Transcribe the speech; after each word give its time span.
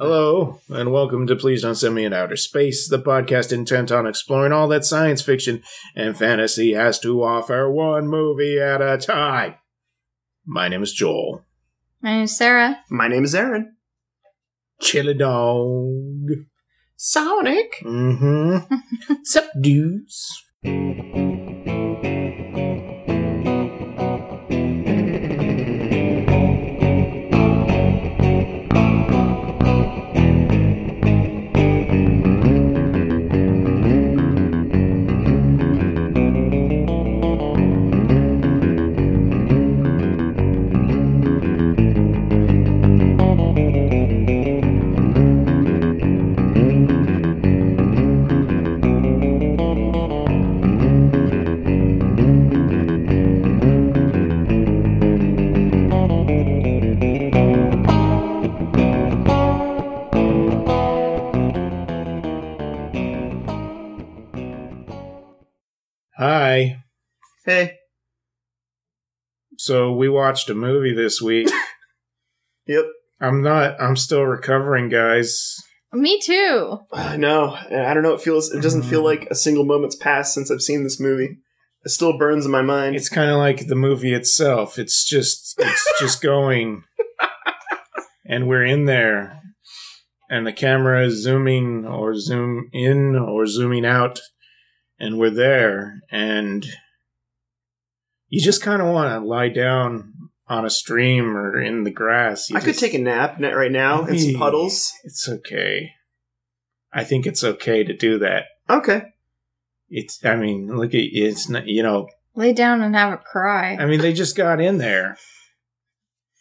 Hello, 0.00 0.60
and 0.68 0.92
welcome 0.92 1.26
to 1.26 1.34
Please 1.34 1.62
Don't 1.62 1.74
Send 1.74 1.96
Me 1.96 2.04
in 2.04 2.12
Outer 2.12 2.36
Space, 2.36 2.88
the 2.88 3.02
podcast 3.02 3.52
intent 3.52 3.90
on 3.90 4.06
exploring 4.06 4.52
all 4.52 4.68
that 4.68 4.84
science 4.84 5.22
fiction 5.22 5.60
and 5.96 6.16
fantasy 6.16 6.74
has 6.74 7.00
to 7.00 7.24
offer 7.24 7.68
one 7.68 8.06
movie 8.06 8.60
at 8.60 8.80
a 8.80 8.96
time. 8.96 9.56
My 10.46 10.68
name 10.68 10.84
is 10.84 10.92
Joel. 10.92 11.44
My 12.00 12.12
name 12.12 12.22
is 12.22 12.36
Sarah. 12.36 12.78
My 12.88 13.08
name 13.08 13.24
is 13.24 13.34
Aaron. 13.34 13.74
Chili 14.80 15.14
dog. 15.14 16.30
Sonic. 16.96 17.80
Mm-hmm. 17.82 18.74
Sup, 19.24 19.50
dudes? 19.60 20.44
Watched 70.18 70.50
a 70.50 70.54
movie 70.54 70.94
this 70.94 71.20
week. 71.22 71.48
Yep. 72.66 72.84
I'm 73.18 73.40
not. 73.42 73.80
I'm 73.80 73.96
still 73.96 74.24
recovering, 74.24 74.90
guys. 74.90 75.56
Me 75.94 76.20
too. 76.20 76.78
I 76.92 77.16
know. 77.16 77.54
I 77.54 77.94
don't 77.94 78.02
know. 78.02 78.12
It 78.12 78.20
feels. 78.20 78.52
It 78.52 78.60
doesn't 78.60 78.82
feel 78.82 79.00
Mm. 79.00 79.04
like 79.06 79.28
a 79.30 79.34
single 79.34 79.64
moment's 79.64 79.96
passed 79.96 80.34
since 80.34 80.50
I've 80.50 80.60
seen 80.60 80.84
this 80.84 81.00
movie. 81.00 81.38
It 81.86 81.88
still 81.88 82.18
burns 82.18 82.44
in 82.44 82.52
my 82.52 82.60
mind. 82.60 82.94
It's 82.94 83.08
kind 83.08 83.30
of 83.30 83.38
like 83.38 83.68
the 83.68 83.74
movie 83.74 84.12
itself. 84.12 84.78
It's 84.78 85.02
just. 85.08 85.54
It's 85.58 85.92
just 85.98 86.20
going, 86.20 86.82
and 88.26 88.46
we're 88.46 88.66
in 88.66 88.84
there, 88.84 89.40
and 90.28 90.46
the 90.46 90.52
camera 90.52 91.06
is 91.06 91.22
zooming 91.22 91.86
or 91.86 92.14
zoom 92.18 92.68
in 92.74 93.16
or 93.16 93.46
zooming 93.46 93.86
out, 93.86 94.20
and 95.00 95.18
we're 95.18 95.30
there, 95.30 96.00
and 96.10 96.66
you 98.28 98.40
just 98.40 98.62
kind 98.62 98.82
of 98.82 98.88
want 98.88 99.10
to 99.10 99.26
lie 99.26 99.48
down 99.48 100.12
on 100.48 100.64
a 100.64 100.70
stream 100.70 101.36
or 101.36 101.60
in 101.60 101.84
the 101.84 101.90
grass. 101.90 102.50
You 102.50 102.56
I 102.56 102.60
could 102.60 102.78
take 102.78 102.94
a 102.94 102.98
nap 102.98 103.40
right 103.40 103.72
now 103.72 104.04
in 104.06 104.18
some 104.18 104.34
puddles. 104.34 104.92
It's 105.04 105.28
okay. 105.28 105.92
I 106.92 107.04
think 107.04 107.26
it's 107.26 107.44
okay 107.44 107.84
to 107.84 107.96
do 107.96 108.18
that. 108.18 108.44
Okay. 108.68 109.02
It's. 109.88 110.24
I 110.24 110.36
mean, 110.36 110.68
look 110.68 110.94
at 110.94 111.00
it's. 111.00 111.48
Not, 111.48 111.66
you 111.66 111.82
know. 111.82 112.08
Lay 112.34 112.52
down 112.52 112.82
and 112.82 112.94
have 112.94 113.12
a 113.12 113.16
cry. 113.18 113.76
I 113.76 113.86
mean, 113.86 114.00
they 114.00 114.12
just 114.12 114.36
got 114.36 114.60
in 114.60 114.78
there, 114.78 115.16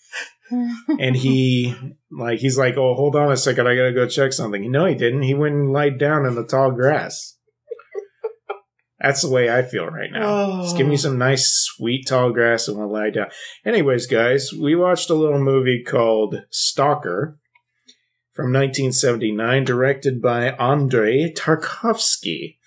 and 0.99 1.15
he 1.15 1.75
like 2.11 2.39
he's 2.39 2.57
like, 2.57 2.77
"Oh, 2.77 2.93
hold 2.93 3.15
on 3.15 3.31
a 3.31 3.37
second, 3.37 3.67
I 3.67 3.75
gotta 3.75 3.93
go 3.93 4.07
check 4.07 4.31
something." 4.31 4.69
No, 4.71 4.85
he 4.85 4.93
didn't. 4.93 5.23
He 5.23 5.33
went 5.33 5.55
and 5.55 5.71
lied 5.71 5.97
down 5.97 6.25
in 6.25 6.35
the 6.35 6.45
tall 6.45 6.71
grass. 6.71 7.36
That's 8.99 9.21
the 9.21 9.29
way 9.29 9.49
I 9.49 9.61
feel 9.61 9.85
right 9.85 10.11
now. 10.11 10.23
Oh. 10.25 10.61
Just 10.63 10.77
give 10.77 10.87
me 10.87 10.93
oh. 10.93 10.97
some 10.97 11.17
nice, 11.17 11.47
sweet, 11.47 12.07
tall 12.07 12.31
grass 12.31 12.67
and 12.67 12.77
we'll 12.77 12.91
lie 12.91 13.11
down. 13.11 13.27
Anyways, 13.65 14.07
guys, 14.07 14.51
we 14.51 14.75
watched 14.75 15.09
a 15.09 15.15
little 15.15 15.39
movie 15.39 15.83
called 15.83 16.43
Stalker 16.49 17.37
from 18.33 18.53
1979, 18.53 19.63
directed 19.63 20.21
by 20.21 20.49
Andrei 20.51 21.31
Tarkovsky. 21.31 22.57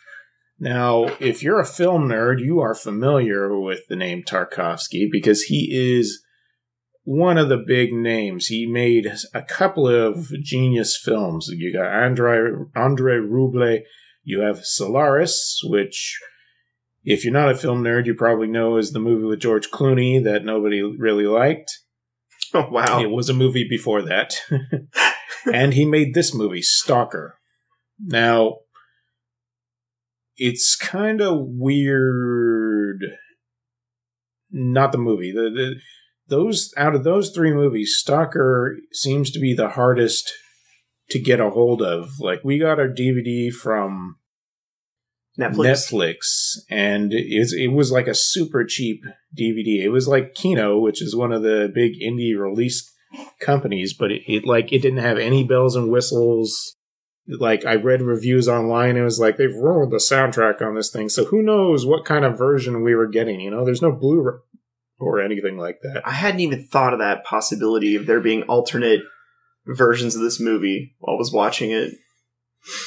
Now, 0.58 1.06
if 1.20 1.42
you're 1.42 1.60
a 1.60 1.66
film 1.66 2.08
nerd, 2.08 2.40
you 2.40 2.60
are 2.60 2.74
familiar 2.74 3.58
with 3.58 3.86
the 3.88 3.96
name 3.96 4.22
Tarkovsky 4.22 5.08
because 5.10 5.44
he 5.44 5.70
is 5.72 6.22
one 7.04 7.38
of 7.38 7.48
the 7.48 7.56
big 7.66 7.92
names. 7.92 8.46
He 8.46 8.66
made 8.66 9.10
a 9.32 9.42
couple 9.42 9.88
of 9.88 10.28
genius 10.42 10.96
films. 10.96 11.48
You 11.50 11.72
got 11.72 11.90
Andrei 11.90 12.50
Andrei 12.76 13.16
Rublev. 13.16 13.80
You 14.22 14.40
have 14.40 14.64
Solaris, 14.64 15.60
which, 15.64 16.18
if 17.04 17.24
you're 17.24 17.32
not 17.32 17.50
a 17.50 17.56
film 17.56 17.82
nerd, 17.82 18.06
you 18.06 18.14
probably 18.14 18.48
know 18.48 18.76
is 18.76 18.92
the 18.92 18.98
movie 18.98 19.24
with 19.24 19.40
George 19.40 19.70
Clooney 19.70 20.22
that 20.22 20.44
nobody 20.44 20.82
really 20.82 21.26
liked. 21.26 21.70
Oh 22.52 22.68
wow. 22.68 23.00
It 23.00 23.10
was 23.10 23.28
a 23.28 23.32
movie 23.32 23.64
before 23.68 24.02
that. 24.02 24.34
and 25.52 25.72
he 25.72 25.84
made 25.84 26.14
this 26.14 26.34
movie, 26.34 26.62
Stalker. 26.62 27.38
Now, 28.00 28.56
it's 30.36 30.74
kind 30.74 31.20
of 31.20 31.38
weird. 31.40 33.04
Not 34.50 34.90
the 34.90 34.98
movie. 34.98 35.30
The, 35.30 35.42
the 35.50 35.74
those 36.26 36.72
out 36.76 36.94
of 36.94 37.04
those 37.04 37.30
three 37.30 37.52
movies, 37.52 37.94
Stalker 37.96 38.78
seems 38.92 39.30
to 39.32 39.38
be 39.38 39.54
the 39.54 39.70
hardest 39.70 40.32
to 41.10 41.20
get 41.20 41.40
a 41.40 41.50
hold 41.50 41.82
of. 41.82 42.20
Like 42.20 42.40
we 42.44 42.58
got 42.58 42.78
our 42.78 42.88
DVD 42.88 43.52
from 43.52 44.16
Netflix. 45.38 45.92
Netflix, 45.92 46.58
and 46.70 47.12
it, 47.12 47.52
it 47.52 47.72
was 47.72 47.90
like 47.90 48.08
a 48.08 48.14
super 48.14 48.64
cheap 48.64 49.04
DVD. 49.36 49.82
It 49.82 49.90
was 49.90 50.08
like 50.08 50.34
Kino, 50.34 50.78
which 50.78 51.02
is 51.02 51.16
one 51.16 51.32
of 51.32 51.42
the 51.42 51.70
big 51.72 51.92
indie 52.00 52.38
release 52.38 52.92
companies, 53.40 53.94
but 53.94 54.10
it, 54.10 54.22
it 54.26 54.44
like 54.44 54.72
it 54.72 54.82
didn't 54.82 54.98
have 54.98 55.18
any 55.18 55.44
bells 55.44 55.76
and 55.76 55.90
whistles. 55.90 56.76
Like 57.26 57.64
I 57.64 57.76
read 57.76 58.02
reviews 58.02 58.48
online, 58.48 58.96
it 58.96 59.02
was 59.02 59.20
like 59.20 59.36
they've 59.36 59.54
ruined 59.54 59.92
the 59.92 59.98
soundtrack 59.98 60.60
on 60.60 60.74
this 60.74 60.90
thing. 60.90 61.08
So 61.08 61.26
who 61.26 61.42
knows 61.42 61.86
what 61.86 62.04
kind 62.04 62.24
of 62.24 62.36
version 62.36 62.82
we 62.82 62.94
were 62.94 63.06
getting? 63.06 63.40
You 63.40 63.52
know, 63.52 63.64
there's 63.64 63.82
no 63.82 63.92
Blu-ray 63.92 64.38
or 64.98 65.20
anything 65.20 65.56
like 65.56 65.80
that. 65.82 66.02
I 66.04 66.12
hadn't 66.12 66.40
even 66.40 66.66
thought 66.66 66.92
of 66.92 66.98
that 66.98 67.24
possibility 67.24 67.94
of 67.94 68.06
there 68.06 68.20
being 68.20 68.42
alternate 68.44 69.02
versions 69.66 70.14
of 70.16 70.22
this 70.22 70.40
movie 70.40 70.94
while 70.98 71.16
I 71.16 71.18
was 71.18 71.32
watching 71.32 71.70
it. 71.70 71.92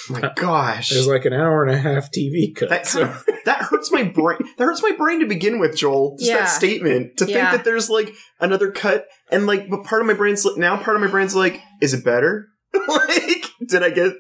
My 0.10 0.32
gosh. 0.36 0.90
There's 0.90 1.08
like 1.08 1.26
an 1.26 1.34
hour 1.34 1.64
and 1.66 1.74
a 1.74 1.80
half 1.80 2.10
TV 2.12 2.56
cut. 2.56 2.70
That, 2.70 2.86
so- 2.88 3.16
that 3.46 3.64
hurts 3.64 3.92
my 3.92 4.04
brain. 4.04 4.38
That 4.58 4.66
hurts 4.66 4.84
my 4.84 4.92
brain 4.98 5.20
to 5.22 5.26
begin 5.26 5.60
with, 5.60 5.76
Joel. 5.76 6.16
Just 6.20 6.30
Yeah. 6.30 6.38
that 6.40 6.46
statement 6.46 7.18
to 7.18 7.26
Yeah. 7.26 7.50
think 7.50 7.58
that 7.58 7.66
there's 7.66 7.90
like 7.90 8.14
another 8.40 8.72
cut, 8.72 9.08
and 9.32 9.46
like, 9.48 9.70
but 9.70 9.84
part 9.84 10.02
of 10.02 10.08
my 10.08 10.14
brain's 10.14 10.46
like, 10.46 10.58
now 10.58 10.78
part 10.78 10.96
of 10.96 11.02
my 11.02 11.10
brain's 11.10 11.36
like, 11.36 11.60
is 11.82 11.94
it 11.94 12.06
better? 12.06 12.48
like, 12.88 13.46
did 13.68 13.84
I 13.84 13.90
get 13.92 14.14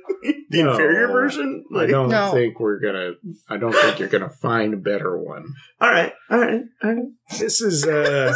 the 0.49 0.63
No. 0.63 0.71
inferior 0.71 1.07
version? 1.07 1.65
Like, 1.71 1.87
I 1.89 1.91
don't 1.91 2.09
No. 2.09 2.31
think 2.31 2.59
we're 2.59 2.79
gonna. 2.79 3.11
I 3.49 3.57
don't 3.57 3.73
think 3.73 3.99
you're 3.99 4.09
gonna 4.09 4.29
find 4.29 4.73
a 4.73 4.77
better 4.77 5.17
one. 5.17 5.45
all 5.81 5.89
right, 5.89 6.13
all 6.29 6.39
right, 6.39 6.61
all 6.83 6.93
right. 6.93 7.05
This 7.39 7.61
is 7.61 7.85
uh 7.87 8.33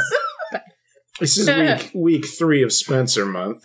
this 1.19 1.37
is 1.37 1.47
week 1.47 1.91
week 1.93 2.25
three 2.27 2.63
of 2.63 2.71
Spencer 2.73 3.25
month. 3.25 3.61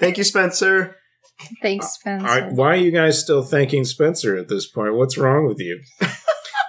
Thank 0.00 0.18
you, 0.18 0.24
Spencer. 0.24 0.96
Thanks, 1.60 1.94
Spencer. 1.94 2.26
All 2.26 2.40
right, 2.40 2.52
why 2.52 2.68
are 2.68 2.76
you 2.76 2.90
guys 2.90 3.18
still 3.20 3.42
thanking 3.42 3.84
Spencer 3.84 4.36
at 4.36 4.48
this 4.48 4.68
point? 4.68 4.94
What's 4.94 5.18
wrong 5.18 5.46
with 5.48 5.58
you? 5.60 5.80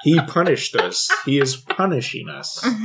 He 0.04 0.20
punished 0.20 0.76
us. 0.76 1.10
He 1.26 1.40
is 1.40 1.56
punishing 1.56 2.28
us. 2.30 2.62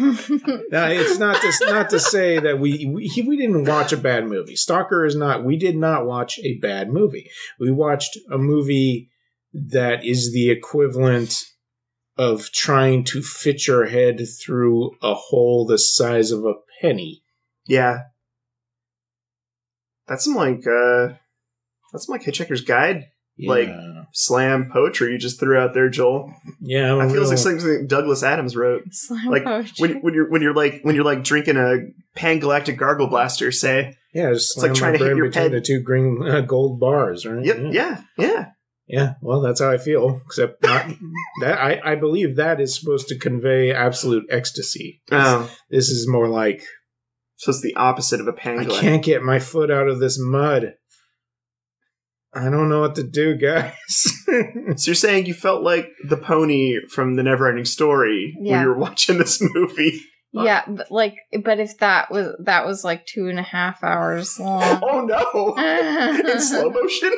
Now, 0.70 0.86
it's 0.88 1.18
not 1.18 1.40
to 1.40 1.52
not 1.66 1.90
to 1.90 1.98
say 1.98 2.38
that 2.38 2.60
we 2.60 2.86
we, 2.94 3.06
he- 3.06 3.22
we 3.22 3.36
didn't 3.36 3.64
watch 3.64 3.92
a 3.92 3.96
bad 3.96 4.26
movie. 4.26 4.54
Stalker 4.54 5.04
is 5.04 5.16
not. 5.16 5.44
We 5.44 5.56
did 5.56 5.76
not 5.76 6.06
watch 6.06 6.38
a 6.40 6.58
bad 6.58 6.90
movie. 6.90 7.28
We 7.58 7.70
watched 7.72 8.18
a 8.30 8.38
movie 8.38 9.08
that 9.52 10.04
is 10.04 10.32
the 10.32 10.50
equivalent 10.50 11.42
of 12.16 12.52
trying 12.52 13.02
to 13.04 13.22
fit 13.22 13.66
your 13.66 13.86
head 13.86 14.20
through 14.44 14.92
a 15.02 15.14
hole 15.14 15.66
the 15.66 15.78
size 15.78 16.30
of 16.30 16.44
a 16.44 16.54
penny. 16.80 17.22
Yeah, 17.66 18.02
that's 20.08 20.24
some 20.24 20.34
like 20.34 20.66
uh, 20.66 21.14
that's 21.92 22.06
some 22.06 22.12
like 22.14 22.22
Hitchhiker's 22.22 22.62
Guide 22.62 23.04
Like- 23.38 23.70
slam 24.14 24.70
poetry 24.72 25.12
you 25.12 25.18
just 25.18 25.38
threw 25.38 25.58
out 25.58 25.74
there, 25.74 25.88
Joel. 25.90 26.32
yeah, 26.60 26.92
I'm 26.94 27.00
I 27.00 27.04
a 27.04 27.08
feel 27.08 27.20
real- 27.20 27.28
like 27.28 27.38
something 27.38 27.86
Douglas 27.86 28.22
Adams 28.22 28.56
wrote. 28.56 28.82
Slam 28.90 29.26
like, 29.26 29.44
poetry. 29.44 29.74
when 29.94 30.02
when 30.02 30.14
you're 30.14 30.30
when 30.30 30.42
you're 30.42 30.54
like 30.54 30.80
when 30.82 30.94
you're 30.94 31.04
like 31.04 31.22
drinking 31.24 31.56
a 31.58 31.76
pan 32.16 32.38
galactic 32.38 32.78
gargle 32.78 33.06
blaster, 33.08 33.52
say, 33.52 33.94
yeah, 34.14 34.32
just 34.32 34.56
it's 34.56 34.62
like 34.62 34.74
trying 34.74 34.94
to 34.94 34.98
hit 35.04 35.16
your 35.16 35.26
between 35.26 35.42
head. 35.44 35.52
the 35.52 35.60
two 35.60 35.80
green 35.80 36.26
uh, 36.26 36.40
gold 36.40 36.80
bars, 36.80 37.26
right? 37.26 37.44
"Yep, 37.44 37.58
yeah, 37.72 38.00
yeah." 38.16 38.46
Yeah, 38.90 39.16
well, 39.20 39.42
that's 39.42 39.60
how 39.60 39.70
I 39.70 39.76
feel. 39.76 40.22
Except 40.24 40.62
not, 40.62 40.86
that 41.42 41.58
I, 41.58 41.78
I 41.84 41.94
believe 41.94 42.36
that 42.36 42.58
is 42.58 42.74
supposed 42.74 43.08
to 43.08 43.18
convey 43.18 43.70
absolute 43.70 44.24
ecstasy. 44.30 45.02
Oh, 45.12 45.50
This 45.68 45.90
is 45.90 46.08
more 46.08 46.26
like 46.26 46.62
so 47.38 47.50
it's 47.50 47.62
the 47.62 47.76
opposite 47.76 48.20
of 48.20 48.26
a 48.26 48.32
pan 48.32 48.58
I 48.58 48.64
can't 48.64 49.02
get 49.02 49.22
my 49.22 49.38
foot 49.38 49.70
out 49.70 49.86
of 49.86 50.00
this 50.00 50.18
mud. 50.20 50.74
I 52.34 52.50
don't 52.50 52.68
know 52.68 52.80
what 52.80 52.96
to 52.96 53.04
do, 53.04 53.36
guys. 53.36 53.74
So 54.76 54.90
you're 54.90 54.94
saying 54.94 55.24
you 55.24 55.32
felt 55.32 55.62
like 55.62 55.88
the 56.06 56.18
pony 56.18 56.76
from 56.90 57.16
the 57.16 57.22
Neverending 57.22 57.66
Story 57.66 58.34
when 58.38 58.60
you 58.60 58.66
were 58.68 58.78
watching 58.78 59.16
this 59.16 59.40
movie? 59.40 60.02
Yeah, 60.32 60.62
but 60.68 60.90
like, 60.90 61.16
but 61.42 61.58
if 61.58 61.78
that 61.78 62.10
was 62.10 62.36
that 62.44 62.66
was 62.66 62.84
like 62.84 63.06
two 63.06 63.28
and 63.28 63.38
a 63.38 63.42
half 63.42 63.82
hours 63.82 64.38
long. 64.38 64.80
Oh 64.82 65.00
no! 65.00 65.56
In 66.32 66.40
slow 66.40 66.68
motion. 66.68 67.12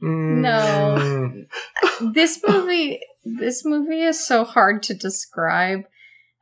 No. 0.00 0.96
Mm, 0.98 2.12
this 2.12 2.40
movie, 2.46 2.98
this 3.24 3.64
movie 3.64 4.02
is 4.02 4.26
so 4.26 4.44
hard 4.44 4.82
to 4.84 4.94
describe. 4.94 5.84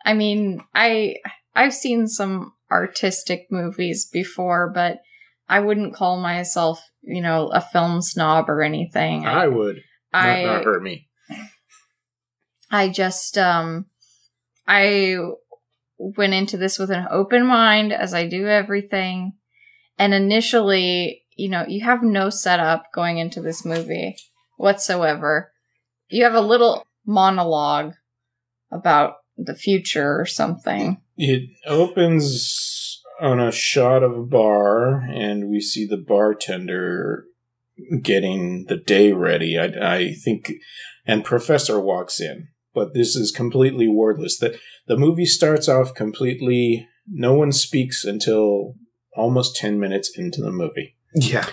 I 0.06 0.14
mean, 0.14 0.64
I 0.74 1.16
I've 1.54 1.74
seen 1.74 2.06
some 2.06 2.54
artistic 2.70 3.46
movies 3.50 4.08
before, 4.10 4.70
but 4.74 4.98
I 5.48 5.60
wouldn't 5.60 5.94
call 5.94 6.18
myself, 6.18 6.82
you 7.02 7.20
know, 7.20 7.48
a 7.48 7.60
film 7.60 8.00
snob 8.00 8.48
or 8.48 8.62
anything. 8.62 9.26
I 9.26 9.46
would. 9.48 9.82
Not, 10.12 10.22
I 10.22 10.44
not 10.44 10.64
hurt 10.64 10.82
me. 10.82 11.08
I 12.70 12.88
just 12.88 13.36
um 13.36 13.86
I 14.66 15.18
went 15.98 16.32
into 16.32 16.56
this 16.56 16.78
with 16.78 16.90
an 16.90 17.06
open 17.10 17.46
mind 17.46 17.92
as 17.92 18.14
I 18.14 18.26
do 18.26 18.46
everything. 18.46 19.34
And 19.98 20.14
initially, 20.14 21.24
you 21.36 21.50
know, 21.50 21.66
you 21.68 21.84
have 21.84 22.02
no 22.02 22.30
setup 22.30 22.86
going 22.94 23.18
into 23.18 23.42
this 23.42 23.64
movie 23.64 24.16
whatsoever. 24.56 25.52
You 26.08 26.24
have 26.24 26.34
a 26.34 26.40
little 26.40 26.86
monologue 27.06 27.92
about 28.70 29.16
the 29.36 29.54
future 29.54 30.18
or 30.18 30.24
something. 30.24 31.01
It 31.16 31.50
opens 31.66 33.00
on 33.20 33.38
a 33.38 33.52
shot 33.52 34.02
of 34.02 34.16
a 34.16 34.22
bar, 34.22 35.00
and 35.02 35.48
we 35.48 35.60
see 35.60 35.86
the 35.86 35.96
bartender 35.96 37.24
getting 38.02 38.66
the 38.68 38.76
day 38.76 39.12
ready. 39.12 39.58
I, 39.58 39.94
I 39.94 40.12
think, 40.12 40.52
and 41.06 41.24
Professor 41.24 41.80
walks 41.80 42.20
in, 42.20 42.48
but 42.74 42.94
this 42.94 43.14
is 43.16 43.30
completely 43.30 43.88
wordless. 43.88 44.38
The 44.38 44.58
the 44.86 44.96
movie 44.96 45.26
starts 45.26 45.68
off 45.68 45.94
completely. 45.94 46.88
No 47.06 47.34
one 47.34 47.52
speaks 47.52 48.04
until 48.04 48.74
almost 49.16 49.56
ten 49.56 49.78
minutes 49.78 50.10
into 50.16 50.40
the 50.40 50.52
movie. 50.52 50.96
Yeah. 51.14 51.46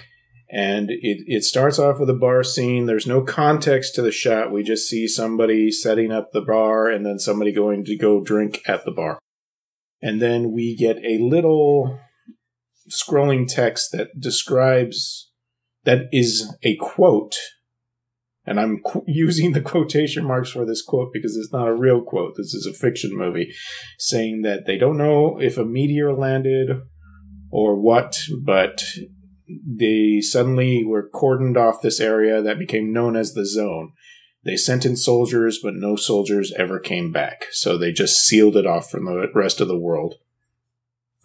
and 0.50 0.90
it, 0.90 1.24
it 1.28 1.44
starts 1.44 1.78
off 1.78 2.00
with 2.00 2.10
a 2.10 2.14
bar 2.14 2.44
scene. 2.44 2.86
There's 2.86 3.06
no 3.06 3.22
context 3.22 3.94
to 3.96 4.02
the 4.02 4.12
shot. 4.12 4.52
We 4.52 4.64
just 4.64 4.88
see 4.90 5.08
somebody 5.08 5.70
setting 5.72 6.12
up 6.12 6.32
the 6.32 6.42
bar 6.42 6.88
and 6.88 7.06
then 7.06 7.20
somebody 7.20 7.52
going 7.54 7.84
to 7.86 7.98
go 7.98 8.24
drink 8.24 8.62
at 8.68 8.86
the 8.86 8.92
bar. 8.92 9.20
And 10.02 10.22
then 10.22 10.52
we 10.52 10.76
get 10.76 10.98
a 11.04 11.18
little 11.20 12.00
scrolling 12.90 13.48
text 13.48 13.92
that 13.92 14.20
describes 14.20 15.32
that 15.84 16.08
is 16.12 16.56
a 16.64 16.76
quote. 16.78 17.36
And 18.46 18.60
I'm 18.60 18.80
qu- 18.80 19.04
using 19.06 19.52
the 19.52 19.62
quotation 19.62 20.26
marks 20.26 20.52
for 20.52 20.66
this 20.66 20.82
quote 20.82 21.12
because 21.14 21.36
it's 21.36 21.54
not 21.54 21.68
a 21.68 21.76
real 21.76 22.02
quote. 22.02 22.34
This 22.38 22.54
is 22.54 22.66
a 22.66 22.74
fiction 22.74 23.12
movie 23.14 23.54
saying 23.98 24.42
that 24.44 24.66
they 24.66 24.78
don't 24.78 24.98
know 24.98 25.40
if 25.40 25.58
a 25.58 25.66
meteor 25.66 26.14
landed 26.14 26.70
or 27.52 27.80
what, 27.80 28.20
but 28.44 28.84
they 29.66 30.22
suddenly 30.22 30.84
were 30.86 31.10
cordoned 31.14 31.58
off 31.58 31.82
this 31.82 32.00
area 32.00 32.42
that 32.42 32.60
became 32.60 32.94
known 32.94 33.16
as 33.16 33.34
the 33.34 33.46
zone. 33.46 33.92
They 34.44 34.56
sent 34.56 34.86
in 34.86 34.96
soldiers, 34.96 35.60
but 35.62 35.76
no 35.76 35.96
soldiers 35.96 36.54
ever 36.58 36.80
came 36.80 37.12
back. 37.12 37.46
So 37.52 37.78
they 37.78 37.92
just 37.92 38.26
sealed 38.26 38.56
it 38.56 38.66
off 38.66 38.90
from 38.90 39.06
the 39.06 39.30
rest 39.34 39.60
of 39.60 39.68
the 39.68 39.78
world. 39.78 40.16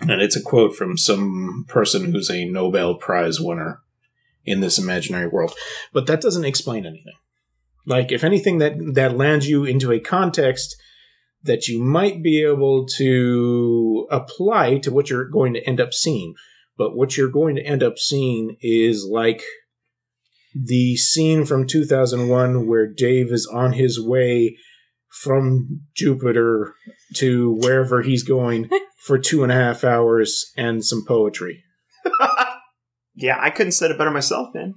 And 0.00 0.20
it's 0.20 0.37
a 0.37 0.43
quote 0.43 0.75
from 0.75 0.99
some 0.99 1.64
person 1.69 2.12
who's 2.12 2.31
a 2.31 2.44
Nobel 2.44 2.96
Prize 2.96 3.40
winner 3.40 3.81
in 4.44 4.61
this 4.61 4.78
imaginary 4.78 5.28
world. 5.28 5.55
But 5.93 6.06
that 6.06 6.20
doesn't 6.20 6.44
explain 6.44 6.84
anything. 6.84 7.14
Like, 7.87 8.11
if 8.11 8.25
anything, 8.25 8.58
that, 8.58 8.75
that 8.94 9.17
lands 9.17 9.49
you 9.49 9.64
into 9.64 9.93
a 9.93 10.00
context 10.00 10.76
that 11.43 11.69
you 11.69 11.81
might 11.81 12.22
be 12.22 12.43
able 12.43 12.87
to 12.87 14.08
apply 14.10 14.78
to 14.78 14.90
what 14.90 15.08
you're 15.08 15.28
going 15.28 15.55
to 15.55 15.67
end 15.67 15.81
up 15.81 15.94
seeing 15.94 16.34
but 16.76 16.96
what 16.96 17.17
you're 17.17 17.28
going 17.28 17.56
to 17.56 17.62
end 17.62 17.82
up 17.82 17.99
seeing 17.99 18.56
is 18.60 19.06
like 19.08 19.43
the 20.54 20.96
scene 20.96 21.44
from 21.44 21.66
2001 21.66 22.66
where 22.66 22.86
Dave 22.86 23.32
is 23.32 23.46
on 23.52 23.72
his 23.72 24.00
way 24.00 24.56
from 25.10 25.82
Jupiter 25.94 26.74
to 27.16 27.54
wherever 27.60 28.02
he's 28.02 28.22
going 28.22 28.68
for 29.04 29.18
two 29.18 29.42
and 29.42 29.50
a 29.50 29.54
half 29.54 29.84
hours 29.84 30.52
and 30.56 30.84
some 30.84 31.04
poetry. 31.06 31.62
yeah, 33.14 33.36
I 33.40 33.50
couldn't 33.50 33.72
say 33.72 33.86
it 33.86 33.98
better 33.98 34.10
myself, 34.10 34.54
man. 34.54 34.74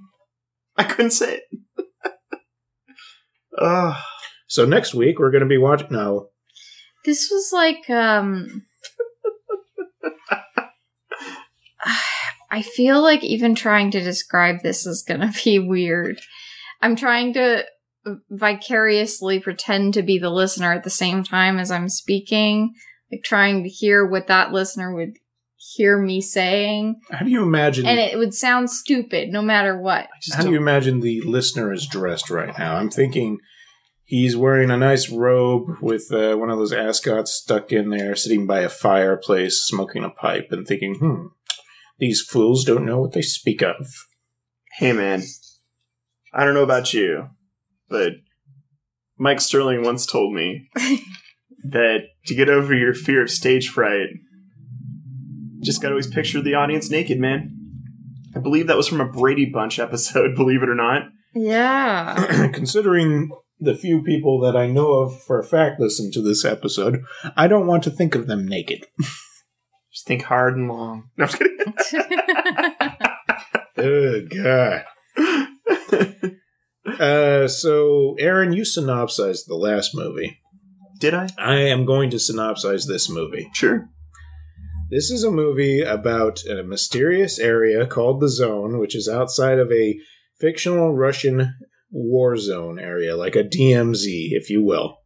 I 0.76 0.84
couldn't 0.84 1.12
say 1.12 1.40
it. 1.40 1.42
Ugh. 3.58 3.96
So 4.46 4.64
next 4.64 4.94
week 4.94 5.18
we're 5.18 5.30
going 5.30 5.42
to 5.42 5.48
be 5.48 5.58
watching. 5.58 5.88
No, 5.90 6.28
This 7.04 7.28
was 7.30 7.50
like 7.52 7.88
um 7.90 8.62
I 12.50 12.62
feel 12.62 13.02
like 13.02 13.22
even 13.22 13.54
trying 13.54 13.90
to 13.92 14.00
describe 14.00 14.62
this 14.62 14.86
is 14.86 15.02
going 15.02 15.20
to 15.32 15.32
be 15.44 15.58
weird. 15.58 16.20
I'm 16.80 16.96
trying 16.96 17.32
to 17.34 17.64
vicariously 18.30 19.40
pretend 19.40 19.94
to 19.94 20.02
be 20.02 20.18
the 20.18 20.30
listener 20.30 20.72
at 20.72 20.84
the 20.84 20.90
same 20.90 21.22
time 21.24 21.58
as 21.58 21.70
I'm 21.70 21.88
speaking, 21.88 22.74
like 23.12 23.22
trying 23.22 23.62
to 23.64 23.68
hear 23.68 24.06
what 24.06 24.28
that 24.28 24.52
listener 24.52 24.94
would 24.94 25.14
hear 25.56 25.98
me 25.98 26.20
saying, 26.20 27.00
how 27.10 27.24
do 27.24 27.30
you 27.30 27.42
imagine? 27.42 27.86
and 27.86 27.98
it 27.98 28.16
would 28.16 28.32
sound 28.32 28.70
stupid 28.70 29.28
no 29.28 29.42
matter 29.42 29.78
what. 29.78 30.08
Just 30.22 30.36
how 30.36 30.44
do 30.44 30.50
you 30.50 30.56
imagine 30.56 31.00
the 31.00 31.20
listener 31.22 31.72
is 31.72 31.86
dressed 31.86 32.30
right 32.30 32.56
now? 32.58 32.76
I'm 32.76 32.90
thinking 32.90 33.38
he's 34.04 34.36
wearing 34.36 34.70
a 34.70 34.76
nice 34.76 35.10
robe 35.10 35.66
with 35.82 36.10
uh, 36.12 36.36
one 36.36 36.48
of 36.48 36.58
those 36.58 36.72
ascots 36.72 37.32
stuck 37.34 37.72
in 37.72 37.90
there, 37.90 38.14
sitting 38.16 38.46
by 38.46 38.60
a 38.60 38.68
fireplace, 38.68 39.58
smoking 39.64 40.04
a 40.04 40.10
pipe, 40.10 40.48
and 40.50 40.66
thinking, 40.66 40.94
"Hmm, 40.94 41.26
these 41.98 42.20
fools 42.20 42.64
don't 42.64 42.86
know 42.86 43.00
what 43.00 43.12
they 43.12 43.22
speak 43.22 43.62
of." 43.62 43.86
Hey, 44.78 44.92
man. 44.92 45.22
I 46.32 46.44
don't 46.44 46.54
know 46.54 46.62
about 46.62 46.92
you, 46.92 47.30
but 47.88 48.12
Mike 49.18 49.40
Sterling 49.40 49.82
once 49.82 50.06
told 50.06 50.34
me 50.34 50.68
that 51.64 52.00
to 52.26 52.34
get 52.34 52.48
over 52.48 52.74
your 52.74 52.94
fear 52.94 53.22
of 53.22 53.30
stage 53.30 53.68
fright, 53.68 54.08
just 55.60 55.82
gotta 55.82 55.94
always 55.94 56.06
picture 56.06 56.40
the 56.40 56.54
audience 56.54 56.90
naked, 56.90 57.18
man. 57.18 57.54
I 58.36 58.40
believe 58.40 58.66
that 58.66 58.76
was 58.76 58.86
from 58.86 59.00
a 59.00 59.10
Brady 59.10 59.46
Bunch 59.46 59.78
episode, 59.78 60.34
believe 60.36 60.62
it 60.62 60.68
or 60.68 60.74
not. 60.74 61.08
Yeah. 61.34 62.48
Considering 62.52 63.30
the 63.58 63.74
few 63.74 64.02
people 64.02 64.40
that 64.40 64.56
I 64.56 64.68
know 64.68 64.92
of 64.94 65.20
for 65.22 65.38
a 65.38 65.44
fact 65.44 65.80
listen 65.80 66.12
to 66.12 66.22
this 66.22 66.44
episode, 66.44 67.02
I 67.36 67.48
don't 67.48 67.66
want 67.66 67.82
to 67.84 67.90
think 67.90 68.14
of 68.14 68.26
them 68.26 68.46
naked. 68.46 68.86
Just 69.92 70.06
think 70.06 70.22
hard 70.22 70.56
and 70.56 70.68
long. 70.68 71.10
No, 71.16 71.24
I'm 71.24 71.28
just 71.28 71.38
kidding. 71.38 72.20
Oh 73.80 74.22
God. 74.22 74.84
Uh, 76.98 77.46
so, 77.46 78.16
Aaron, 78.18 78.52
you 78.52 78.64
synopsized 78.64 79.44
the 79.46 79.54
last 79.54 79.94
movie. 79.94 80.40
Did 80.98 81.14
I? 81.14 81.28
I 81.38 81.54
am 81.54 81.84
going 81.84 82.10
to 82.10 82.16
synopsize 82.16 82.88
this 82.88 83.08
movie. 83.08 83.48
Sure. 83.54 83.88
This 84.90 85.10
is 85.10 85.22
a 85.22 85.30
movie 85.30 85.82
about 85.82 86.44
a 86.46 86.62
mysterious 86.64 87.38
area 87.38 87.86
called 87.86 88.20
the 88.20 88.28
Zone, 88.28 88.80
which 88.80 88.96
is 88.96 89.08
outside 89.08 89.58
of 89.58 89.70
a 89.70 89.98
fictional 90.40 90.96
Russian 90.96 91.54
war 91.90 92.36
zone 92.36 92.78
area, 92.80 93.16
like 93.16 93.36
a 93.36 93.44
DMZ, 93.44 94.30
if 94.32 94.50
you 94.50 94.64
will. 94.64 94.98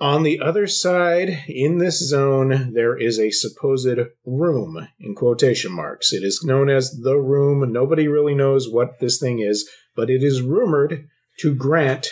On 0.00 0.22
the 0.22 0.40
other 0.40 0.66
side, 0.68 1.44
in 1.48 1.78
this 1.78 1.98
zone, 2.08 2.72
there 2.72 2.96
is 2.96 3.18
a 3.18 3.30
supposed 3.30 3.98
room, 4.24 4.88
in 5.00 5.14
quotation 5.16 5.72
marks. 5.72 6.12
It 6.12 6.22
is 6.22 6.44
known 6.44 6.70
as 6.70 7.00
the 7.02 7.16
room. 7.16 7.72
Nobody 7.72 8.06
really 8.06 8.34
knows 8.34 8.68
what 8.70 9.00
this 9.00 9.18
thing 9.18 9.40
is, 9.40 9.68
but 9.96 10.08
it 10.08 10.22
is 10.22 10.40
rumored 10.40 11.08
to 11.40 11.54
grant 11.54 12.08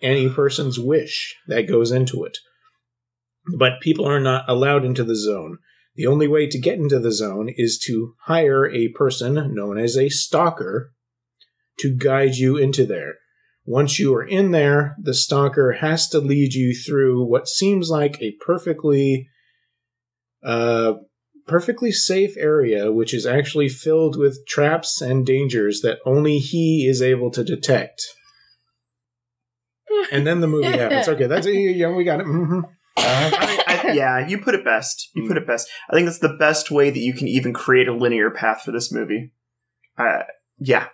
any 0.00 0.30
person's 0.30 0.78
wish 0.78 1.36
that 1.48 1.68
goes 1.68 1.90
into 1.90 2.24
it 2.24 2.38
but 3.56 3.80
people 3.80 4.06
are 4.06 4.20
not 4.20 4.48
allowed 4.48 4.84
into 4.84 5.04
the 5.04 5.16
zone. 5.16 5.58
The 5.94 6.06
only 6.06 6.28
way 6.28 6.46
to 6.46 6.58
get 6.58 6.78
into 6.78 6.98
the 6.98 7.12
zone 7.12 7.48
is 7.56 7.78
to 7.86 8.14
hire 8.24 8.70
a 8.70 8.88
person 8.88 9.54
known 9.54 9.78
as 9.78 9.96
a 9.96 10.08
stalker 10.08 10.92
to 11.80 11.94
guide 11.94 12.36
you 12.36 12.56
into 12.56 12.86
there. 12.86 13.16
Once 13.70 13.98
you 13.98 14.14
are 14.14 14.24
in 14.24 14.50
there, 14.50 14.96
the 14.98 15.12
stalker 15.12 15.72
has 15.72 16.08
to 16.08 16.18
lead 16.20 16.54
you 16.54 16.74
through 16.74 17.22
what 17.22 17.46
seems 17.46 17.90
like 17.90 18.16
a 18.22 18.32
perfectly 18.40 19.28
uh 20.42 20.94
perfectly 21.46 21.92
safe 21.92 22.34
area 22.38 22.90
which 22.90 23.12
is 23.12 23.26
actually 23.26 23.68
filled 23.68 24.16
with 24.16 24.38
traps 24.46 25.02
and 25.02 25.26
dangers 25.26 25.80
that 25.82 25.98
only 26.06 26.38
he 26.38 26.86
is 26.88 27.02
able 27.02 27.30
to 27.30 27.44
detect. 27.44 28.02
And 30.10 30.26
then 30.26 30.40
the 30.40 30.46
movie 30.46 30.78
happens. 30.78 31.06
Okay, 31.06 31.26
that's 31.26 31.46
it. 31.46 31.52
yeah, 31.52 31.90
we 31.90 32.04
got 32.04 32.20
it. 32.20 32.24
hmm 32.24 32.60
I, 32.96 33.62
I, 33.66 33.92
yeah, 33.92 34.26
you 34.26 34.38
put 34.38 34.54
it 34.54 34.64
best. 34.64 35.10
You 35.14 35.28
put 35.28 35.36
it 35.36 35.46
best. 35.46 35.68
I 35.90 35.92
think 35.92 36.06
that's 36.06 36.18
the 36.20 36.36
best 36.38 36.70
way 36.70 36.88
that 36.88 36.98
you 36.98 37.12
can 37.12 37.28
even 37.28 37.52
create 37.52 37.86
a 37.86 37.92
linear 37.94 38.30
path 38.30 38.62
for 38.62 38.72
this 38.72 38.90
movie. 38.90 39.32
Uh, 39.98 40.22
yeah. 40.58 40.88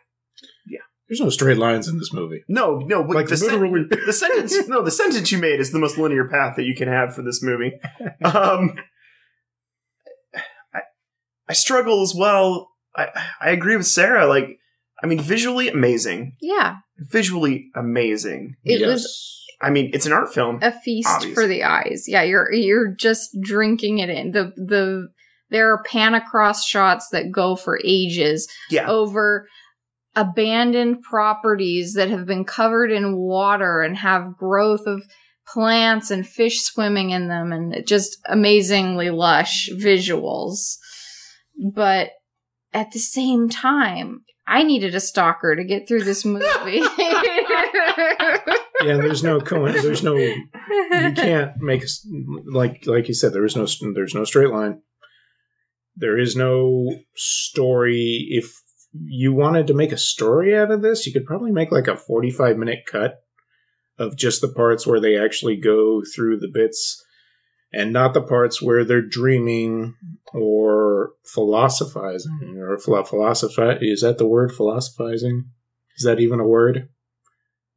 There's 1.08 1.20
no 1.20 1.28
straight 1.30 1.58
lines 1.58 1.87
in 1.87 1.99
this 1.99 2.12
movie. 2.14 2.42
No, 2.49 2.78
no, 2.78 3.04
but 3.04 3.14
Like 3.16 3.28
the, 3.28 3.37
sen- 3.37 3.88
the 4.06 4.12
sentence 4.12 4.68
no, 4.68 4.82
the 4.82 4.90
sentence 4.90 5.30
you 5.30 5.38
made 5.38 5.61
is 5.61 5.70
the 5.70 5.78
most 5.78 5.99
linear 5.99 6.26
path 6.28 6.56
that 6.56 6.64
you 6.64 6.75
can 6.75 6.88
have 6.88 7.14
for 7.14 7.23
this 7.23 7.42
movie. 7.42 7.73
Um 8.25 8.76
I 10.75 10.80
I 11.49 11.52
struggle 11.52 12.02
as 12.02 12.14
well. 12.16 12.70
I 12.96 13.08
I 13.40 13.50
agree 13.50 13.76
with 13.76 13.87
Sarah, 13.87 14.26
like 14.26 14.58
I 15.02 15.06
mean 15.06 15.20
visually 15.20 15.68
amazing. 15.68 16.37
yeah, 16.40 16.76
Visually 16.99 17.70
amazing. 17.76 18.56
it 18.64 18.87
was 18.87 19.30
I 19.61 19.70
mean, 19.70 19.90
it's 19.94 20.04
an 20.06 20.12
art 20.12 20.32
film. 20.34 20.58
a 20.62 20.73
feast 20.80 21.08
Obviously. 21.08 21.34
for 21.34 21.46
the 21.46 21.64
eyes. 21.64 22.04
Yeah, 22.08 22.23
you're 22.23 22.52
you're 22.52 22.94
just 22.94 23.30
drinking 23.42 23.99
it 23.99 24.11
in. 24.11 24.32
The 24.32 24.52
the 24.56 25.08
there 25.50 25.70
are 25.73 25.82
pan 25.84 26.14
across 26.14 26.66
shots 26.66 27.08
that 27.12 27.30
go 27.30 27.54
for 27.56 27.78
ages 27.84 28.49
Yeah. 28.70 28.88
over 28.88 29.46
abandoned 30.16 31.02
properties 31.02 31.94
that 31.94 32.11
have 32.11 32.26
been 32.26 32.44
covered 32.44 32.90
in 32.90 33.16
water 33.16 33.83
and 33.83 33.97
have 33.97 34.37
growth 34.37 34.87
of 34.87 35.02
plants 35.47 36.11
and 36.11 36.26
fish 36.26 36.62
swimming 36.62 37.11
in 37.11 37.28
them 37.28 37.52
and 37.52 37.87
just 37.87 38.18
amazingly 38.28 39.11
lush 39.11 39.68
visuals. 39.75 40.76
But 41.73 42.11
at 42.73 42.92
the 42.92 42.99
same 42.99 43.49
time, 43.49 44.25
I 44.47 44.62
needed 44.62 44.94
a 44.94 45.00
stalker 45.00 45.56
to 45.56 45.64
get 45.64 45.88
through 45.88 46.04
this 46.04 46.25
movie. 46.25 46.83
Yeah, 48.83 48.97
there's 48.97 49.23
no 49.23 49.40
co- 49.40 49.71
there's 49.73 50.02
no 50.02 50.14
you 50.16 51.12
can't 51.16 51.52
make 51.59 51.85
like 52.52 52.87
like 52.87 53.09
you 53.09 53.14
said 53.14 53.33
there 53.33 53.44
is 53.44 53.56
no 53.56 53.66
there's 53.94 54.14
no 54.14 54.25
straight 54.25 54.50
line. 54.50 54.83
There 55.97 56.18
is 56.18 56.37
no 56.37 56.90
story. 57.14 58.26
If 58.30 58.52
you 59.03 59.33
wanted 59.33 59.67
to 59.67 59.75
make 59.75 59.93
a 59.93 59.99
story 59.99 60.57
out 60.57 60.71
of 60.71 60.83
this, 60.83 61.07
you 61.07 61.13
could 61.13 61.27
probably 61.27 61.51
make 61.53 61.73
like 61.73 61.89
a 61.89 61.97
45 61.97 62.57
minute 62.57 62.81
cut 62.91 63.23
of 63.99 64.17
just 64.17 64.41
the 64.41 64.49
parts 64.49 64.87
where 64.87 65.01
they 65.01 65.17
actually 65.17 65.57
go 65.57 66.03
through 66.15 66.39
the 66.39 66.51
bits 66.53 67.05
and 67.73 67.93
not 67.93 68.15
the 68.15 68.23
parts 68.23 68.63
where 68.63 68.85
they're 68.85 69.03
dreaming 69.03 69.95
or 70.33 71.13
philosophizing 71.25 72.57
or 72.59 72.79
philo- 72.79 73.05
philosophi 73.05 73.79
is 73.81 74.03
that 74.03 74.19
the 74.19 74.27
word 74.27 74.53
philosophizing? 74.53 75.47
Is 75.97 76.05
that 76.05 76.21
even 76.21 76.41
a 76.41 76.47
word? 76.47 76.89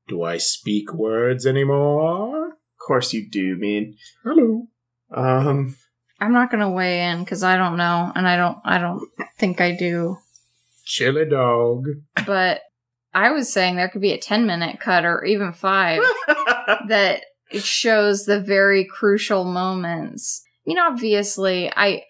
Do 0.08 0.24
I 0.24 0.38
speak 0.38 0.94
words 0.94 1.46
anymore? 1.46 2.48
Of 2.48 2.86
course 2.86 3.14
you 3.14 3.30
do, 3.30 3.56
man. 3.60 3.96
Hello. 4.24 4.68
Um 5.16 5.76
I'm 6.20 6.34
not 6.34 6.50
gonna 6.50 6.72
weigh 6.72 7.04
in 7.10 7.20
because 7.24 7.44
I 7.44 7.58
don't 7.58 7.78
know, 7.78 8.12
and 8.16 8.28
I 8.28 8.38
don't. 8.38 8.58
I 8.66 8.80
don't 8.80 9.08
think 9.38 9.62
I 9.62 9.72
do. 9.76 10.18
Chili 10.88 11.26
dog. 11.26 11.86
But 12.26 12.62
I 13.14 13.32
was 13.32 13.52
saying 13.52 13.76
there 13.76 13.90
could 13.90 14.02
be 14.02 14.14
a 14.14 14.20
10 14.20 14.46
minute 14.46 14.80
cut 14.80 15.06
or 15.06 15.24
even 15.26 15.54
five 15.54 16.02
that 16.88 17.22
it 17.52 17.64
shows 17.64 18.26
the 18.26 18.40
very 18.40 18.86
crucial 18.86 19.44
moments. 19.44 20.44
I 20.46 20.70
mean, 20.70 20.80
obviously, 20.80 21.72
I 21.76 22.04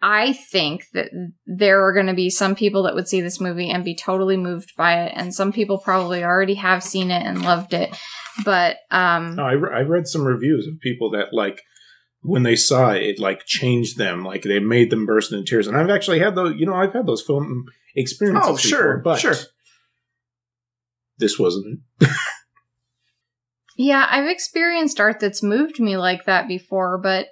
I 0.00 0.32
think 0.32 0.84
that 0.92 1.10
there 1.46 1.84
are 1.84 1.92
going 1.92 2.06
to 2.06 2.14
be 2.14 2.30
some 2.30 2.54
people 2.54 2.84
that 2.84 2.94
would 2.94 3.08
see 3.08 3.20
this 3.20 3.40
movie 3.40 3.68
and 3.68 3.84
be 3.84 3.96
totally 3.96 4.36
moved 4.36 4.74
by 4.76 5.04
it, 5.04 5.12
and 5.16 5.34
some 5.34 5.52
people 5.52 5.78
probably 5.78 6.22
already 6.22 6.54
have 6.54 6.84
seen 6.84 7.10
it 7.10 7.26
and 7.26 7.42
loved 7.42 7.74
it. 7.74 7.96
But 8.44 8.76
um, 8.90 9.34
No, 9.34 9.42
I, 9.42 9.52
re- 9.52 9.76
I 9.76 9.80
read 9.80 10.06
some 10.06 10.24
reviews 10.24 10.68
of 10.68 10.78
people 10.80 11.10
that 11.10 11.32
like 11.32 11.62
when 12.22 12.42
they 12.42 12.56
saw 12.56 12.90
it, 12.90 13.02
it 13.02 13.18
like 13.18 13.44
changed 13.46 13.96
them, 13.98 14.24
like 14.24 14.42
they 14.42 14.58
made 14.58 14.90
them 14.90 15.06
burst 15.06 15.32
into 15.32 15.44
tears. 15.44 15.66
And 15.66 15.76
I've 15.76 15.90
actually 15.90 16.18
had 16.18 16.34
those, 16.34 16.54
you 16.56 16.66
know, 16.66 16.74
I've 16.74 16.92
had 16.92 17.06
those 17.06 17.22
film 17.22 17.66
experiences. 17.94 18.50
Oh, 18.50 18.56
sure, 18.56 18.98
before, 18.98 19.02
but 19.02 19.18
sure. 19.18 19.34
This 21.18 21.38
wasn't 21.38 21.80
it. 22.00 22.08
Yeah, 23.80 24.08
I've 24.10 24.26
experienced 24.26 24.98
art 24.98 25.20
that's 25.20 25.40
moved 25.40 25.78
me 25.78 25.96
like 25.96 26.24
that 26.24 26.48
before, 26.48 26.98
but 26.98 27.28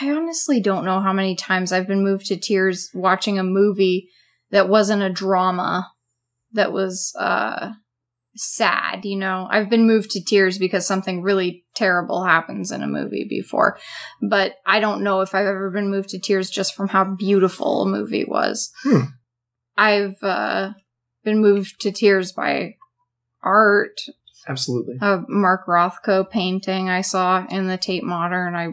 I 0.00 0.10
honestly 0.10 0.60
don't 0.60 0.84
know 0.84 0.98
how 0.98 1.12
many 1.12 1.36
times 1.36 1.70
I've 1.70 1.86
been 1.86 2.02
moved 2.02 2.26
to 2.26 2.36
tears 2.36 2.90
watching 2.92 3.38
a 3.38 3.44
movie 3.44 4.08
that 4.50 4.68
wasn't 4.68 5.04
a 5.04 5.08
drama 5.08 5.92
that 6.52 6.72
was 6.72 7.14
uh 7.16 7.70
sad, 8.36 9.04
you 9.04 9.16
know. 9.16 9.48
I've 9.50 9.68
been 9.70 9.86
moved 9.86 10.10
to 10.12 10.22
tears 10.24 10.58
because 10.58 10.86
something 10.86 11.22
really 11.22 11.64
terrible 11.74 12.24
happens 12.24 12.70
in 12.70 12.82
a 12.82 12.86
movie 12.86 13.26
before, 13.28 13.78
but 14.22 14.56
I 14.66 14.80
don't 14.80 15.02
know 15.02 15.20
if 15.20 15.34
I've 15.34 15.46
ever 15.46 15.70
been 15.70 15.90
moved 15.90 16.10
to 16.10 16.18
tears 16.18 16.50
just 16.50 16.74
from 16.74 16.88
how 16.88 17.04
beautiful 17.04 17.82
a 17.82 17.86
movie 17.86 18.24
was. 18.24 18.70
Hmm. 18.82 19.00
I've 19.76 20.22
uh 20.22 20.70
been 21.24 21.40
moved 21.42 21.80
to 21.80 21.90
tears 21.90 22.32
by 22.32 22.76
art 23.42 24.00
Absolutely. 24.48 24.96
a 25.00 25.22
Mark 25.28 25.66
Rothko 25.66 26.28
painting 26.30 26.88
I 26.88 27.00
saw 27.00 27.44
in 27.50 27.66
the 27.66 27.76
Tate 27.76 28.04
Modern. 28.04 28.54
I 28.54 28.68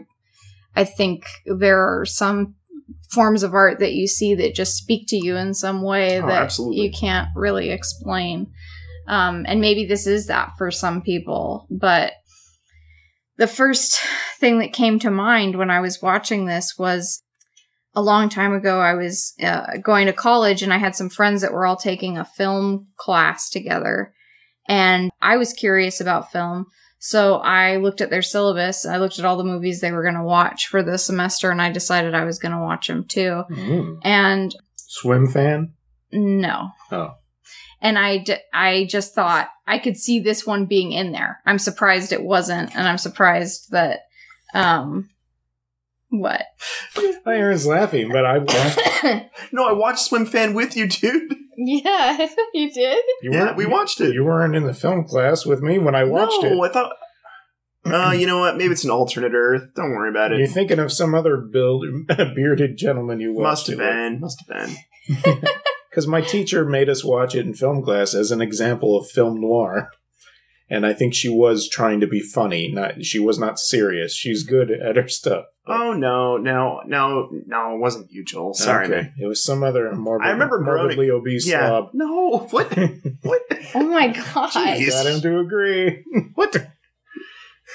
I 0.76 0.84
think 0.84 1.24
there 1.46 1.80
are 1.80 2.04
some 2.04 2.54
forms 3.10 3.42
of 3.42 3.54
art 3.54 3.78
that 3.80 3.92
you 3.94 4.06
see 4.06 4.34
that 4.34 4.54
just 4.54 4.76
speak 4.76 5.06
to 5.08 5.16
you 5.16 5.36
in 5.36 5.54
some 5.54 5.82
way 5.82 6.20
Oh, 6.20 6.26
that 6.26 6.42
absolutely. 6.42 6.82
you 6.82 6.90
can't 6.92 7.28
really 7.34 7.70
explain. 7.70 8.52
Um, 9.06 9.44
and 9.46 9.60
maybe 9.60 9.84
this 9.84 10.06
is 10.06 10.26
that 10.26 10.52
for 10.56 10.70
some 10.70 11.02
people, 11.02 11.66
but 11.70 12.12
the 13.36 13.46
first 13.46 14.00
thing 14.38 14.58
that 14.60 14.72
came 14.72 14.98
to 15.00 15.10
mind 15.10 15.56
when 15.56 15.70
I 15.70 15.80
was 15.80 16.00
watching 16.00 16.46
this 16.46 16.78
was 16.78 17.22
a 17.94 18.02
long 18.02 18.28
time 18.28 18.52
ago. 18.52 18.80
I 18.80 18.94
was 18.94 19.34
uh, 19.42 19.76
going 19.82 20.06
to 20.06 20.12
college 20.12 20.62
and 20.62 20.72
I 20.72 20.78
had 20.78 20.96
some 20.96 21.08
friends 21.08 21.42
that 21.42 21.52
were 21.52 21.66
all 21.66 21.76
taking 21.76 22.18
a 22.18 22.24
film 22.24 22.88
class 22.96 23.50
together 23.50 24.14
and 24.68 25.10
I 25.20 25.36
was 25.36 25.52
curious 25.52 26.00
about 26.00 26.32
film. 26.32 26.66
So 26.98 27.36
I 27.36 27.76
looked 27.76 28.00
at 28.00 28.10
their 28.10 28.22
syllabus. 28.22 28.86
I 28.86 28.96
looked 28.96 29.18
at 29.18 29.24
all 29.24 29.36
the 29.36 29.44
movies 29.44 29.80
they 29.80 29.92
were 29.92 30.02
going 30.02 30.14
to 30.14 30.22
watch 30.22 30.68
for 30.68 30.82
the 30.82 30.96
semester, 30.96 31.50
and 31.50 31.60
I 31.60 31.70
decided 31.70 32.14
I 32.14 32.24
was 32.24 32.38
going 32.38 32.52
to 32.52 32.62
watch 32.62 32.86
them 32.86 33.04
too. 33.06 33.42
Mm. 33.50 33.98
And 34.02 34.54
Swimfan? 35.02 35.72
no. 36.12 36.70
Oh. 36.90 37.14
And 37.84 37.98
I, 37.98 38.18
d- 38.18 38.36
I 38.52 38.86
just 38.88 39.14
thought 39.14 39.48
I 39.66 39.78
could 39.78 39.96
see 39.98 40.18
this 40.18 40.46
one 40.46 40.64
being 40.64 40.92
in 40.92 41.12
there. 41.12 41.40
I'm 41.44 41.58
surprised 41.58 42.12
it 42.12 42.22
wasn't, 42.24 42.74
and 42.74 42.88
I'm 42.88 42.96
surprised 42.98 43.70
that, 43.72 44.00
um, 44.54 45.10
what? 46.08 46.42
Aaron's 47.26 47.66
laughing, 47.66 48.10
but 48.10 48.24
I 48.24 48.38
No, 49.52 49.68
I 49.68 49.72
watched 49.72 50.10
Swimfan 50.10 50.54
with 50.54 50.76
you, 50.76 50.86
dude. 50.88 51.34
yeah, 51.58 52.26
you 52.54 52.72
did. 52.72 53.04
you 53.22 53.32
yeah, 53.32 53.54
we 53.54 53.66
watched 53.66 54.00
it. 54.00 54.14
You 54.14 54.24
weren't 54.24 54.56
in 54.56 54.64
the 54.64 54.72
film 54.74 55.04
class 55.04 55.44
with 55.44 55.60
me 55.60 55.78
when 55.78 55.94
I 55.94 56.04
watched 56.04 56.42
no, 56.42 56.64
it. 56.64 56.70
I 56.70 56.72
thought. 56.72 56.96
Uh, 57.84 58.12
you 58.12 58.26
know 58.26 58.38
what? 58.38 58.56
Maybe 58.56 58.72
it's 58.72 58.84
an 58.84 58.90
alternate 58.90 59.32
Earth. 59.34 59.74
Don't 59.74 59.90
worry 59.90 60.08
about 60.08 60.32
it. 60.32 60.38
You're 60.38 60.46
thinking 60.46 60.78
of 60.78 60.90
some 60.90 61.14
other 61.14 61.36
build, 61.36 61.84
bearded 62.34 62.78
gentleman 62.78 63.20
you 63.20 63.34
Must 63.34 63.40
watched 63.40 63.66
have 63.66 63.78
it 63.78 63.82
with. 63.82 63.90
been. 63.94 64.20
Must 64.20 64.42
have 64.48 65.26
been. 65.34 65.48
Because 65.94 66.08
my 66.08 66.22
teacher 66.22 66.64
made 66.64 66.88
us 66.88 67.04
watch 67.04 67.36
it 67.36 67.46
in 67.46 67.54
film 67.54 67.80
class 67.80 68.14
as 68.14 68.32
an 68.32 68.40
example 68.42 68.96
of 68.98 69.08
film 69.08 69.40
noir. 69.40 69.90
And 70.68 70.84
I 70.84 70.92
think 70.92 71.14
she 71.14 71.28
was 71.28 71.68
trying 71.68 72.00
to 72.00 72.08
be 72.08 72.18
funny. 72.18 72.66
Not 72.72 73.04
she 73.04 73.20
was 73.20 73.38
not 73.38 73.60
serious. 73.60 74.12
She's 74.12 74.42
good 74.42 74.72
at 74.72 74.96
her 74.96 75.06
stuff. 75.06 75.44
Oh 75.68 75.92
no, 75.92 76.36
no, 76.36 76.80
no, 76.84 77.28
no! 77.46 77.74
It 77.76 77.78
wasn't 77.78 78.10
you, 78.10 78.24
Joel. 78.24 78.54
Sorry, 78.54 78.86
Okay. 78.86 78.94
man. 78.94 79.14
It 79.20 79.26
was 79.26 79.44
some 79.44 79.62
other 79.62 79.94
morbid, 79.94 80.26
I 80.26 80.30
remember 80.32 80.58
groaning. 80.58 80.96
morbidly 80.96 81.10
obese 81.10 81.46
Yeah. 81.48 81.68
slob. 81.68 81.90
No. 81.92 82.48
What? 82.50 82.76
what? 83.22 83.42
Oh 83.76 83.84
my 83.88 84.08
god, 84.08 84.50
Jeez. 84.50 84.90
Got 84.90 85.06
him 85.06 85.20
to 85.20 85.38
agree. 85.38 86.02
What? 86.34 86.56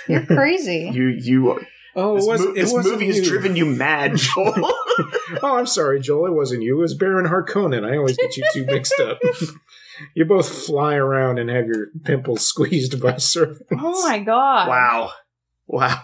you're 0.09 0.25
crazy. 0.25 0.89
You 0.93 1.07
you. 1.07 1.61
Oh, 1.95 2.15
This, 2.15 2.25
it 2.25 2.29
was, 2.29 2.41
mo- 2.41 2.49
it 2.51 2.53
this 2.55 2.73
wasn't 2.73 2.93
movie 2.93 3.07
has 3.07 3.27
driven 3.27 3.55
you 3.55 3.65
mad, 3.65 4.15
Joel. 4.17 4.53
Oh, 5.41 5.57
I'm 5.57 5.65
sorry, 5.65 5.99
Joel. 5.99 6.27
It 6.27 6.33
wasn't 6.33 6.61
you. 6.63 6.77
It 6.77 6.81
was 6.81 6.93
Baron 6.93 7.25
Harkonnen. 7.25 7.83
I 7.89 7.97
always 7.97 8.15
get 8.17 8.37
you 8.37 8.43
two 8.53 8.65
mixed 8.65 8.99
up. 8.99 9.17
you 10.13 10.25
both 10.25 10.47
fly 10.65 10.95
around 10.95 11.39
and 11.39 11.49
have 11.49 11.65
your 11.65 11.87
pimples 12.03 12.45
squeezed 12.45 13.01
by 13.01 13.17
serpents. 13.17 13.63
Oh 13.71 14.07
my 14.07 14.19
god. 14.19 14.67
wow. 14.67 15.11
Wow. 15.67 16.01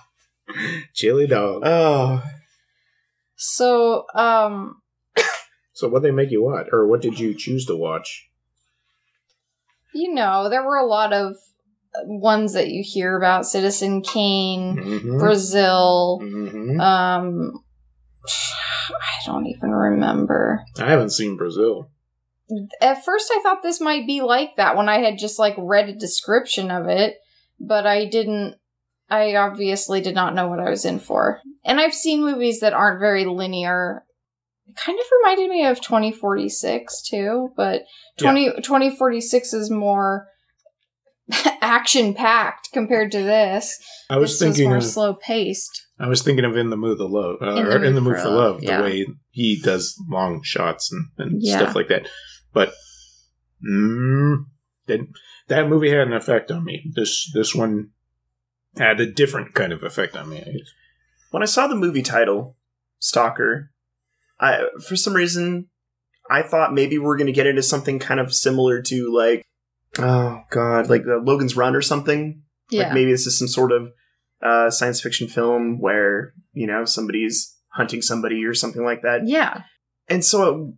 Chili 0.94 1.27
dog. 1.27 1.62
Oh. 1.65 2.24
So, 3.36 4.06
um, 4.15 4.82
So, 5.74 5.89
what 5.89 6.04
they 6.04 6.12
make 6.12 6.32
you 6.32 6.42
watch, 6.44 6.68
or 6.72 6.88
what 6.88 7.01
did 7.01 7.20
you 7.20 7.34
choose 7.34 7.65
to 7.65 7.75
watch? 7.75 8.30
you 9.94 10.13
know, 10.13 10.50
there 10.50 10.63
were 10.63 10.75
a 10.77 10.86
lot 10.86 11.13
of 11.13 11.36
ones 12.04 12.54
that 12.54 12.70
you 12.70 12.84
hear 12.86 13.16
about 13.18 13.46
Citizen 13.46 14.02
Kane, 14.02 14.75
Mm-hmm. 14.78 15.20
Brazil, 15.20 16.20
hmm 16.22 16.80
um, 16.80 17.62
I 18.28 19.25
don't 19.25 19.48
even 19.48 19.72
remember. 19.72 20.64
I 20.80 20.90
haven't 20.90 21.12
seen 21.12 21.38
Brazil. 21.38 21.90
At 22.82 23.04
first, 23.04 23.32
I 23.34 23.40
thought 23.42 23.64
this 23.64 23.82
might 23.82 24.06
be 24.06 24.22
like 24.22 24.56
that 24.58 24.75
when 24.78 24.88
I 24.90 25.00
had 25.00 25.18
just 25.18 25.40
like 25.40 25.56
read 25.58 25.90
a 25.90 25.94
description 25.96 26.70
of 26.72 26.88
it, 26.88 27.16
but 27.60 27.86
I 27.88 28.06
didn't 28.06 28.56
I 29.10 29.36
obviously 29.36 30.02
did 30.02 30.16
not 30.16 30.34
know 30.34 30.48
what 30.48 30.60
I 30.60 30.70
was 30.70 30.86
in 30.86 31.00
for. 31.00 31.42
And 31.64 31.80
I've 31.80 31.94
seen 31.94 32.22
movies 32.22 32.60
that 32.62 32.74
aren't 32.74 33.00
very 33.00 33.25
linear. 33.25 34.04
It 34.68 34.75
kind 34.75 35.00
of 35.00 35.06
reminded 35.22 35.50
me 35.50 35.66
of 35.66 35.80
2046 35.82 37.04
too, 37.04 37.50
but 37.56 37.84
20, 38.18 38.54
2046 38.62 39.54
is 39.54 39.70
more 39.70 40.28
action 41.62 42.13
packed 42.13 42.72
compared 42.72 43.12
to 43.12 43.20
this. 43.24 43.77
I 44.10 44.17
was 44.17 44.32
this 44.32 44.48
thinking 44.48 44.70
more 44.70 44.77
of 44.77 44.84
slow 44.84 45.13
paced. 45.15 45.86
I 46.00 46.08
was 46.08 46.22
thinking 46.22 46.46
of 46.46 46.58
In 46.58 46.70
the 46.70 46.77
Mood 46.77 46.98
for 46.98 47.05
Love, 47.08 47.38
uh, 47.41 47.55
In 47.55 47.65
the 47.65 47.75
or 47.75 47.84
In 47.84 47.96
the 47.96 48.01
Mood 48.01 48.13
Mood 48.13 48.17
for 48.17 48.24
for 48.24 48.29
Love, 48.29 48.55
Love, 48.55 48.63
yeah. 48.63 48.77
the 48.77 48.84
way 48.84 49.05
he 49.32 49.60
does 49.62 50.00
long 50.10 50.41
shots 50.44 50.91
and, 50.91 51.08
and 51.17 51.41
Yeah. 51.41 51.58
stuff 51.58 51.75
like 51.75 51.88
that. 51.88 52.08
But 52.53 52.74
mm, 53.67 54.46
that 54.88 55.00
that 55.48 55.67
movie 55.70 55.89
had 55.89 56.08
an 56.08 56.13
effect 56.13 56.51
on 56.51 56.63
me. 56.63 56.91
This 56.96 57.32
this 57.34 57.55
one 57.55 57.89
had 58.77 59.00
a 59.00 59.05
different 59.12 59.53
kind 59.53 59.72
of 59.72 59.84
effect 59.84 60.15
on 60.17 60.29
me. 60.29 60.39
I 60.39 60.53
when 61.32 61.44
I 61.44 61.48
saw 61.48 61.67
the 61.67 61.75
movie 61.75 62.01
title, 62.01 62.55
Stalker, 63.00 63.72
I 64.39 64.65
for 64.86 64.96
some 64.96 65.13
reason 65.13 65.70
I 66.29 66.41
thought 66.41 66.74
maybe 66.74 66.98
we 66.98 67.05
are 67.05 67.17
going 67.17 67.27
to 67.27 67.34
get 67.34 67.48
into 67.48 67.63
something 67.63 68.00
kind 68.00 68.20
of 68.20 68.34
similar 68.34 68.82
to 68.84 69.13
like 69.15 69.46
oh 70.00 70.42
god, 70.50 70.90
like 70.90 71.04
the 71.04 71.18
Logan's 71.18 71.56
Run 71.56 71.75
or 71.75 71.82
something. 71.82 72.44
Yeah. 72.70 72.84
Like 72.84 72.94
maybe 72.94 73.12
this 73.12 73.28
is 73.28 73.38
some 73.38 73.48
sort 73.48 73.72
of 73.72 73.92
uh, 74.44 74.70
science 74.70 75.02
fiction 75.02 75.28
film 75.28 75.80
where 75.80 76.34
you 76.54 76.68
know 76.68 76.86
somebody's 76.86 77.56
hunting 77.70 78.02
somebody 78.02 78.46
or 78.46 78.54
something 78.54 78.84
like 78.84 79.02
that. 79.02 79.28
yeah. 79.28 79.64
And 80.08 80.24
so 80.24 80.74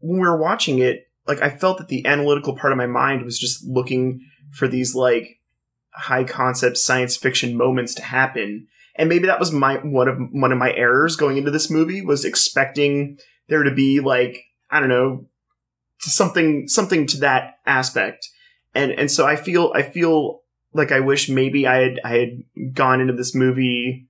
when 0.00 0.20
we 0.20 0.26
were 0.26 0.36
watching 0.36 0.80
it, 0.80 1.06
like 1.26 1.40
I 1.40 1.50
felt 1.50 1.78
that 1.78 1.88
the 1.88 2.06
analytical 2.06 2.56
part 2.56 2.72
of 2.72 2.76
my 2.76 2.86
mind 2.86 3.24
was 3.24 3.38
just 3.38 3.64
looking 3.64 4.20
for 4.52 4.68
these 4.68 4.94
like 4.94 5.40
high 5.90 6.24
concept 6.24 6.78
science 6.78 7.16
fiction 7.16 7.56
moments 7.56 7.94
to 7.94 8.02
happen. 8.02 8.66
And 8.96 9.08
maybe 9.08 9.26
that 9.26 9.40
was 9.40 9.52
my 9.52 9.76
one 9.76 10.08
of 10.08 10.18
one 10.32 10.52
of 10.52 10.58
my 10.58 10.72
errors 10.72 11.16
going 11.16 11.36
into 11.36 11.50
this 11.50 11.70
movie 11.70 12.02
was 12.02 12.24
expecting 12.24 13.18
there 13.48 13.62
to 13.62 13.74
be 13.74 14.00
like 14.00 14.42
I 14.70 14.80
don't 14.80 14.88
know 14.88 15.26
something 16.00 16.68
something 16.68 17.06
to 17.08 17.18
that 17.18 17.54
aspect. 17.66 18.28
And 18.76 18.92
and 18.92 19.10
so 19.10 19.26
I 19.26 19.36
feel 19.36 19.72
I 19.74 19.82
feel 19.82 20.42
like 20.72 20.92
I 20.92 21.00
wish 21.00 21.28
maybe 21.28 21.66
I 21.66 21.78
had 21.80 22.00
I 22.04 22.16
had 22.16 22.74
gone 22.74 23.00
into 23.00 23.14
this 23.14 23.34
movie 23.34 24.08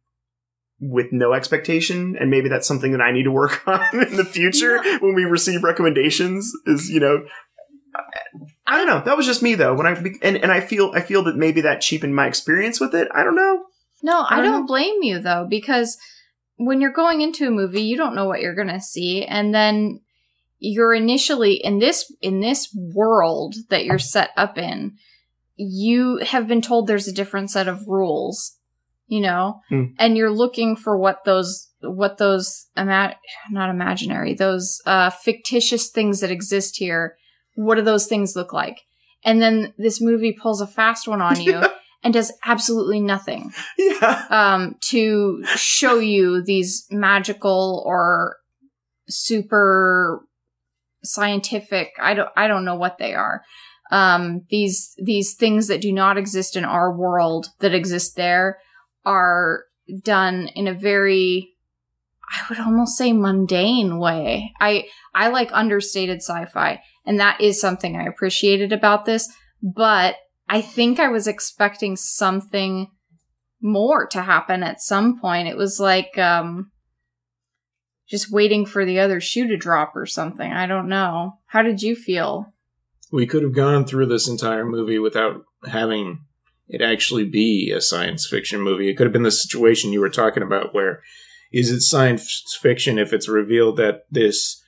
with 0.78 1.06
no 1.10 1.32
expectation 1.32 2.16
and 2.20 2.30
maybe 2.30 2.50
that's 2.50 2.68
something 2.68 2.92
that 2.92 3.00
I 3.00 3.10
need 3.10 3.22
to 3.22 3.30
work 3.30 3.62
on 3.66 3.80
in 3.92 4.16
the 4.16 4.26
future 4.26 4.78
when 5.00 5.14
we 5.14 5.24
receive 5.24 5.62
recommendations 5.62 6.52
is 6.66 6.90
you 6.90 7.00
know 7.00 7.24
I 8.66 8.76
don't 8.76 8.86
know. 8.86 9.00
That 9.04 9.16
was 9.16 9.26
just 9.26 9.42
me 9.42 9.54
though. 9.54 9.74
When 9.74 9.86
I 9.86 9.92
and, 10.22 10.36
and 10.36 10.52
I 10.52 10.60
feel 10.60 10.90
I 10.94 11.00
feel 11.00 11.22
that 11.24 11.36
maybe 11.36 11.60
that 11.62 11.80
cheapened 11.80 12.14
my 12.14 12.26
experience 12.26 12.80
with 12.80 12.94
it. 12.94 13.08
I 13.14 13.22
don't 13.22 13.36
know. 13.36 13.64
No, 14.02 14.20
I 14.20 14.38
I 14.38 14.42
don't 14.42 14.52
don't 14.52 14.66
blame 14.66 15.02
you 15.02 15.18
though, 15.20 15.46
because 15.48 15.96
when 16.56 16.80
you're 16.80 16.92
going 16.92 17.20
into 17.20 17.46
a 17.46 17.50
movie, 17.50 17.82
you 17.82 17.96
don't 17.96 18.14
know 18.14 18.26
what 18.26 18.40
you're 18.40 18.54
gonna 18.54 18.80
see, 18.80 19.24
and 19.24 19.54
then 19.54 20.00
you're 20.58 20.94
initially 20.94 21.54
in 21.54 21.78
this 21.78 22.12
in 22.20 22.40
this 22.40 22.68
world 22.94 23.54
that 23.70 23.84
you're 23.84 23.98
set 23.98 24.30
up 24.36 24.56
in, 24.58 24.96
you 25.56 26.18
have 26.18 26.46
been 26.48 26.62
told 26.62 26.86
there's 26.86 27.08
a 27.08 27.12
different 27.12 27.50
set 27.50 27.68
of 27.68 27.86
rules, 27.86 28.56
you 29.06 29.20
know, 29.20 29.60
Hmm. 29.68 29.84
and 29.98 30.16
you're 30.16 30.30
looking 30.30 30.76
for 30.76 30.96
what 30.96 31.24
those 31.24 31.70
what 31.82 32.18
those 32.18 32.66
ima- 32.76 33.16
not 33.50 33.70
imaginary 33.70 34.34
those 34.34 34.80
uh 34.86 35.10
fictitious 35.10 35.90
things 35.90 36.20
that 36.20 36.30
exist 36.30 36.76
here. 36.78 37.16
What 37.54 37.76
do 37.76 37.82
those 37.82 38.06
things 38.06 38.34
look 38.36 38.52
like? 38.52 38.80
And 39.24 39.40
then 39.42 39.74
this 39.78 40.00
movie 40.00 40.32
pulls 40.40 40.60
a 40.60 40.66
fast 40.66 41.08
one 41.08 41.20
on 41.20 41.40
you 41.40 41.60
and 42.04 42.12
does 42.14 42.32
absolutely 42.44 43.00
nothing 43.00 43.52
yeah 43.78 44.26
um, 44.30 44.76
to 44.90 45.42
show 45.56 45.98
you 45.98 46.42
these 46.42 46.86
magical 46.90 47.82
or 47.86 48.36
super 49.08 50.26
scientific. 51.06 51.92
I 52.00 52.14
don't. 52.14 52.28
I 52.36 52.48
don't 52.48 52.64
know 52.64 52.76
what 52.76 52.98
they 52.98 53.14
are. 53.14 53.42
Um, 53.90 54.42
these 54.50 54.94
these 55.02 55.34
things 55.34 55.68
that 55.68 55.80
do 55.80 55.92
not 55.92 56.18
exist 56.18 56.56
in 56.56 56.64
our 56.64 56.94
world 56.94 57.48
that 57.60 57.74
exist 57.74 58.16
there 58.16 58.58
are 59.04 59.64
done 60.02 60.48
in 60.54 60.66
a 60.66 60.74
very 60.74 61.52
I 62.28 62.44
would 62.48 62.58
almost 62.58 62.96
say 62.96 63.12
mundane 63.12 63.98
way. 63.98 64.52
I 64.60 64.88
I 65.14 65.28
like 65.28 65.50
understated 65.52 66.18
sci-fi 66.18 66.80
and 67.04 67.20
that 67.20 67.40
is 67.40 67.60
something 67.60 67.96
I 67.96 68.04
appreciated 68.04 68.72
about 68.72 69.04
this, 69.04 69.32
but 69.62 70.16
I 70.48 70.60
think 70.60 70.98
I 70.98 71.08
was 71.08 71.26
expecting 71.26 71.96
something 71.96 72.88
more 73.62 74.06
to 74.08 74.22
happen 74.22 74.62
at 74.62 74.80
some 74.80 75.20
point. 75.20 75.48
It 75.48 75.56
was 75.56 75.78
like 75.78 76.18
um 76.18 76.72
just 78.08 78.30
waiting 78.30 78.66
for 78.66 78.84
the 78.84 79.00
other 79.00 79.20
shoe 79.20 79.48
to 79.48 79.56
drop 79.56 79.96
or 79.96 80.06
something. 80.06 80.52
I 80.52 80.66
don't 80.66 80.88
know. 80.88 81.38
How 81.46 81.62
did 81.62 81.82
you 81.82 81.96
feel? 81.96 82.52
We 83.12 83.26
could 83.26 83.42
have 83.42 83.54
gone 83.54 83.84
through 83.84 84.06
this 84.06 84.28
entire 84.28 84.64
movie 84.64 84.98
without 84.98 85.42
having 85.66 86.20
it 86.68 86.82
actually 86.82 87.24
be 87.24 87.70
a 87.70 87.80
science 87.80 88.26
fiction 88.26 88.60
movie. 88.60 88.88
It 88.88 88.96
could 88.96 89.06
have 89.06 89.12
been 89.12 89.22
the 89.22 89.30
situation 89.30 89.92
you 89.92 90.00
were 90.00 90.08
talking 90.08 90.42
about 90.42 90.74
where 90.74 91.02
is 91.52 91.70
it 91.70 91.80
science 91.80 92.58
fiction 92.60 92.98
if 92.98 93.12
it's 93.12 93.28
revealed 93.28 93.76
that 93.76 94.02
this 94.10 94.62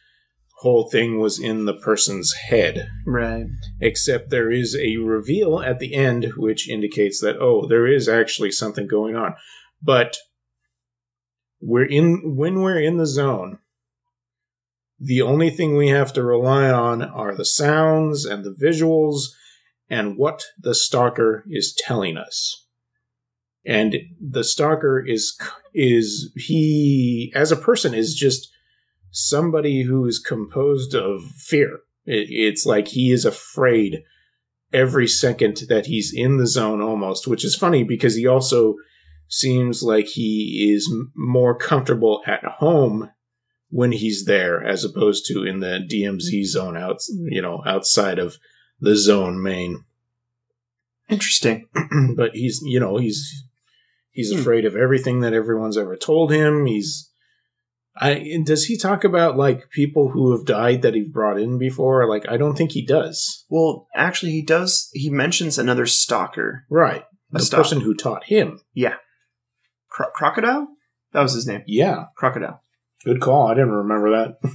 whole 0.61 0.89
thing 0.89 1.19
was 1.19 1.39
in 1.39 1.65
the 1.65 1.75
person's 1.75 2.33
head? 2.35 2.89
right 3.07 3.47
Except 3.81 4.31
there 4.31 4.51
is 4.51 4.77
a 4.77 4.97
reveal 4.97 5.61
at 5.61 5.79
the 5.79 5.95
end 5.95 6.33
which 6.37 6.69
indicates 6.69 7.21
that, 7.21 7.37
oh, 7.41 7.67
there 7.67 7.87
is 7.87 8.09
actually 8.09 8.53
something 8.53 8.87
going 8.87 9.17
on. 9.17 9.35
But 9.83 10.17
we're 11.61 11.85
in 11.85 12.37
when 12.37 12.61
we're 12.61 12.81
in 12.81 12.97
the 12.97 13.07
zone, 13.07 13.59
the 15.01 15.23
only 15.23 15.51
thing 15.51 15.77
we 15.77 15.89
have 15.89 16.13
to 16.15 16.23
rely 16.23 16.71
on 16.71 17.03
are 17.03 17.35
the 17.35 17.45
sounds 17.45 18.25
and 18.25 18.45
the 18.45 18.55
visuals 18.55 19.27
and 19.89 20.17
what 20.17 20.45
the 20.59 20.75
stalker 20.75 21.45
is 21.49 21.75
telling 21.75 22.17
us. 22.17 22.67
And 23.65 23.97
the 24.21 24.45
stalker 24.45 25.05
is 25.05 25.39
is 25.75 26.33
he 26.37 27.33
as 27.35 27.53
a 27.53 27.57
person 27.57 27.95
is 27.95 28.15
just 28.15 28.51
somebody 29.11 29.83
who 29.83 30.07
is 30.07 30.19
composed 30.19 30.95
of 30.95 31.23
fear. 31.37 31.81
It, 32.05 32.29
it's 32.31 32.67
like 32.67 32.89
he 32.89 33.11
is 33.11 33.25
afraid 33.25 34.03
every 34.73 35.09
second 35.09 35.63
that 35.69 35.87
he's 35.87 36.13
in 36.15 36.37
the 36.37 36.47
zone 36.47 36.81
almost, 36.81 37.27
which 37.27 37.45
is 37.45 37.55
funny 37.55 37.85
because 37.85 38.15
he 38.15 38.27
also 38.27 38.75
seems 39.29 39.83
like 39.83 40.07
he 40.07 40.71
is 40.75 40.93
more 41.15 41.57
comfortable 41.57 42.23
at 42.27 42.43
home 42.45 43.11
when 43.71 43.93
he's 43.93 44.25
there 44.25 44.65
as 44.65 44.85
opposed 44.85 45.27
to 45.27 45.45
in 45.45 45.61
the 45.61 45.79
DMZ 45.91 46.45
zone 46.47 46.77
out, 46.77 46.99
you 47.09 47.43
know, 47.43 47.63
outside 47.67 48.19
of 48.19 48.37
the 48.81 48.97
zone 48.97 49.43
main. 49.43 49.85
interesting 51.09 51.67
but 52.17 52.35
he's, 52.35 52.61
you 52.63 52.81
know, 52.81 52.97
he's 52.99 53.45
he's 54.11 54.33
Hmm. 54.33 54.41
afraid 54.41 54.65
of 54.65 54.77
everything 54.77 55.21
that 55.21 55.33
everyone's 55.33 55.79
ever 55.79 55.97
told 55.97 56.31
him. 56.33 56.67
He's 56.67 57.11
I 58.01 58.39
does 58.45 58.67
he 58.67 58.77
talk 58.79 59.05
about 59.05 59.37
like 59.37 59.71
people 59.71 60.11
who 60.11 60.31
have 60.37 60.47
died 60.47 60.83
that 60.83 60.95
he's 60.95 61.11
brought 61.11 61.39
in 61.41 61.59
before? 61.59 62.09
Like 62.09 62.29
I 62.29 62.37
don't 62.37 62.57
think 62.57 62.73
he 62.73 62.85
does. 62.85 63.45
well 63.51 63.89
actually 63.95 64.33
he 64.33 64.43
does 64.43 64.89
he 64.93 65.11
mentions 65.11 65.59
another 65.59 65.87
stalker 65.87 66.65
Right. 66.71 67.03
A 67.35 67.39
The 67.39 67.45
stalk. 67.45 67.59
person 67.59 67.81
who 67.83 67.95
taught 67.95 68.25
him. 68.25 68.61
Cro- 69.91 70.11
crocodile 70.15 70.69
that 71.13 71.23
was 71.23 71.35
his 71.35 71.47
name 71.47 71.63
Yeah. 71.67 72.07
crocodile 72.17 72.63
Good 73.05 73.21
call. 73.21 73.47
I 73.47 73.55
didn't 73.55 73.71
remember 73.71 74.11
that. 74.11 74.39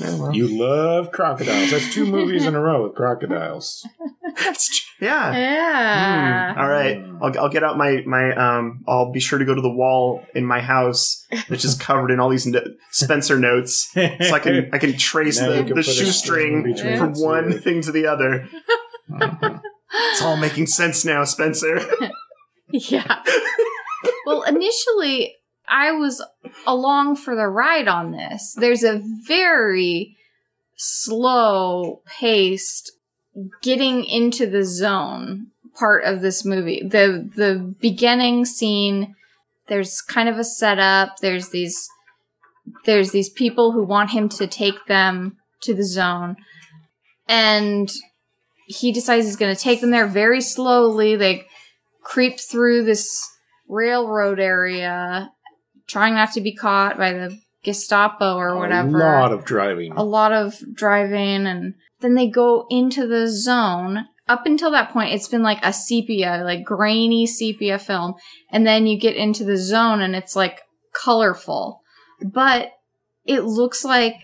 Yeah, 0.00 0.14
well. 0.16 0.32
You 0.32 0.46
love 0.46 1.10
crocodiles. 1.10 1.72
That's 1.72 1.92
two 1.92 2.06
movies 2.06 2.46
in 2.46 2.54
a 2.54 2.60
row 2.60 2.84
with 2.84 2.94
crocodiles. 2.94 3.84
That's 4.36 4.68
tr- 4.68 5.04
yeah 5.04 5.36
Yeah. 5.36 6.52
Hmm. 6.54 6.60
All 6.60 6.68
right, 6.68 7.02
I'll, 7.20 7.36
I'll 7.40 7.48
get 7.48 7.64
out 7.64 7.76
my 7.76 8.02
my 8.06 8.30
um. 8.36 8.84
I'll 8.86 9.10
be 9.10 9.18
sure 9.18 9.40
to 9.40 9.44
go 9.44 9.56
to 9.56 9.60
the 9.60 9.72
wall 9.72 10.22
in 10.36 10.46
my 10.46 10.60
house 10.60 11.26
that's 11.48 11.62
just 11.62 11.80
covered 11.80 12.12
in 12.12 12.20
all 12.20 12.28
these 12.28 12.46
no- 12.46 12.62
Spencer 12.92 13.40
notes, 13.40 13.90
so 13.92 14.00
I 14.32 14.38
can 14.38 14.70
I 14.72 14.78
can 14.78 14.96
trace 14.96 15.40
Now 15.40 15.48
the, 15.50 15.64
can 15.64 15.74
the 15.74 15.82
shoestring 15.82 16.76
string 16.76 16.96
from 16.96 17.14
one 17.14 17.50
two. 17.50 17.58
thing 17.58 17.82
to 17.82 17.90
the 17.90 18.06
other. 18.06 18.48
It's 19.10 20.22
all 20.22 20.36
making 20.36 20.68
sense 20.68 21.04
now, 21.04 21.24
Spencer. 21.24 21.80
Yeah. 22.70 23.24
Well, 24.26 24.42
initially, 24.42 25.36
I 25.68 25.92
was 25.92 26.24
along 26.66 27.16
for 27.16 27.34
the 27.34 27.46
ride 27.46 27.88
on 27.88 28.12
this. 28.12 28.54
There's 28.58 28.84
a 28.84 29.02
very 29.26 30.16
slow 30.76 32.02
paced 32.06 32.92
getting 33.62 34.04
into 34.04 34.46
the 34.46 34.64
zone 34.64 35.48
part 35.78 36.04
of 36.04 36.20
this 36.20 36.44
movie. 36.44 36.82
The 36.82 37.30
the 37.34 37.74
beginning 37.80 38.44
scene 38.44 39.14
there's 39.68 40.00
kind 40.00 40.28
of 40.28 40.38
a 40.38 40.44
setup. 40.44 41.18
There's 41.18 41.50
these 41.50 41.88
there's 42.84 43.12
these 43.12 43.30
people 43.30 43.72
who 43.72 43.82
want 43.82 44.10
him 44.10 44.28
to 44.30 44.46
take 44.46 44.86
them 44.86 45.36
to 45.62 45.74
the 45.74 45.84
zone. 45.84 46.36
And 47.28 47.90
he 48.66 48.92
decides 48.92 49.26
he's 49.26 49.36
going 49.36 49.54
to 49.54 49.60
take 49.60 49.80
them 49.80 49.90
there 49.90 50.06
very 50.06 50.40
slowly. 50.40 51.16
They 51.16 51.46
creep 52.02 52.40
through 52.40 52.84
this 52.84 53.26
railroad 53.68 54.40
area, 54.40 55.30
trying 55.86 56.14
not 56.14 56.32
to 56.32 56.40
be 56.40 56.54
caught 56.54 56.98
by 56.98 57.12
the 57.12 57.38
Gestapo 57.64 58.36
or 58.36 58.56
whatever. 58.56 58.96
A 58.96 59.00
lot 59.00 59.32
of 59.32 59.44
driving. 59.44 59.92
a 59.92 60.04
lot 60.04 60.32
of 60.32 60.54
driving 60.74 61.46
and 61.46 61.74
then 62.00 62.14
they 62.14 62.28
go 62.28 62.66
into 62.70 63.06
the 63.06 63.26
zone 63.26 64.06
up 64.28 64.46
until 64.46 64.70
that 64.70 64.92
point 64.92 65.12
it's 65.12 65.26
been 65.28 65.42
like 65.42 65.58
a 65.64 65.72
sepia 65.72 66.42
like 66.44 66.64
grainy 66.64 67.26
sepia 67.26 67.78
film 67.78 68.14
and 68.52 68.64
then 68.66 68.86
you 68.86 68.96
get 68.98 69.16
into 69.16 69.42
the 69.44 69.56
zone 69.56 70.00
and 70.00 70.14
it's 70.14 70.36
like 70.36 70.60
colorful 70.94 71.80
but 72.22 72.70
it 73.24 73.40
looks 73.40 73.84
like 73.84 74.14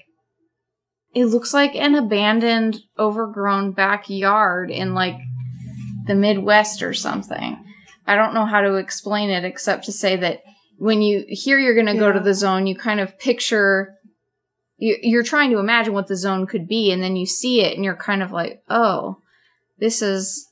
it 1.13 1.27
looks 1.27 1.53
like 1.53 1.75
an 1.75 1.95
abandoned 1.97 2.79
overgrown 2.99 3.73
backyard 3.73 4.71
in 4.71 4.95
like 4.95 5.17
the 6.07 6.15
midwest 6.15 6.83
or 6.83 6.95
something 6.95 7.65
i 8.07 8.15
don't 8.15 8.35
know 8.35 8.45
how 8.47 8.61
to 8.61 8.75
explain 8.75 9.31
it 9.31 9.45
except 9.45 9.85
to 9.85 9.93
say 9.93 10.17
that 10.17 10.43
when 10.79 11.03
you 11.03 11.25
hear 11.29 11.59
you're 11.59 11.75
going 11.75 11.87
to 11.87 11.95
go 11.95 12.11
to 12.13 12.21
the 12.21 12.35
zone 12.35 12.67
you 12.67 12.75
kind 12.77 13.01
of 13.01 13.19
picture 13.19 13.95
you- 14.77 14.99
you're 15.03 15.23
trying 15.23 15.51
to 15.51 15.59
imagine 15.59 15.93
what 15.95 16.09
the 16.09 16.17
zone 16.17 16.47
could 16.47 16.67
be 16.67 16.91
and 16.91 17.03
then 17.03 17.15
you 17.17 17.27
see 17.27 17.61
it 17.61 17.75
and 17.77 17.85
you're 17.85 17.95
kind 17.97 18.23
of 18.23 18.33
like 18.33 18.63
oh 18.69 19.19
this 19.79 20.03
is 20.03 20.49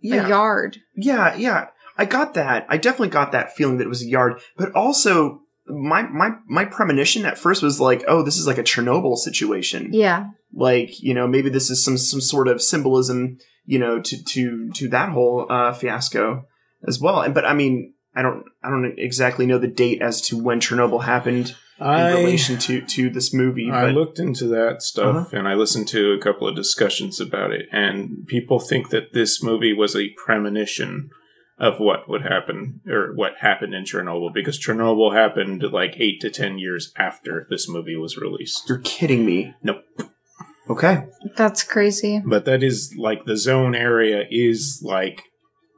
Yeah. 0.00 0.26
a 0.26 0.28
yard 0.28 0.78
Yeah, 0.96 1.34
yeah. 1.36 1.68
I 1.98 2.06
got 2.06 2.32
that. 2.34 2.64
I 2.70 2.78
definitely 2.78 3.10
got 3.10 3.32
that 3.32 3.54
feeling 3.54 3.76
that 3.76 3.84
it 3.84 3.88
was 3.88 4.02
a 4.02 4.08
yard, 4.08 4.40
but 4.56 4.72
also 4.72 5.41
my 5.66 6.02
my 6.02 6.30
my 6.46 6.64
premonition 6.64 7.24
at 7.24 7.38
first 7.38 7.62
was 7.62 7.80
like, 7.80 8.04
oh, 8.08 8.22
this 8.22 8.36
is 8.36 8.46
like 8.46 8.58
a 8.58 8.62
Chernobyl 8.64 9.16
situation. 9.16 9.90
yeah 9.92 10.26
Like, 10.52 11.00
you 11.02 11.14
know, 11.14 11.26
maybe 11.26 11.50
this 11.50 11.70
is 11.70 11.84
some 11.84 11.96
some 11.96 12.20
sort 12.20 12.48
of 12.48 12.60
symbolism, 12.60 13.38
you 13.64 13.78
know, 13.78 14.00
to 14.00 14.24
to 14.24 14.70
to 14.74 14.88
that 14.88 15.10
whole 15.10 15.46
uh, 15.50 15.72
fiasco 15.72 16.46
as 16.86 17.00
well. 17.00 17.20
And 17.22 17.32
but 17.34 17.44
I 17.44 17.54
mean, 17.54 17.94
I 18.14 18.22
don't 18.22 18.44
I 18.62 18.70
don't 18.70 18.94
exactly 18.98 19.46
know 19.46 19.58
the 19.58 19.68
date 19.68 20.02
as 20.02 20.20
to 20.22 20.36
when 20.36 20.60
Chernobyl 20.60 21.04
happened 21.04 21.54
in 21.80 21.86
relation 22.16 22.58
to 22.58 22.80
to 22.82 23.10
this 23.10 23.32
movie, 23.32 23.70
I 23.70 23.86
but 23.86 23.94
looked 23.94 24.18
into 24.18 24.46
that 24.48 24.82
stuff 24.82 25.16
Uh-huh. 25.16 25.36
and 25.38 25.48
I 25.48 25.54
listened 25.54 25.88
to 25.88 26.12
a 26.12 26.18
couple 26.18 26.46
of 26.46 26.54
discussions 26.54 27.20
about 27.20 27.50
it, 27.52 27.66
and 27.72 28.26
people 28.26 28.58
think 28.60 28.90
that 28.90 29.12
this 29.14 29.42
movie 29.42 29.72
was 29.72 29.96
a 29.96 30.10
premonition 30.24 31.10
of 31.62 31.78
what 31.78 32.08
would 32.08 32.22
happen 32.22 32.80
or 32.88 33.14
what 33.14 33.36
happened 33.40 33.72
in 33.72 33.84
Chernobyl 33.84 34.34
because 34.34 34.58
Chernobyl 34.58 35.14
happened 35.14 35.62
like 35.72 35.94
eight 35.98 36.20
to 36.20 36.28
ten 36.28 36.58
years 36.58 36.92
after 36.96 37.46
this 37.48 37.68
movie 37.68 37.96
was 37.96 38.18
released. 38.18 38.68
you're 38.68 38.80
kidding 38.80 39.24
me. 39.24 39.54
Nope. 39.62 39.84
Okay. 40.68 41.04
that's 41.36 41.62
crazy 41.62 42.20
But 42.24 42.44
that 42.46 42.62
is 42.62 42.94
like 42.98 43.24
the 43.24 43.36
zone 43.36 43.74
area 43.74 44.24
is 44.30 44.82
like 44.84 45.22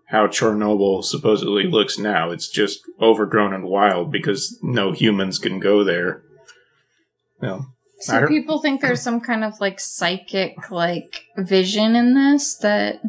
how 0.08 0.26
Chernobyl 0.26 1.04
supposedly 1.04 1.64
looks 1.64 1.98
now. 1.98 2.30
It's 2.30 2.48
just 2.48 2.80
overgrown 3.00 3.52
and 3.54 3.64
wild 3.64 4.10
because 4.10 4.58
no 4.62 4.92
humans 4.92 5.38
can 5.38 5.58
go 5.60 5.84
there. 5.84 6.22
Well, 7.40 7.74
I 8.00 8.02
so 8.04 8.12
heard- 8.20 8.28
people 8.28 8.60
think 8.60 8.80
there's 8.80 9.02
some 9.02 9.20
kind 9.20 9.44
of 9.44 9.60
like 9.60 9.80
psychic 9.80 10.70
like 10.70 11.24
vision 11.36 11.94
in 11.96 12.14
this 12.14 12.56
that 12.58 13.00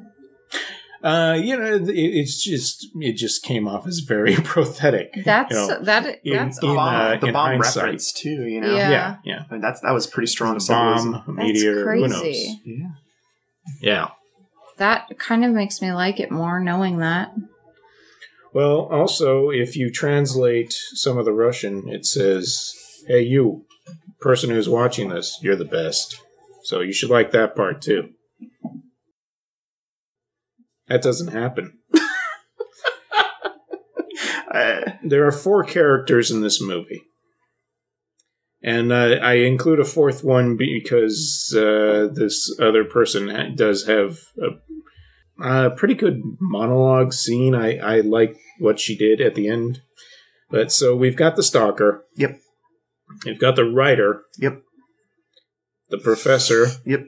Uh, 1.04 1.38
you 1.40 1.56
know, 1.58 1.76
it, 1.76 1.90
it's 1.90 2.42
just 2.44 2.88
it 2.96 3.14
just 3.14 3.44
came 3.44 3.68
off 3.68 3.86
as 3.86 4.00
very 4.00 4.36
prosthetic. 4.44 5.14
that's 5.24 5.52
you 5.52 5.58
know, 5.58 5.84
that 5.84 6.20
in- 6.24 6.34
that's 6.34 6.58
in, 6.64 6.78
uh, 6.78 7.18
the 7.22 7.28
in 7.28 7.34
bomb 7.34 7.48
hindsight. 7.52 7.76
reference 7.84 8.12
too, 8.12 8.48
you 8.48 8.60
know. 8.62 8.76
Yeah. 8.76 8.90
yeah, 8.90 9.16
yeah. 9.24 9.44
I 9.50 9.52
mean, 9.54 9.62
that's 9.62 9.82
that 9.82 9.92
was 9.92 10.08
pretty 10.08 10.28
strong 10.28 10.54
Bomb, 10.54 10.60
symbolism. 10.62 11.14
a 11.16 11.18
That's 11.28 11.38
meteor, 11.38 11.96
who 11.96 12.08
knows? 12.08 12.38
Yeah. 12.66 12.88
Yeah. 13.82 14.08
that 14.78 15.18
kind 15.20 15.46
of 15.46 15.52
makes 15.52 15.82
me 15.82 15.92
like 15.92 16.20
it 16.20 16.32
more 16.32 16.60
knowing 16.60 16.98
that 17.00 17.34
Well, 18.54 18.88
also, 18.92 19.50
if 19.50 19.76
you 19.76 19.92
translate 19.92 20.74
some 20.74 21.18
of 21.18 21.26
the 21.26 21.34
Russian, 21.34 21.88
it 21.90 22.06
says, 22.06 22.74
"Hey, 23.08 23.22
you, 23.22 23.66
person 24.22 24.50
who's 24.50 24.70
watching 24.70 25.10
this, 25.10 25.38
you're 25.42 25.56
the 25.58 25.66
best." 25.66 26.22
So 26.64 26.80
you 26.82 26.94
should 26.94 27.10
like 27.12 27.32
that 27.32 27.56
part 27.56 27.82
too. 27.82 28.10
That 30.88 31.02
doesn't 31.02 31.30
happen. 31.34 31.80
Uh, 34.54 34.82
There 35.04 35.28
are 35.28 35.32
four 35.34 35.66
characters 35.66 36.32
in 36.32 36.40
this 36.42 36.62
movie. 36.62 37.02
And 38.64 38.92
uh, 38.92 39.18
I 39.22 39.34
include 39.34 39.80
a 39.82 39.86
fourth 39.86 40.24
one 40.24 40.56
because 40.56 41.54
uh, 41.56 42.08
this 42.14 42.56
other 42.60 42.86
person 42.86 43.28
ha- 43.28 43.50
does 43.54 43.86
have 43.86 44.20
a, 45.42 45.46
a 45.68 45.70
pretty 45.72 45.94
good 45.94 46.22
monologue 46.40 47.12
scene. 47.14 47.54
I, 47.54 47.78
I 47.78 48.00
like 48.00 48.38
what 48.60 48.80
she 48.80 48.96
did 48.98 49.20
at 49.20 49.36
the 49.36 49.50
end. 49.50 49.82
But 50.50 50.72
so 50.72 50.96
we've 50.96 51.18
got 51.18 51.36
the 51.36 51.44
stalker. 51.44 52.06
Yep. 52.16 52.40
We've 53.26 53.40
got 53.40 53.58
the 53.58 53.66
writer. 53.66 54.22
Yep. 54.40 54.62
The 55.90 55.98
professor. 55.98 56.68
Yep. 56.86 57.08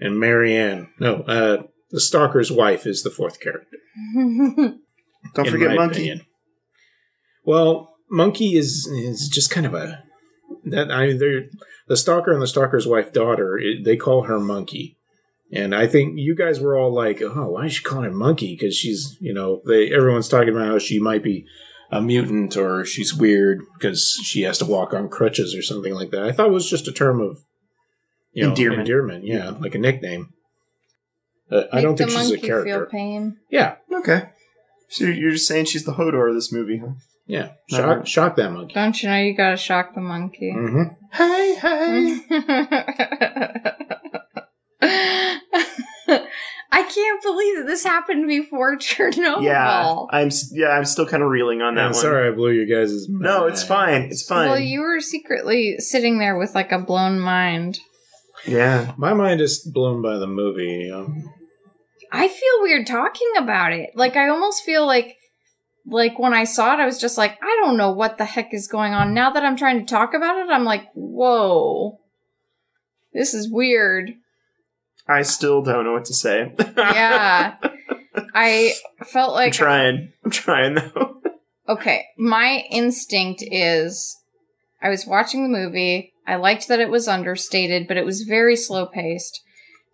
And 0.00 0.18
Marianne. 0.18 0.88
No, 0.98 1.16
uh, 1.22 1.62
the 1.90 2.00
stalker's 2.00 2.50
wife 2.52 2.86
is 2.86 3.02
the 3.02 3.10
fourth 3.10 3.40
character. 3.40 3.76
don't 4.14 5.48
forget 5.48 5.74
Monkey. 5.74 5.94
opinion. 5.96 6.26
Well, 7.44 7.96
Monkey 8.10 8.56
is 8.56 8.86
is 8.86 9.28
just 9.28 9.50
kind 9.50 9.66
of 9.66 9.74
a 9.74 10.02
that 10.64 10.90
I 10.90 11.14
they're 11.14 11.46
the 11.88 11.96
stalker 11.96 12.32
and 12.32 12.42
the 12.42 12.46
stalker's 12.46 12.86
wife 12.86 13.12
daughter. 13.12 13.58
It, 13.58 13.84
they 13.84 13.96
call 13.96 14.24
her 14.24 14.38
Monkey, 14.38 14.98
and 15.52 15.74
I 15.74 15.86
think 15.86 16.18
you 16.18 16.34
guys 16.34 16.60
were 16.60 16.76
all 16.76 16.92
like, 16.92 17.22
"Oh, 17.22 17.50
why 17.50 17.66
is 17.66 17.74
she 17.74 17.82
calling 17.84 18.04
her 18.04 18.10
Monkey?" 18.10 18.54
Because 18.54 18.76
she's 18.76 19.16
you 19.20 19.32
know 19.32 19.62
they 19.66 19.92
everyone's 19.92 20.28
talking 20.28 20.50
about 20.50 20.66
how 20.66 20.78
she 20.78 20.98
might 20.98 21.22
be 21.22 21.46
a 21.90 22.02
mutant 22.02 22.54
or 22.56 22.84
she's 22.84 23.14
weird 23.14 23.60
because 23.78 24.20
she 24.22 24.42
has 24.42 24.58
to 24.58 24.66
walk 24.66 24.92
on 24.92 25.08
crutches 25.08 25.54
or 25.54 25.62
something 25.62 25.94
like 25.94 26.10
that. 26.10 26.22
I 26.22 26.32
thought 26.32 26.48
it 26.48 26.52
was 26.52 26.68
just 26.68 26.86
a 26.88 26.92
term 26.92 27.20
of 27.20 27.38
you 28.32 28.42
know 28.42 28.50
Endearment. 28.50 28.80
endearment, 28.80 29.24
yeah, 29.24 29.50
like 29.50 29.74
a 29.74 29.78
nickname. 29.78 30.34
Uh, 31.50 31.62
I 31.72 31.80
don't 31.80 31.96
think 31.96 32.10
she's 32.10 32.18
a 32.18 32.22
monkey 32.22 32.36
feel 32.40 32.64
character. 32.64 32.88
pain 32.90 33.36
Yeah, 33.50 33.76
Okay. 33.92 34.22
So 34.90 35.04
you're 35.04 35.32
just 35.32 35.46
saying 35.46 35.66
she's 35.66 35.84
the 35.84 35.94
Hodor 35.94 36.28
of 36.28 36.34
this 36.34 36.52
movie, 36.52 36.78
huh? 36.78 36.92
yeah, 37.26 37.50
Not 37.70 37.78
shock, 37.78 37.96
right. 37.98 38.08
shock 38.08 38.36
that 38.36 38.52
monkey. 38.52 38.74
don't 38.74 39.02
you 39.02 39.08
know 39.08 39.16
you 39.18 39.36
gotta 39.36 39.56
shock 39.56 39.94
the 39.94 40.00
monkey 40.00 40.50
hmm 40.52 40.82
Hey, 41.12 41.54
hey. 41.56 42.20
I 46.70 46.82
can't 46.82 47.22
believe 47.22 47.56
that 47.58 47.64
this 47.66 47.82
happened 47.84 48.28
before 48.28 48.76
Chernobyl. 48.78 49.42
Yeah, 49.42 49.96
I'm 50.10 50.30
yeah, 50.52 50.68
I'm 50.68 50.84
still 50.84 51.06
kind 51.06 51.22
of 51.22 51.30
reeling 51.30 51.62
on 51.62 51.74
that 51.76 51.86
I'm 51.86 51.92
one. 51.92 52.00
sorry 52.00 52.28
I 52.28 52.34
blew 52.34 52.50
you 52.52 52.66
guys' 52.72 53.08
No, 53.08 53.46
it's 53.46 53.62
fine. 53.64 54.02
It's 54.02 54.22
fine. 54.22 54.48
Well, 54.50 54.60
you 54.60 54.80
were 54.80 55.00
secretly 55.00 55.78
sitting 55.78 56.18
there 56.18 56.38
with 56.38 56.54
like 56.54 56.72
a 56.72 56.78
blown 56.78 57.18
mind. 57.20 57.78
yeah. 58.46 58.92
My 58.96 59.14
mind 59.14 59.40
is 59.40 59.58
blown 59.60 60.02
by 60.02 60.18
the 60.18 60.26
movie. 60.26 60.84
You 60.86 60.90
know? 60.90 61.12
I 62.12 62.28
feel 62.28 62.62
weird 62.62 62.86
talking 62.86 63.30
about 63.36 63.72
it. 63.72 63.90
Like 63.94 64.16
I 64.16 64.28
almost 64.28 64.64
feel 64.64 64.86
like 64.86 65.16
like 65.86 66.18
when 66.18 66.34
I 66.34 66.44
saw 66.44 66.74
it 66.74 66.80
I 66.80 66.86
was 66.86 67.00
just 67.00 67.18
like 67.18 67.38
I 67.42 67.60
don't 67.62 67.76
know 67.76 67.90
what 67.90 68.18
the 68.18 68.24
heck 68.24 68.52
is 68.52 68.68
going 68.68 68.92
on. 68.92 69.14
Now 69.14 69.30
that 69.30 69.44
I'm 69.44 69.56
trying 69.56 69.80
to 69.80 69.86
talk 69.86 70.14
about 70.14 70.38
it, 70.38 70.50
I'm 70.50 70.64
like, 70.64 70.88
"Whoa. 70.94 71.98
This 73.12 73.34
is 73.34 73.50
weird." 73.50 74.12
I 75.06 75.22
still 75.22 75.62
don't 75.62 75.84
know 75.84 75.92
what 75.92 76.04
to 76.06 76.14
say. 76.14 76.54
Yeah. 76.76 77.56
I 78.34 78.72
felt 79.04 79.30
I'm 79.30 79.36
like 79.36 79.52
trying. 79.52 80.12
I'm 80.24 80.30
trying 80.30 80.74
though. 80.74 81.20
Okay, 81.68 82.06
my 82.16 82.64
instinct 82.70 83.42
is 83.46 84.16
I 84.80 84.88
was 84.88 85.06
watching 85.06 85.42
the 85.42 85.58
movie. 85.58 86.12
I 86.26 86.36
liked 86.36 86.68
that 86.68 86.80
it 86.80 86.88
was 86.88 87.08
understated, 87.08 87.86
but 87.88 87.96
it 87.96 88.04
was 88.04 88.22
very 88.22 88.56
slow 88.56 88.86
paced. 88.86 89.42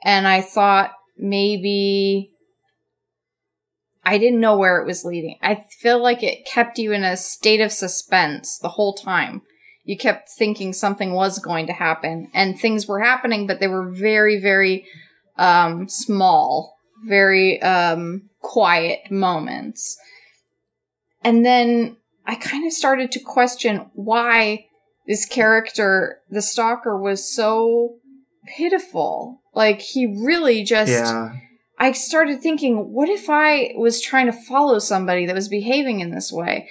And 0.05 0.27
I 0.29 0.41
thought 0.41 0.93
maybe 1.17 2.31
I 4.05 4.19
didn't 4.19 4.41
know 4.41 4.57
where 4.57 4.81
it 4.81 4.87
was 4.87 5.05
leading. 5.05 5.39
I 5.43 5.65
feel 5.81 6.03
like 6.03 6.23
it 6.23 6.47
kept 6.47 6.79
you 6.79 6.93
in 6.93 7.05
a 7.05 7.17
state 7.17 7.61
of 7.61 7.73
suspense 7.73 8.59
the 8.59 8.69
whole 8.69 8.95
time. 8.95 9.43
You 9.85 9.97
kept 9.97 10.31
thinking 10.31 10.73
something 10.73 11.13
was 11.13 11.39
going 11.39 11.67
to 11.67 11.73
happen 11.73 12.31
and 12.35 12.59
things 12.59 12.87
were 12.87 13.01
happening, 13.01 13.47
but 13.47 13.61
they 13.61 13.69
were 13.69 13.91
very, 13.91 14.41
very 14.41 14.87
um, 15.37 15.89
small, 15.89 16.77
very 17.07 17.61
um, 17.63 18.31
quiet 18.41 19.11
moments. 19.11 19.97
And 21.23 21.45
then 21.45 21.97
I 22.27 22.35
kind 22.35 22.67
of 22.67 22.73
started 22.73 23.11
to 23.13 23.21
question 23.21 23.91
why 23.95 24.67
this 25.07 25.27
character, 25.27 26.21
the 26.31 26.43
stalker, 26.43 26.99
was 26.99 27.35
so 27.35 27.97
pitiful. 28.57 29.41
Like, 29.55 29.81
he 29.81 30.07
really 30.07 30.63
just. 30.65 30.91
yeah. 30.91 31.33
I 31.79 31.91
started 31.93 32.41
thinking, 32.41 32.93
what 32.93 33.09
if 33.09 33.29
I 33.29 33.73
was 33.77 34.01
trying 34.01 34.27
to 34.27 34.33
follow 34.33 34.79
somebody 34.79 35.27
that 35.27 35.35
was 35.35 35.49
behaving 35.49 36.01
in 36.01 36.11
this 36.11 36.31
way? 36.33 36.69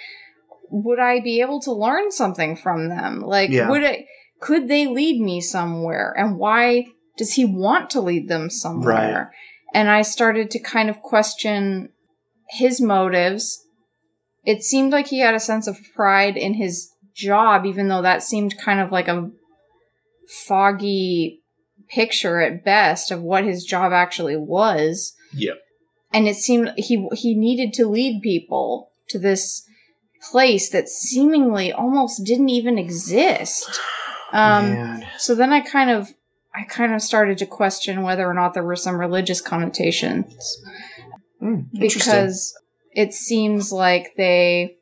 Would 0.70 1.00
I 1.00 1.20
be 1.20 1.42
able 1.42 1.60
to 1.62 1.74
learn 1.74 2.12
something 2.12 2.56
from 2.56 2.88
them? 2.88 3.20
Like, 3.20 3.50
Yeah. 3.50 3.70
would 3.70 3.84
I, 3.84 4.06
could 4.40 4.70
they 4.70 4.88
lead 4.88 5.22
me 5.22 5.42
somewhere? 5.42 6.14
And 6.18 6.38
why 6.38 6.88
does 7.18 7.34
he 7.34 7.44
want 7.44 7.90
to 7.92 8.02
lead 8.02 8.30
them 8.30 8.50
somewhere? 8.50 8.94
Right. 8.96 9.28
And 9.74 9.90
I 9.90 10.04
started 10.04 10.50
to 10.52 10.60
kind 10.60 10.90
of 10.90 11.02
question 11.02 11.90
his 12.50 12.80
motives 12.80 13.64
it 14.46 14.64
seemed 14.64 14.92
like 14.92 15.08
he 15.08 15.20
had 15.20 15.34
a 15.34 15.40
sense 15.40 15.68
of 15.68 15.78
pride 15.96 16.36
in 16.36 16.56
his 16.56 16.92
job, 17.16 17.66
even 17.66 17.88
though 17.88 18.02
that 18.02 18.24
seemed 18.24 18.58
kind 18.58 18.80
of 18.80 18.92
like 18.92 19.08
a 19.08 19.32
foggy 20.28 21.42
picture 21.94 22.42
at 22.42 22.64
best 22.64 23.12
of 23.12 23.22
what 23.22 23.44
his 23.44 23.64
job 23.64 23.92
actually 23.92 24.36
was. 24.36 25.14
Yep. 25.34 25.58
And 26.12 26.28
it 26.28 26.36
seemed 26.36 26.74
he 26.78 27.08
he 27.14 27.36
needed 27.36 27.74
to 27.74 27.88
lead 27.88 28.22
people 28.22 28.90
to 29.10 29.20
this 29.20 29.64
place 30.32 30.70
that 30.70 30.90
seemingly 30.90 31.72
almost 31.72 32.24
didn't 32.26 32.50
even 32.50 32.78
exist. 32.78 33.80
Um, 34.36 35.04
so 35.20 35.36
then 35.36 35.54
I 35.54 35.60
kind 35.60 35.92
of 35.92 36.12
I 36.56 36.64
kind 36.64 36.96
of 36.96 37.04
started 37.04 37.38
to 37.38 37.46
question 37.46 38.02
whether 38.02 38.28
or 38.28 38.34
not 38.34 38.56
there 38.56 38.64
were 38.64 38.76
some 38.76 39.00
religious 39.00 39.42
connotations 39.42 40.58
interesting. 41.40 41.80
because 41.80 42.54
it 42.94 43.14
seems 43.14 43.72
like 43.72 44.14
they 44.18 44.78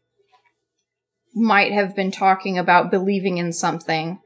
might 1.34 1.72
have 1.72 1.96
been 1.96 2.12
talking 2.12 2.58
about 2.58 2.92
believing 2.92 3.40
in 3.40 3.52
something 3.52 4.20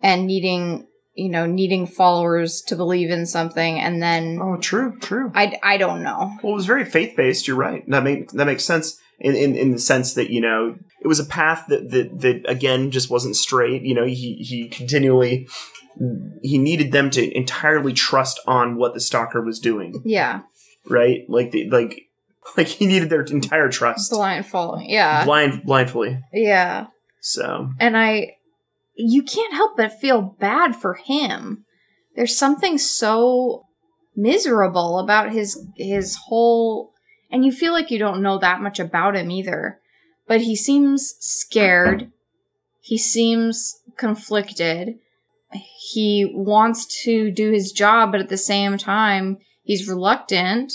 and 0.00 0.26
needing 0.26 0.86
you 1.14 1.28
know 1.28 1.46
needing 1.46 1.86
followers 1.86 2.62
to 2.62 2.76
believe 2.76 3.10
in 3.10 3.26
something 3.26 3.78
and 3.78 4.02
then 4.02 4.38
Oh, 4.40 4.56
true, 4.56 4.96
true. 5.00 5.30
I, 5.34 5.58
I 5.62 5.76
don't 5.76 6.02
know 6.02 6.36
Well, 6.42 6.52
it 6.52 6.56
was 6.56 6.66
very 6.66 6.84
faith 6.84 7.16
based. 7.16 7.46
You're 7.46 7.56
right. 7.56 7.82
That 7.88 8.02
make 8.02 8.30
that 8.32 8.46
makes 8.46 8.64
sense 8.64 8.98
in, 9.20 9.34
in 9.36 9.54
in 9.54 9.70
the 9.72 9.78
sense 9.78 10.14
that 10.14 10.30
you 10.30 10.40
know 10.40 10.76
it 11.00 11.06
was 11.08 11.20
a 11.20 11.24
path 11.24 11.66
that 11.68 11.90
that 11.90 12.20
that 12.20 12.50
again 12.50 12.90
just 12.90 13.10
wasn't 13.10 13.36
straight. 13.36 13.82
You 13.82 13.94
know, 13.94 14.04
he 14.06 14.36
he 14.36 14.68
continually 14.68 15.48
he 16.42 16.56
needed 16.58 16.90
them 16.92 17.10
to 17.10 17.36
entirely 17.36 17.92
trust 17.92 18.40
on 18.46 18.76
what 18.76 18.94
the 18.94 19.00
stalker 19.00 19.42
was 19.42 19.58
doing. 19.58 20.00
yeah 20.04 20.40
Right, 20.88 21.20
like 21.28 21.50
the 21.52 21.68
like 21.70 22.08
like 22.56 22.66
he 22.66 22.86
needed 22.86 23.10
their 23.10 23.22
entire 23.22 23.68
trust, 23.68 24.10
blind 24.10 24.46
following 24.46 24.88
yeah 24.88 25.24
blind 25.24 25.62
blindfully. 25.64 26.18
yeah 26.32 26.86
So 27.20 27.68
and 27.78 27.96
I 27.96 28.36
you 29.10 29.22
can't 29.22 29.54
help 29.54 29.76
but 29.76 30.00
feel 30.00 30.22
bad 30.22 30.76
for 30.76 30.94
him. 30.94 31.64
There's 32.14 32.36
something 32.36 32.78
so 32.78 33.66
miserable 34.14 34.98
about 34.98 35.32
his 35.32 35.66
his 35.76 36.16
whole 36.26 36.92
and 37.30 37.44
you 37.44 37.50
feel 37.52 37.72
like 37.72 37.90
you 37.90 37.98
don't 37.98 38.22
know 38.22 38.38
that 38.38 38.60
much 38.60 38.78
about 38.78 39.16
him 39.16 39.30
either. 39.30 39.80
But 40.28 40.42
he 40.42 40.54
seems 40.54 41.14
scared. 41.18 42.12
He 42.80 42.98
seems 42.98 43.80
conflicted. 43.96 44.98
He 45.90 46.30
wants 46.32 47.02
to 47.04 47.30
do 47.30 47.50
his 47.50 47.72
job, 47.72 48.12
but 48.12 48.20
at 48.20 48.28
the 48.28 48.36
same 48.36 48.76
time, 48.78 49.38
he's 49.62 49.88
reluctant. 49.88 50.72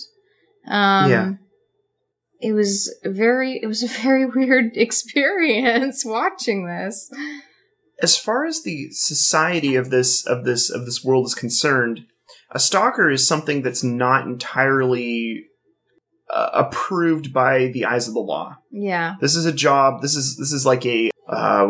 Um 0.68 1.10
Yeah. 1.12 1.32
It 2.40 2.54
was 2.54 2.96
very 3.04 3.60
it 3.62 3.68
was 3.68 3.84
a 3.84 3.88
very 3.88 4.26
weird 4.36 4.72
experience 4.76 6.04
watching 6.04 6.66
this. 6.66 7.12
As 8.02 8.18
far 8.18 8.46
as 8.46 8.64
the 8.64 8.90
society 8.92 9.76
of 9.76 9.90
this 9.90 10.26
of 10.26 10.46
this 10.46 10.70
of 10.70 10.86
this 10.86 11.04
world 11.04 11.26
is 11.26 11.36
concerned, 11.36 12.06
a 12.52 12.60
stalker 12.60 13.10
is 13.10 13.28
something 13.28 13.62
that's 13.62 13.84
not 13.84 14.28
entirely 14.28 15.46
uh, 16.30 16.50
approved 16.54 17.34
by 17.34 17.68
the 17.68 17.86
eyes 17.86 18.08
of 18.08 18.14
the 18.14 18.20
law. 18.20 18.58
Yeah. 18.72 19.16
This 19.22 19.36
is 19.36 19.46
a 19.46 19.54
job. 19.54 20.02
This 20.02 20.16
is 20.16 20.38
this 20.38 20.52
is 20.52 20.66
like 20.66 20.86
a 20.86 21.10
uh, 21.28 21.66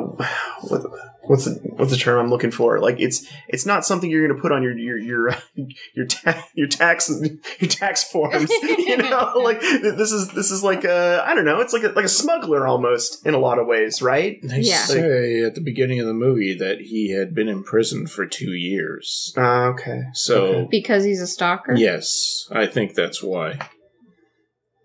what, 0.62 0.84
what's 1.28 1.46
the, 1.46 1.52
what's 1.76 1.92
the 1.92 1.98
term 1.98 2.20
I'm 2.20 2.30
looking 2.30 2.52
for? 2.52 2.80
Like 2.80 3.00
it's 3.00 3.26
it's 3.48 3.66
not 3.66 3.86
something 3.86 4.10
you're 4.10 4.26
going 4.26 4.36
to 4.36 4.42
put 4.42 4.52
on 4.52 4.64
your 4.64 4.78
your 4.78 4.98
your 4.98 5.36
your, 5.96 6.06
ta- 6.06 6.44
your 6.56 6.68
tax 6.68 7.10
your 7.60 7.70
tax 7.70 8.04
forms. 8.04 8.50
you 8.50 8.98
know, 8.98 9.34
like 9.44 9.60
this 9.62 10.12
is 10.12 10.30
this 10.30 10.52
is 10.52 10.64
like 10.64 10.84
a 10.84 11.24
I 11.26 11.36
don't 11.36 11.46
know. 11.46 11.60
It's 11.62 11.74
like 11.74 11.84
a, 11.84 11.90
like 11.90 12.06
a 12.06 12.10
smuggler 12.10 12.68
almost 12.68 13.26
in 13.26 13.34
a 13.34 13.40
lot 13.40 13.60
of 13.60 13.68
ways, 13.68 14.02
right? 14.02 14.40
They 14.44 14.62
Yeah. 14.62 14.78
say 14.78 15.44
at 15.44 15.56
the 15.56 15.62
beginning 15.62 16.00
of 16.00 16.08
the 16.08 16.14
movie 16.14 16.56
that 16.58 16.82
he 16.82 17.12
had 17.12 17.34
been 17.36 17.48
in 17.48 17.64
prison 17.64 18.08
for 18.08 18.26
two 18.26 18.54
years. 18.54 19.34
Uh, 19.38 19.70
okay. 19.70 20.04
So, 20.14 20.46
Okay. 20.46 20.68
Because 20.72 21.04
he's 21.04 21.22
a 21.22 21.28
stalker? 21.28 21.74
yes, 21.76 22.48
I 22.52 22.66
think 22.68 22.94
that's 22.96 23.22
why. 23.22 23.60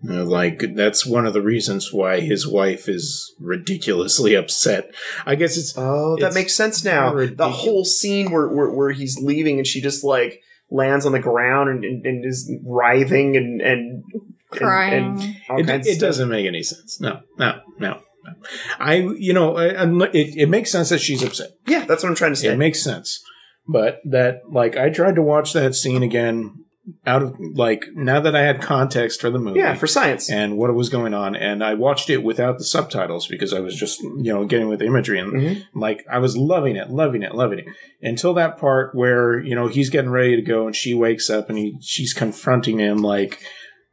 You 0.02 0.10
know, 0.12 0.24
like, 0.24 0.64
that's 0.74 1.06
one 1.06 1.26
of 1.26 1.32
the 1.32 1.42
reasons 1.42 1.92
why 1.92 2.20
his 2.20 2.46
wife 2.46 2.88
is 2.88 3.34
ridiculously 3.40 4.34
upset. 4.42 4.90
I 5.26 5.34
guess 5.36 5.56
it's. 5.56 5.74
Oh, 5.76 6.16
that 6.20 6.26
It's 6.28 6.34
makes 6.34 6.54
sense 6.54 6.84
now. 6.84 7.14
The 7.14 7.50
whole 7.50 7.84
scene 7.84 8.30
where, 8.32 8.48
where 8.48 8.70
where 8.70 8.90
he's 8.90 9.18
leaving 9.18 9.58
and 9.58 9.66
she 9.66 9.80
just 9.80 10.02
like 10.02 10.40
lands 10.70 11.06
on 11.06 11.12
the 11.12 11.20
ground 11.20 11.70
and, 11.70 11.84
and, 11.84 12.06
and 12.06 12.24
is 12.24 12.50
writhing 12.64 13.36
and 13.36 13.60
and 13.60 14.04
Crying. 14.50 15.04
and, 15.04 15.20
and 15.20 15.36
all 15.48 15.58
It, 15.60 15.86
it 15.86 16.00
doesn't 16.00 16.28
make 16.28 16.46
any 16.46 16.62
sense. 16.62 17.00
No, 17.00 17.20
no, 17.38 17.60
no. 17.78 18.00
no. 18.24 18.32
I, 18.78 18.96
you 19.16 19.32
know, 19.32 19.56
I, 19.56 19.84
it, 20.12 20.36
it 20.36 20.48
makes 20.48 20.70
sense 20.70 20.90
that 20.90 21.00
she's 21.00 21.22
upset. 21.22 21.50
Yeah, 21.66 21.84
that's 21.84 22.02
what 22.02 22.10
I'm 22.10 22.14
trying 22.16 22.32
to 22.32 22.36
say. 22.36 22.48
It 22.52 22.58
makes 22.58 22.82
sense. 22.82 23.22
But 23.66 24.00
that, 24.04 24.40
like, 24.50 24.76
I 24.76 24.90
tried 24.90 25.14
to 25.14 25.22
watch 25.22 25.52
that 25.52 25.74
scene 25.74 26.02
again 26.02 26.64
out 27.06 27.22
of, 27.22 27.36
like, 27.38 27.84
now 27.94 28.18
that 28.20 28.34
I 28.34 28.40
had 28.42 28.60
context 28.60 29.20
for 29.20 29.30
the 29.30 29.38
movie. 29.38 29.60
yeah, 29.60 29.74
for 29.74 29.86
science. 29.86 30.28
and 30.30 30.56
what 30.56 30.74
was 30.74 30.88
going 30.88 31.14
on, 31.14 31.36
and 31.36 31.62
I 31.62 31.74
watched 31.74 32.10
it 32.10 32.24
without 32.24 32.58
the 32.58 32.64
subtitles 32.64 33.26
because 33.28 33.52
I 33.52 33.60
was 33.60 33.76
just, 33.76 34.00
you 34.02 34.32
know, 34.32 34.44
getting 34.46 34.68
with 34.68 34.80
the 34.80 34.86
imagery, 34.86 35.20
and 35.20 35.32
Mhm. 35.32 35.62
like 35.74 36.04
I 36.10 36.18
was 36.18 36.36
loving 36.36 36.74
it, 36.76 36.90
loving 36.90 37.22
it, 37.22 37.34
loving 37.34 37.60
it, 37.60 37.66
until 38.02 38.34
that 38.34 38.58
part 38.58 38.94
where 38.94 39.38
you 39.38 39.54
know 39.54 39.68
he's 39.68 39.90
getting 39.90 40.10
ready 40.10 40.34
to 40.36 40.42
go, 40.42 40.66
and 40.66 40.74
she 40.74 40.92
wakes 40.92 41.30
up, 41.30 41.48
and 41.48 41.56
he 41.58 41.76
she's 41.80 42.12
confronting 42.12 42.78
him 42.78 42.98
like. 42.98 43.38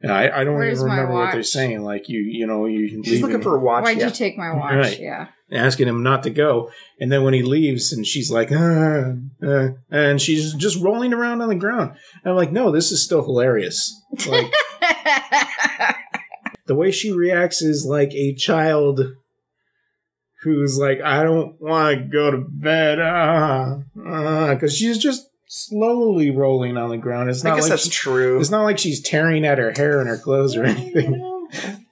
I, 0.07 0.29
I 0.29 0.43
don't 0.45 0.55
Where's 0.55 0.79
even 0.79 0.91
remember 0.91 1.13
what 1.13 1.33
they're 1.33 1.43
saying. 1.43 1.81
Like 1.83 2.07
you, 2.07 2.19
you 2.21 2.47
know, 2.47 2.65
you 2.65 2.87
She's 2.87 3.07
leaving- 3.07 3.21
looking 3.21 3.41
for 3.41 3.57
a 3.57 3.59
watch. 3.59 3.83
Why'd 3.83 3.97
yeah. 3.97 4.05
you 4.07 4.11
take 4.11 4.37
my 4.37 4.53
watch? 4.53 4.73
Right. 4.73 4.99
Yeah. 4.99 5.27
asking 5.51 5.87
him 5.89 6.03
not 6.03 6.23
to 6.23 6.29
go. 6.29 6.71
And 7.01 7.11
then 7.11 7.23
when 7.23 7.33
he 7.33 7.43
leaves, 7.43 7.91
and 7.91 8.05
she's 8.05 8.31
like, 8.31 8.49
ah, 8.53 9.13
uh, 9.43 9.69
and 9.91 10.21
she's 10.21 10.53
just 10.53 10.81
rolling 10.81 11.11
around 11.13 11.41
on 11.41 11.49
the 11.49 11.55
ground. 11.55 11.97
And 12.23 12.31
I'm 12.31 12.37
like, 12.37 12.51
no, 12.51 12.71
this 12.71 12.91
is 12.91 13.03
still 13.03 13.23
hilarious. 13.23 13.93
Like 14.27 14.53
the 16.67 16.75
way 16.75 16.91
she 16.91 17.11
reacts 17.11 17.61
is 17.61 17.85
like 17.85 18.13
a 18.13 18.33
child 18.35 19.01
who's 20.43 20.77
like, 20.77 21.01
I 21.01 21.23
don't 21.23 21.59
want 21.59 21.97
to 21.97 22.05
go 22.05 22.31
to 22.31 22.37
bed, 22.37 22.99
ah, 23.01 23.79
because 23.93 24.75
she's 24.77 24.97
just 24.97 25.28
slowly 25.51 26.29
rolling 26.29 26.77
on 26.77 26.89
the 26.91 26.97
ground. 26.97 27.29
It's 27.29 27.43
I 27.43 27.49
not 27.49 27.55
guess 27.55 27.63
like 27.63 27.69
that's 27.71 27.83
she- 27.85 27.89
true. 27.89 28.39
it's 28.39 28.49
not 28.51 28.63
like 28.63 28.77
she's 28.77 29.01
tearing 29.01 29.43
at 29.45 29.57
her 29.57 29.71
hair 29.75 29.99
and 29.99 30.07
her 30.07 30.17
clothes 30.17 30.55
or 30.55 30.63
anything. 30.63 31.15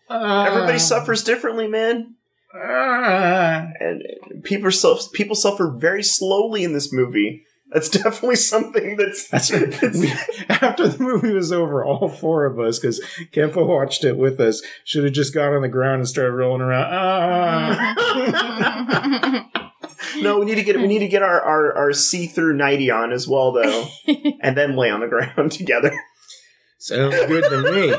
Everybody 0.10 0.76
Ah, 0.76 0.78
suffers 0.78 1.24
differently, 1.24 1.68
man. 1.68 2.16
ah. 2.54 3.66
And 3.80 4.04
people 4.44 4.72
self 4.72 5.12
people 5.12 5.36
suffer 5.36 5.68
very 5.70 6.04
slowly 6.04 6.64
in 6.64 6.72
this 6.74 6.94
movie. 6.94 7.44
That's 7.72 7.90
definitely 8.04 8.38
something 8.38 8.96
that's 8.96 9.28
That's 9.28 9.52
right. 9.52 9.82
We, 9.82 10.14
after 10.50 10.88
the 10.88 11.04
movie 11.04 11.34
was 11.34 11.52
over, 11.52 11.84
all 11.84 12.08
four 12.08 12.46
of 12.46 12.58
us, 12.60 12.80
because 12.80 13.04
Kempo 13.34 13.68
watched 13.68 14.06
it 14.06 14.16
with 14.18 14.40
us, 14.40 14.62
should 14.86 15.04
have 15.04 15.12
just 15.14 15.34
got 15.34 15.52
on 15.54 15.62
the 15.64 15.68
ground 15.68 16.00
and 16.00 16.08
started 16.08 16.32
rolling 16.32 16.62
around. 16.62 16.88
Ah. 16.94 17.96
No, 20.22 20.40
we 20.40 20.46
need 20.46 20.56
to 20.56 20.64
get 20.64 20.78
we 20.78 20.88
need 20.88 21.00
to 21.00 21.08
get 21.08 21.22
our, 21.22 21.42
our, 21.42 21.74
our 21.74 21.94
see 21.94 22.28
through 22.28 22.56
nighty 22.56 22.90
on 22.90 23.12
as 23.12 23.28
well 23.28 23.52
though. 23.52 23.88
and 24.42 24.58
then 24.58 24.76
lay 24.76 24.90
on 24.90 25.00
the 25.00 25.08
ground 25.08 25.52
together. 25.52 25.94
Sounds 26.80 27.16
good 27.16 27.44
to 27.50 27.72
me. 27.72 27.96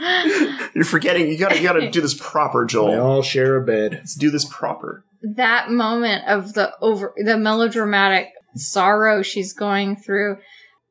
You're 0.74 0.84
forgetting 0.84 1.28
you 1.28 1.38
gotta 1.38 1.56
you 1.56 1.62
gotta 1.62 1.90
do 1.90 2.00
this 2.00 2.14
proper, 2.14 2.64
Joel. 2.64 2.90
We 2.92 2.96
all 2.96 3.22
share 3.22 3.56
a 3.56 3.64
bed. 3.64 3.92
Let's 3.92 4.14
do 4.14 4.30
this 4.30 4.44
proper. 4.44 5.04
that 5.22 5.70
moment 5.70 6.24
of 6.28 6.54
the 6.54 6.72
over 6.80 7.12
the 7.16 7.36
melodramatic 7.36 8.28
sorrow 8.54 9.22
she's 9.22 9.52
going 9.52 9.96
through 9.96 10.38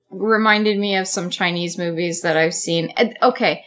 reminded 0.10 0.78
me 0.78 0.96
of 0.96 1.08
some 1.08 1.30
Chinese 1.30 1.78
movies 1.78 2.22
that 2.22 2.38
I've 2.38 2.54
seen. 2.54 2.94
Okay, 3.22 3.64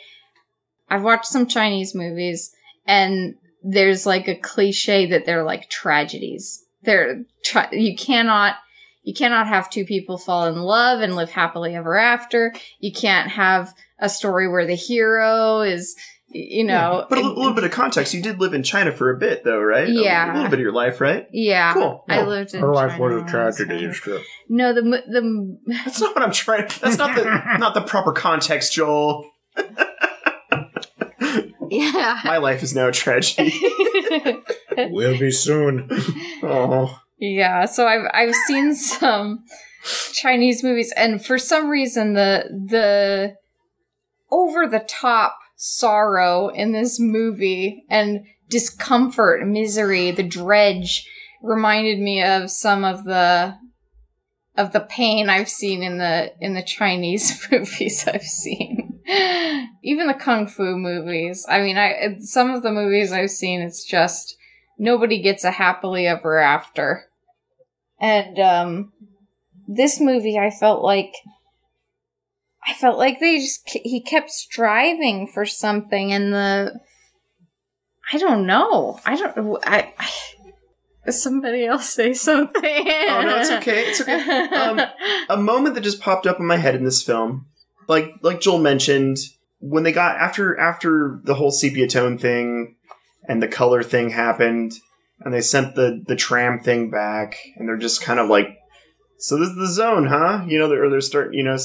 I've 0.89 1.03
watched 1.03 1.27
some 1.27 1.47
Chinese 1.47 1.95
movies, 1.95 2.53
and 2.87 3.37
there's 3.63 4.07
like 4.07 4.29
a 4.29 4.35
cliche 4.35 5.07
that 5.07 5.27
they're 5.27 5.45
like 5.45 5.71
tragedies. 5.71 6.65
They're 6.83 7.25
tra- 7.45 7.69
you 7.73 7.97
cannot 7.97 8.57
you 9.03 9.15
cannot 9.15 9.47
have 9.47 9.71
two 9.71 9.85
people 9.85 10.19
fall 10.19 10.47
in 10.47 10.57
love 10.63 11.01
and 11.01 11.17
live 11.17 11.31
happily 11.31 11.75
ever 11.75 11.97
after. 11.97 12.53
You 12.81 12.93
can't 12.93 13.31
have 13.31 13.73
a 13.99 14.09
story 14.09 14.49
where 14.49 14.67
the 14.67 14.75
hero 14.75 15.61
is 15.61 15.97
you 16.33 16.63
know 16.65 17.07
But 17.11 17.19
a 17.19 17.23
li- 17.23 17.27
little 17.35 17.55
bit 17.55 17.65
of 17.65 17.73
context, 17.73 18.15
you 18.15 18.23
did 18.23 18.39
live 18.39 18.55
in 18.55 18.63
China 18.63 18.93
for 18.93 19.11
a 19.11 19.19
bit 19.19 19.43
though, 19.43 19.61
right? 19.61 19.89
Yeah. 19.89 20.33
A, 20.33 20.35
little 20.35 20.49
bit 20.51 20.61
of 20.61 20.63
your 20.63 20.73
life, 20.73 21.01
right? 21.01 21.27
yeah 21.33 21.73
Cool. 21.75 22.05
I 22.09 22.23
No, 22.23 22.29
lived 22.29 22.55
in 22.55 22.61
Her 22.61 22.73
life 22.73 22.93
China 22.93 23.03
was 23.03 23.11
a 23.11 23.15
when 23.17 23.35
I 23.35 23.45
was 23.47 23.57
tragedy. 23.57 23.83
younger. 23.83 24.23
No, 24.49 24.73
the 24.73 24.83
the 24.83 25.59
That's 25.67 26.01
not 26.01 26.15
what 26.15 26.23
I'm 26.25 26.33
trying 26.33 26.69
that's 26.81 26.99
not 26.99 27.17
the 27.17 27.25
not 27.59 27.75
the 27.75 27.81
proper 27.83 28.13
context, 28.13 28.73
Joel. 28.75 29.29
yeah. 31.83 32.21
My 32.25 32.39
life 32.39 32.63
is 32.63 32.75
now 32.75 32.89
a 32.89 32.93
tragedy. 32.93 33.55
We'll 34.77 35.19
be 35.19 35.31
soon. 35.31 35.89
oh. 36.43 37.01
yeah, 37.19 37.67
so 37.67 37.87
I've 37.87 38.07
I've 38.15 38.35
seen 38.47 38.75
some 38.75 39.45
Chinese 40.13 40.63
movies 40.63 40.93
and 40.97 41.23
for 41.25 41.37
some 41.39 41.69
reason 41.69 42.15
the 42.15 42.45
the 42.51 43.35
over 44.31 44.67
the 44.67 44.85
top 44.89 45.37
sorrow 45.57 46.49
in 46.49 46.73
this 46.73 46.99
movie 46.99 47.85
and 47.91 48.21
discomfort, 48.49 49.47
misery, 49.47 50.11
the 50.11 50.23
dredge 50.23 51.07
reminded 51.43 51.99
me 51.99 52.23
of 52.23 52.51
some 52.51 52.85
of 52.85 53.05
the 53.05 53.57
of 54.57 54.73
the 54.73 54.81
pain 54.81 55.31
I've 55.31 55.49
seen 55.49 55.83
in 55.83 55.99
the 55.99 56.33
in 56.41 56.55
the 56.55 56.63
Chinese 56.63 57.47
movies 57.53 58.07
I've 58.07 58.23
seen. 58.23 58.90
Even 59.83 60.07
the 60.07 60.15
kung 60.15 60.47
fu 60.47 60.77
movies. 60.77 61.47
I 61.49 61.61
mean, 61.61 61.77
I 61.77 62.19
some 62.21 62.51
of 62.51 62.63
the 62.63 62.71
movies 62.71 63.13
I've 63.13 63.31
seen 63.31 63.61
it's 63.61 63.85
just 63.85 64.37
nobody 64.79 65.21
gets 65.21 65.45
a 65.45 65.51
happily 65.51 66.07
ever 66.07 66.39
after. 66.39 67.07
And 68.01 68.39
um 68.39 68.93
this 69.67 70.01
movie 70.01 70.39
I 70.39 70.51
felt 70.51 70.83
like 70.83 71.15
I 72.67 72.75
felt 72.75 72.99
like 72.99 73.21
they 73.21 73.39
just 73.39 73.69
he 73.69 74.01
kept 74.01 74.31
striving 74.31 75.27
for 75.27 75.45
something 75.45 76.13
and 76.13 76.33
the 76.33 76.81
I 78.13 78.19
don't 78.19 78.47
know. 78.47 79.01
I 79.05 79.17
don't 79.17 79.59
I, 79.67 79.93
I 79.99 81.11
somebody 81.11 81.65
else 81.65 81.89
say 81.89 82.13
something. 82.13 82.63
Oh 82.65 83.23
no, 83.25 83.39
it's 83.39 83.51
okay. 83.51 83.87
It's 83.89 84.01
okay. 84.01 84.49
Um, 84.57 84.81
a 85.29 85.37
moment 85.37 85.75
that 85.75 85.81
just 85.81 86.01
popped 86.01 86.27
up 86.27 86.39
in 86.39 86.47
my 86.47 86.57
head 86.57 86.75
in 86.75 86.85
this 86.85 87.03
film, 87.03 87.47
like 87.91 88.15
like 88.23 88.41
Joel 88.41 88.61
mentioned, 88.61 89.19
when 89.59 89.83
they 89.83 89.91
got 89.91 90.17
after 90.17 90.59
after 90.59 91.21
the 91.25 91.35
whole 91.35 91.51
sepia 91.51 91.89
tone 91.89 92.17
thing 92.17 92.77
and 93.29 93.43
the 93.43 93.49
color 93.49 93.83
thing 93.83 94.11
happened, 94.11 94.75
and 95.19 95.35
they 95.35 95.41
sent 95.41 95.75
the 95.75 96.03
the 96.07 96.15
tram 96.15 96.61
thing 96.61 96.89
back, 96.89 97.37
and 97.57 97.69
they're 97.69 97.77
just 97.77 98.01
kind 98.01 98.21
of 98.21 98.29
like, 98.29 98.57
so 99.19 99.37
this 99.37 99.49
is 99.49 99.57
the 99.57 99.67
zone, 99.67 100.07
huh? 100.07 100.45
You 100.47 100.61
know, 100.61 100.69
they're 100.69 100.89
they're 100.89 101.01
starting, 101.01 101.39
you 101.39 101.45
know. 101.45 101.59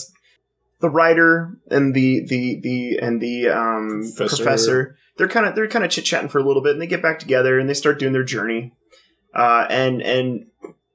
The 0.82 0.90
writer 0.90 1.58
and 1.72 1.94
the 1.94 2.26
the 2.28 2.60
the 2.60 3.00
and 3.02 3.22
the 3.22 3.48
um, 3.48 4.12
Professor. 4.18 4.44
professor, 4.44 4.98
they're 5.18 5.30
kind 5.30 5.46
of 5.46 5.56
they're 5.56 5.70
kind 5.70 5.86
of 5.86 5.92
chit 5.92 6.06
chatting 6.06 6.28
for 6.28 6.40
a 6.40 6.44
little 6.44 6.62
bit, 6.62 6.74
and 6.74 6.82
they 6.82 6.88
get 6.88 7.02
back 7.02 7.18
together 7.18 7.58
and 7.58 7.70
they 7.70 7.74
start 7.74 7.98
doing 7.98 8.14
their 8.14 8.26
journey. 8.26 8.74
Uh, 9.34 9.66
and 9.70 10.02
and 10.02 10.48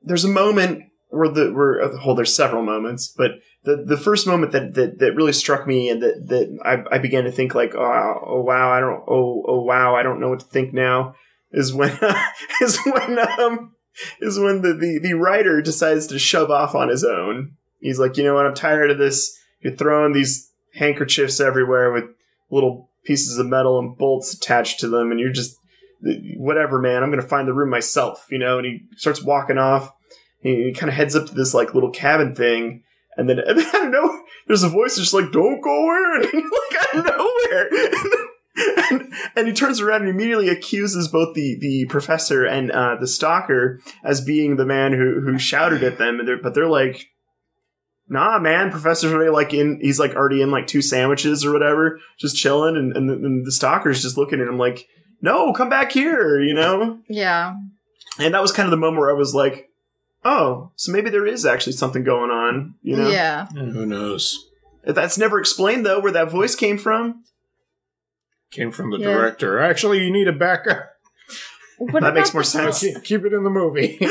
there's 0.02 0.24
a 0.24 0.28
moment 0.28 0.84
where 1.08 1.28
the 1.30 1.50
where 1.52 1.82
oh, 1.82 2.14
there's 2.14 2.34
several 2.34 2.62
moments, 2.62 3.08
but 3.08 3.32
the 3.64 3.84
the 3.86 3.96
first 3.96 4.26
moment 4.26 4.52
that 4.52 4.74
that, 4.74 4.98
that 4.98 5.14
really 5.14 5.32
struck 5.32 5.66
me 5.66 5.90
and 5.90 6.02
that 6.02 6.28
that 6.28 6.58
I, 6.64 6.96
I 6.96 6.98
began 6.98 7.24
to 7.24 7.32
think 7.32 7.54
like 7.54 7.74
oh, 7.74 8.24
oh 8.26 8.40
wow 8.40 8.70
I 8.70 8.80
don't 8.80 9.02
oh 9.06 9.44
oh 9.46 9.62
wow 9.62 9.94
I 9.94 10.02
don't 10.02 10.20
know 10.20 10.28
what 10.28 10.40
to 10.40 10.46
think 10.46 10.72
now 10.72 11.14
is 11.52 11.72
when 11.72 11.98
is 12.62 12.78
when 12.84 13.18
um 13.18 13.74
is 14.20 14.38
when 14.38 14.62
the, 14.62 14.74
the 14.74 14.98
the 15.02 15.14
writer 15.14 15.60
decides 15.60 16.06
to 16.08 16.18
shove 16.18 16.50
off 16.50 16.74
on 16.74 16.88
his 16.88 17.04
own. 17.04 17.56
He's 17.80 17.98
like, 17.98 18.16
you 18.16 18.24
know 18.24 18.34
what, 18.34 18.46
I'm 18.46 18.54
tired 18.54 18.90
of 18.90 18.98
this. 18.98 19.38
You're 19.60 19.76
throwing 19.76 20.12
these 20.12 20.50
handkerchiefs 20.74 21.40
everywhere 21.40 21.92
with 21.92 22.04
little 22.50 22.90
pieces 23.04 23.38
of 23.38 23.46
metal 23.46 23.78
and 23.78 23.96
bolts 23.96 24.34
attached 24.34 24.80
to 24.80 24.88
them, 24.88 25.10
and 25.10 25.18
you're 25.18 25.32
just 25.32 25.56
whatever, 26.36 26.78
man. 26.78 27.02
I'm 27.02 27.10
gonna 27.10 27.22
find 27.22 27.48
the 27.48 27.54
room 27.54 27.70
myself, 27.70 28.26
you 28.30 28.38
know. 28.38 28.58
And 28.58 28.66
he 28.66 28.80
starts 28.96 29.22
walking 29.22 29.58
off. 29.58 29.92
He, 30.40 30.64
he 30.64 30.72
kind 30.72 30.88
of 30.88 30.96
heads 30.96 31.14
up 31.14 31.26
to 31.26 31.34
this 31.34 31.54
like 31.54 31.74
little 31.74 31.90
cabin 31.90 32.34
thing, 32.34 32.82
and 33.16 33.28
then, 33.28 33.38
and 33.46 33.58
then 33.58 33.66
I 33.66 33.72
don't 33.72 33.90
know. 33.90 34.22
There's 34.46 34.62
a 34.62 34.68
voice 34.68 34.96
that's 34.96 35.10
just 35.10 35.14
like, 35.14 35.32
"Don't 35.32 35.60
go 35.60 35.94
in!" 35.94 36.22
like 36.32 36.94
out 36.94 36.98
of 36.98 37.06
nowhere. 37.06 37.70
And, 38.90 39.14
and, 39.36 39.46
he 39.46 39.54
turns 39.54 39.80
around 39.80 40.02
and 40.02 40.10
immediately 40.10 40.48
accuses 40.48 41.08
both 41.08 41.34
the, 41.34 41.56
the 41.60 41.86
professor 41.86 42.44
and 42.44 42.70
uh, 42.70 42.96
the 42.96 43.06
stalker 43.06 43.80
as 44.04 44.20
being 44.20 44.56
the 44.56 44.66
man 44.66 44.92
who, 44.92 45.20
who 45.20 45.38
shouted 45.38 45.82
at 45.82 45.96
them. 45.96 46.20
They're, 46.26 46.36
but 46.36 46.54
they're 46.54 46.68
like, 46.68 47.06
nah, 48.08 48.38
man, 48.38 48.70
professor's 48.70 49.12
already 49.12 49.30
like 49.30 49.54
in, 49.54 49.78
he's 49.80 50.00
like 50.00 50.14
already 50.14 50.42
in 50.42 50.50
like 50.50 50.66
two 50.66 50.82
sandwiches 50.82 51.44
or 51.44 51.52
whatever, 51.52 52.00
just 52.18 52.36
chilling. 52.36 52.76
And, 52.76 52.94
and, 52.94 53.08
the, 53.08 53.14
and 53.14 53.46
the 53.46 53.52
stalker's 53.52 54.02
just 54.02 54.18
looking 54.18 54.40
at 54.40 54.48
him 54.48 54.58
like, 54.58 54.86
no, 55.22 55.54
come 55.54 55.70
back 55.70 55.92
here, 55.92 56.40
you 56.40 56.52
know? 56.52 56.98
Yeah. 57.08 57.54
And 58.18 58.34
that 58.34 58.42
was 58.42 58.52
kind 58.52 58.66
of 58.66 58.72
the 58.72 58.76
moment 58.76 59.00
where 59.00 59.10
I 59.10 59.18
was 59.18 59.34
like, 59.34 59.69
oh, 60.24 60.70
so 60.76 60.92
maybe 60.92 61.10
there 61.10 61.26
is 61.26 61.44
actually 61.46 61.72
something 61.74 62.04
going 62.04 62.30
on, 62.30 62.74
you 62.82 62.96
know? 62.96 63.08
Yeah. 63.08 63.46
Who 63.46 63.86
knows? 63.86 64.48
That's 64.84 65.18
never 65.18 65.38
explained 65.38 65.84
though, 65.84 66.00
where 66.00 66.12
that 66.12 66.30
voice 66.30 66.54
came 66.54 66.78
from. 66.78 67.24
Came 68.50 68.72
from 68.72 68.90
the 68.90 68.98
Yeah. 68.98 69.12
director. 69.12 69.58
Actually, 69.60 70.00
you 70.00 70.10
need 70.12 70.26
a 70.28 70.32
backup. 70.32 70.90
What 71.78 72.02
That 72.02 72.14
makes 72.14 72.34
more 72.34 72.42
sense. 72.42 72.80
Keep, 72.80 73.04
keep 73.04 73.24
it 73.24 73.32
in 73.32 73.44
the 73.44 73.50
movie. 73.50 73.98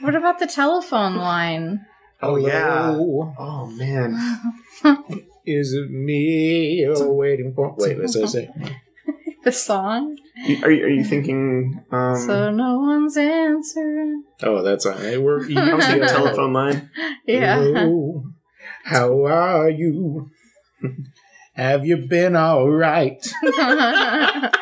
What 0.00 0.14
about 0.14 0.38
the 0.38 0.46
telephone 0.46 1.16
line? 1.16 1.84
Oh, 2.22 2.36
yeah. 2.36 2.92
Hello, 2.92 3.34
Oh 3.38 3.66
man. 3.66 4.16
Is 5.44 5.72
it 5.74 5.90
me 5.90 6.80
you're 6.80 7.12
waiting 7.12 7.52
for? 7.54 7.74
Wait, 7.76 7.98
what's 7.98 8.14
that 8.14 8.28
say? 8.28 8.48
The 9.48 9.52
song? 9.52 10.18
Are 10.62 10.70
you, 10.70 10.84
are 10.84 10.88
you 10.90 11.02
thinking? 11.02 11.82
Um, 11.90 12.16
so 12.18 12.50
no 12.50 12.80
one's 12.80 13.16
answering. 13.16 14.24
Oh, 14.42 14.60
that's 14.62 14.84
on. 14.84 14.98
Hey, 14.98 15.16
we're 15.16 15.38
I 15.58 15.72
was 15.72 15.86
thinking 15.86 16.06
telephone 16.06 16.52
line. 16.52 16.90
Yeah. 17.26 17.56
Hello, 17.56 18.24
how 18.84 19.24
are 19.24 19.70
you? 19.70 20.28
Have 21.54 21.86
you 21.86 21.96
been 21.96 22.36
all 22.36 22.68
right? 22.68 23.26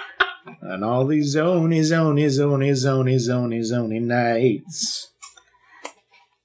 And 0.62 0.84
all 0.84 1.04
these 1.04 1.34
zony, 1.34 1.80
zony, 1.80 2.26
zony, 2.26 2.70
zony, 2.70 3.16
zony, 3.16 3.60
zony 3.60 4.00
nights. 4.00 5.10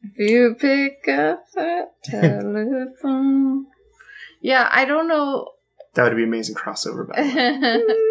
if 0.02 0.18
you 0.18 0.56
pick 0.60 1.08
up 1.08 1.44
that 1.54 1.92
telephone. 2.04 3.68
Yeah, 4.42 4.68
I 4.72 4.86
don't 4.86 5.08
know. 5.08 5.48
That 5.94 6.06
would 6.06 6.16
be 6.16 6.24
amazing 6.24 6.56
crossover. 6.56 7.08
By 7.08 7.22
the 7.22 7.36
way. 7.36 8.08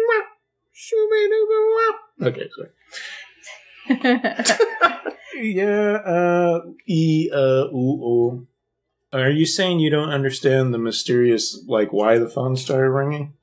Okay, 2.21 2.49
sorry. 2.55 2.69
Yeah, 5.43 5.93
uh, 6.05 6.59
e, 6.87 7.29
uh, 7.33 7.65
ooh, 7.73 8.03
ooh. 8.03 8.47
Are 9.13 9.29
you 9.29 9.45
saying 9.47 9.79
you 9.79 9.89
don't 9.89 10.09
understand 10.09 10.71
the 10.73 10.77
mysterious, 10.77 11.63
like, 11.67 11.91
why 11.91 12.19
the 12.19 12.29
phone 12.29 12.55
started 12.57 12.91
ringing? 12.91 13.33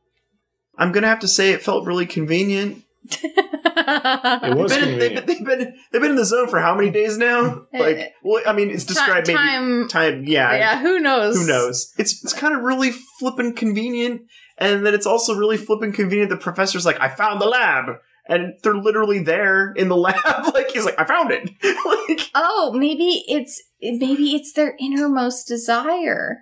I'm 0.76 0.92
gonna 0.92 1.08
have 1.08 1.18
to 1.20 1.28
say 1.28 1.50
it 1.50 1.62
felt 1.62 1.86
really 1.86 2.06
convenient. 2.06 2.84
It 3.10 4.56
was 4.56 4.70
They've 4.70 4.80
been, 4.84 4.98
they've, 4.98 5.16
convenient. 5.16 5.26
they've 5.26 5.44
been 5.44 5.74
they've 5.92 6.02
been 6.02 6.10
in 6.10 6.16
the 6.16 6.24
zone 6.24 6.46
for 6.48 6.60
how 6.60 6.74
many 6.74 6.90
days 6.90 7.16
now? 7.18 7.62
Like, 7.72 8.14
well, 8.22 8.42
I 8.46 8.52
mean, 8.52 8.70
it's 8.70 8.84
described 8.84 9.26
maybe 9.26 9.38
time. 9.38 9.88
time. 9.88 10.24
Yeah, 10.24 10.54
Yeah, 10.56 10.80
who 10.80 11.00
knows? 11.00 11.36
who 11.40 11.46
knows? 11.48 11.92
It's 11.98 12.22
it's 12.22 12.32
kind 12.34 12.54
of 12.54 12.62
really 12.62 12.92
flippin' 13.18 13.54
convenient, 13.54 14.22
and 14.58 14.84
then 14.84 14.94
it's 14.94 15.06
also 15.06 15.34
really 15.34 15.56
flippin' 15.56 15.92
convenient. 15.92 16.30
The 16.30 16.36
professor's 16.36 16.84
like, 16.86 17.00
"I 17.00 17.08
found 17.08 17.40
the 17.40 17.46
lab," 17.46 17.96
and 18.28 18.54
they're 18.62 18.74
literally 18.76 19.20
there 19.20 19.72
in 19.72 19.88
the 19.88 19.96
lab. 20.06 20.54
like 20.54 20.70
he's 20.70 20.84
like, 20.84 20.98
"I 21.00 21.04
found 21.04 21.30
it." 21.32 21.48
like 22.08 22.30
Oh, 22.34 22.72
maybe 22.74 23.24
it's 23.28 23.62
maybe 23.80 24.34
it's 24.34 24.52
their 24.52 24.76
innermost 24.80 25.46
desire. 25.48 26.38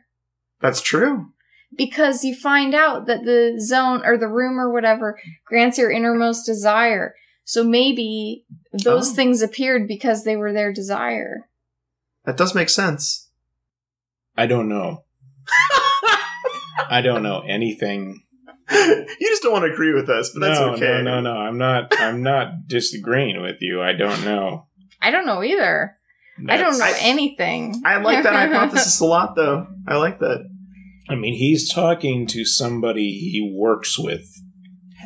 that's 0.60 0.80
true. 0.80 1.32
because 1.76 2.24
you 2.24 2.34
find 2.34 2.74
out 2.74 3.06
that 3.06 3.24
the 3.24 3.56
zone 3.60 4.00
or 4.04 4.16
the 4.16 4.28
room 4.28 4.58
or 4.58 4.72
whatever 4.72 5.18
grants 5.44 5.76
your 5.78 5.90
innermost 5.90 6.46
desire. 6.46 7.14
So 7.44 7.62
maybe 7.62 8.44
those 8.72 9.10
Oh. 9.12 9.14
things 9.14 9.42
appeared 9.42 9.86
because 9.86 10.24
they 10.24 10.36
were 10.36 10.52
their 10.52 10.72
desire. 10.72 11.48
That 12.24 12.36
does 12.36 12.54
make 12.54 12.70
sense. 12.70 13.28
I 14.36 14.46
don't 14.46 14.68
know. 14.68 15.04
I 16.90 17.00
don't 17.00 17.22
know 17.22 17.40
anything. 17.46 18.22
you 18.70 19.06
just 19.20 19.42
don't 19.42 19.52
want 19.52 19.64
to 19.64 19.72
agree 19.72 19.92
with 19.94 20.08
us, 20.10 20.30
but 20.34 20.40
that's 20.40 20.58
no, 20.60 20.70
okay. 20.74 21.02
no, 21.02 21.20
no, 21.20 21.20
no. 21.20 21.32
I'm 21.32 21.58
not. 21.58 21.92
I'm 21.98 22.22
not 22.22 22.66
disagreeing 22.66 23.40
with 23.42 23.56
you. 23.60 23.80
I 23.82 23.92
don't 23.92 24.24
know. 24.24 24.66
I 25.00 25.10
don't 25.10 25.26
know 25.26 25.42
either. 25.42 25.96
I 26.48 26.56
don't 26.56 26.78
know 26.78 26.84
I- 26.84 26.98
anything. 27.00 27.80
I 27.84 27.98
like 27.98 28.22
that 28.24 28.34
hypothesis 28.34 29.00
a 29.00 29.04
lot, 29.06 29.36
though. 29.36 29.66
I 29.86 29.96
like 29.96 30.18
that. 30.20 30.48
I 31.08 31.14
mean, 31.14 31.34
he's 31.34 31.72
talking 31.72 32.26
to 32.28 32.44
somebody 32.44 33.12
he 33.12 33.54
works 33.56 33.96
with. 33.98 34.26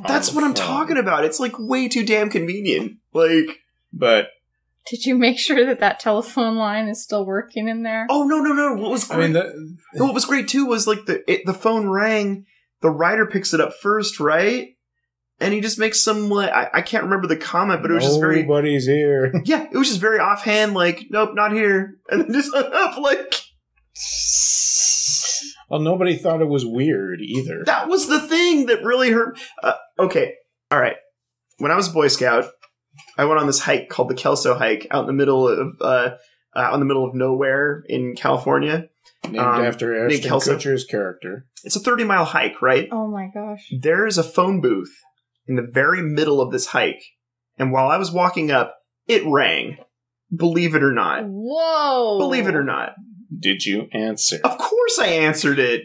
That's 0.09 0.31
the 0.31 0.37
what 0.37 0.45
I'm 0.45 0.55
phone. 0.55 0.67
talking 0.67 0.97
about. 0.97 1.25
It's 1.25 1.39
like 1.39 1.53
way 1.59 1.89
too 1.89 2.07
damn 2.07 2.31
convenient. 2.31 2.93
Like, 3.13 3.59
But 3.93 4.29
Did 4.91 5.07
you 5.07 5.15
make 5.17 5.39
sure 5.39 5.65
that 5.65 5.79
that 5.81 6.01
telephone 6.01 6.57
line 6.57 6.89
is 6.89 7.03
still 7.03 7.25
working 7.25 7.69
in 7.69 7.85
there? 7.85 8.07
oh 8.11 8.25
no, 8.25 8.41
no, 8.41 8.53
no. 8.53 8.75
What 8.75 8.91
was 8.91 9.09
I 9.11 9.15
great? 9.15 9.25
mean, 9.25 9.33
the, 9.35 9.77
No, 9.95 10.05
what 10.07 10.15
was 10.15 10.25
great 10.25 10.49
too 10.49 10.67
was 10.67 10.87
like 10.89 11.07
the 11.07 11.23
it, 11.31 11.47
the 11.47 11.55
phone 11.55 11.89
rang. 11.89 12.45
The 12.83 12.91
writer 12.91 13.25
picks 13.27 13.55
it 13.55 13.61
up 13.61 13.73
first, 13.81 14.19
right? 14.19 14.71
And 15.39 15.55
he 15.55 15.61
just 15.61 15.79
makes 15.79 16.03
some 16.03 16.29
like 16.29 16.51
I, 16.51 16.69
I 16.75 16.83
can't 16.83 17.05
remember 17.05 17.29
the 17.29 17.37
comment, 17.37 17.83
but 17.83 17.91
it 17.91 17.95
was 17.95 18.05
just 18.05 18.21
very 18.21 18.43
nobody's 18.43 18.87
here. 18.87 19.33
yeah, 19.45 19.67
it 19.71 19.77
was 19.79 19.89
just 19.89 20.01
very 20.01 20.19
offhand, 20.19 20.75
like 20.75 21.07
nope, 21.11 21.31
not 21.35 21.53
here, 21.53 21.95
and 22.11 22.23
then 22.23 22.33
just 22.33 22.51
hung 22.55 22.71
up. 22.73 22.99
Like 22.99 23.43
Well, 25.69 25.81
nobody 25.81 26.17
thought 26.17 26.43
it 26.43 26.49
was 26.49 26.67
weird 26.67 27.21
either. 27.21 27.63
that 27.67 27.89
was 27.89 28.09
the 28.09 28.21
thing 28.21 28.67
that 28.67 28.83
really 28.83 29.13
hurt. 29.13 29.39
Uh, 29.63 29.75
okay, 29.99 30.35
all 30.71 30.81
right. 30.81 30.97
When 31.59 31.71
I 31.71 31.77
was 31.77 31.89
a 31.89 31.93
Boy 31.93 32.09
Scout, 32.09 32.47
I 33.19 33.25
went 33.25 33.41
on 33.41 33.47
this 33.47 33.61
hike 33.61 33.89
called 33.89 34.09
the 34.09 34.15
Kelso 34.15 34.55
hike 34.55 34.87
out 34.91 35.01
in 35.03 35.07
the 35.07 35.13
middle 35.13 35.49
of 35.49 35.77
uh, 35.81 35.85
uh, 35.85 36.59
out 36.59 36.75
in 36.75 36.81
the 36.81 36.87
middle 36.87 37.05
of 37.07 37.15
nowhere 37.15 37.85
in 37.89 38.15
California. 38.17 38.89
Named 39.25 39.39
Um, 39.39 39.63
after 39.65 40.07
Nick 40.07 40.17
Ashton 40.19 40.29
Kelso. 40.29 40.57
Kutcher's 40.57 40.85
character. 40.85 41.47
It's 41.63 41.77
a 41.77 41.81
30 41.81 42.05
mile 42.05 42.25
hike, 42.25 42.63
right? 42.63 42.89
Oh 42.91 43.07
my 43.07 43.29
gosh. 43.33 43.71
There's 43.81 44.17
a 44.19 44.23
phone 44.23 44.61
booth 44.61 44.93
in 45.47 45.57
the 45.57 45.63
very 45.71 46.01
middle 46.03 46.41
of 46.41 46.51
this 46.53 46.69
hike. 46.69 47.03
And 47.59 47.71
while 47.73 47.89
I 47.89 47.99
was 47.99 48.11
walking 48.11 48.51
up, 48.51 48.77
it 49.07 49.23
rang. 49.27 49.77
Believe 50.35 50.75
it 50.75 50.83
or 50.83 50.93
not. 50.93 51.25
Whoa. 51.27 52.19
Believe 52.19 52.47
it 52.47 52.55
or 52.55 52.65
not. 52.65 52.95
Did 53.39 53.65
you 53.67 53.89
answer? 53.93 54.39
Of 54.43 54.57
course 54.59 54.99
I 54.99 55.07
answered 55.09 55.59
it. 55.59 55.83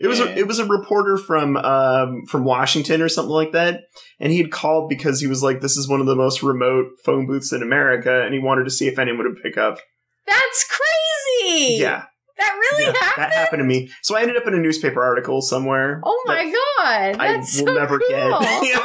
It 0.00 0.08
was 0.08 0.18
a, 0.20 0.36
it 0.36 0.46
was 0.48 0.58
a 0.58 0.66
reporter 0.66 1.16
from 1.16 1.56
um, 1.56 2.22
from 2.28 2.44
Washington 2.44 3.00
or 3.00 3.08
something 3.08 3.30
like 3.32 3.52
that, 3.52 3.82
and 4.18 4.32
he 4.32 4.38
had 4.38 4.50
called 4.50 4.88
because 4.88 5.20
he 5.20 5.26
was 5.28 5.42
like, 5.42 5.60
"This 5.60 5.76
is 5.76 5.88
one 5.88 6.00
of 6.00 6.06
the 6.06 6.16
most 6.16 6.42
remote 6.42 6.86
phone 7.04 7.26
booths 7.26 7.52
in 7.52 7.62
America," 7.62 8.22
and 8.24 8.34
he 8.34 8.40
wanted 8.40 8.64
to 8.64 8.70
see 8.70 8.88
if 8.88 8.98
anyone 8.98 9.24
would 9.26 9.42
pick 9.42 9.56
up. 9.56 9.78
That's 10.26 10.66
crazy. 10.68 11.74
Yeah, 11.74 12.04
That 12.38 12.52
really 12.72 12.84
yeah, 12.86 12.92
happened. 13.00 13.22
that 13.22 13.32
happened 13.32 13.60
to 13.60 13.64
me. 13.64 13.90
So 14.02 14.16
I 14.16 14.22
ended 14.22 14.36
up 14.36 14.46
in 14.48 14.54
a 14.54 14.58
newspaper 14.58 15.02
article 15.02 15.40
somewhere. 15.40 16.00
Oh 16.04 16.22
my 16.26 16.44
that 16.44 17.14
god. 17.14 17.20
I 17.20 17.32
That's 17.36 17.60
will 17.60 17.66
so 17.68 17.74
never 17.74 17.98
cool. 18.00 18.08
get. 18.08 18.82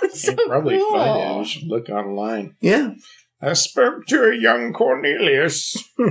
That's 0.00 0.22
so 0.22 0.34
You'll 0.38 0.48
probably 0.48 0.78
cool. 0.78 0.90
find 0.92 1.20
it. 1.20 1.38
You 1.38 1.44
should 1.44 1.68
look 1.68 1.88
online. 1.88 2.54
yeah. 2.60 2.90
I 3.42 3.52
spoke 3.54 4.06
to 4.06 4.30
a 4.30 4.36
young 4.36 4.72
Cornelius. 4.72 5.76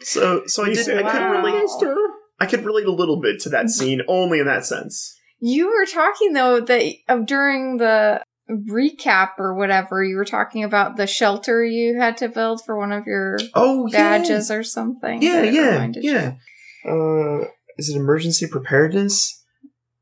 So 0.00 0.42
so 0.46 0.62
I 0.64 0.68
did. 0.68 0.84
said, 0.84 1.02
I 1.04 1.10
could 1.10 1.20
Wow. 1.20 1.42
relate. 1.42 1.60
"Mister." 1.62 1.96
I 2.40 2.46
could 2.46 2.64
relate 2.64 2.86
a 2.86 2.92
little 2.92 3.20
bit 3.20 3.40
to 3.40 3.48
that 3.50 3.70
scene, 3.70 4.02
only 4.08 4.38
in 4.38 4.46
that 4.46 4.64
sense. 4.64 5.16
You 5.40 5.66
were 5.66 5.86
talking 5.86 6.32
though 6.32 6.60
that 6.60 6.94
of 7.08 7.26
during 7.26 7.78
the 7.78 8.22
recap 8.50 9.38
or 9.38 9.54
whatever, 9.54 10.02
you 10.02 10.16
were 10.16 10.24
talking 10.24 10.64
about 10.64 10.96
the 10.96 11.06
shelter 11.06 11.64
you 11.64 11.98
had 11.98 12.16
to 12.18 12.28
build 12.28 12.64
for 12.64 12.78
one 12.78 12.92
of 12.92 13.06
your 13.06 13.38
Oh 13.54 13.88
badges 13.90 14.50
or 14.50 14.62
something. 14.62 15.22
Yeah, 15.22 15.42
yeah, 15.42 15.92
yeah. 15.94 16.32
Uh, 16.88 17.44
is 17.76 17.88
it 17.88 17.96
emergency 17.96 18.46
preparedness? 18.46 19.44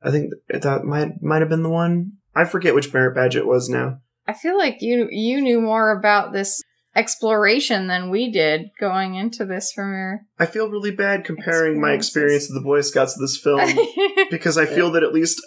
I 0.03 0.11
think 0.11 0.32
that 0.49 0.84
might 0.84 1.22
might 1.22 1.41
have 1.41 1.49
been 1.49 1.62
the 1.62 1.68
one. 1.68 2.12
I 2.34 2.45
forget 2.45 2.74
which 2.74 2.93
merit 2.93 3.14
badge 3.14 3.37
it 3.37 3.47
was 3.47 3.68
now. 3.68 3.99
I 4.26 4.32
feel 4.32 4.57
like 4.57 4.78
you 4.80 5.09
you 5.11 5.41
knew 5.41 5.61
more 5.61 5.91
about 5.91 6.32
this 6.32 6.62
exploration 6.97 7.86
than 7.86 8.11
we 8.11 8.30
did 8.30 8.70
going 8.80 9.14
into 9.14 9.44
this 9.44 9.70
from 9.72 9.92
your 9.92 10.20
I 10.38 10.47
feel 10.47 10.70
really 10.70 10.90
bad 10.90 11.24
comparing 11.24 11.80
my 11.80 11.92
experience 11.92 12.49
of 12.49 12.55
the 12.55 12.61
Boy 12.62 12.80
Scouts 12.80 13.14
to 13.14 13.20
this 13.20 13.36
film 13.36 13.61
because 14.30 14.57
I 14.57 14.66
feel 14.66 14.90
that 14.92 15.03
at 15.03 15.12
least 15.12 15.40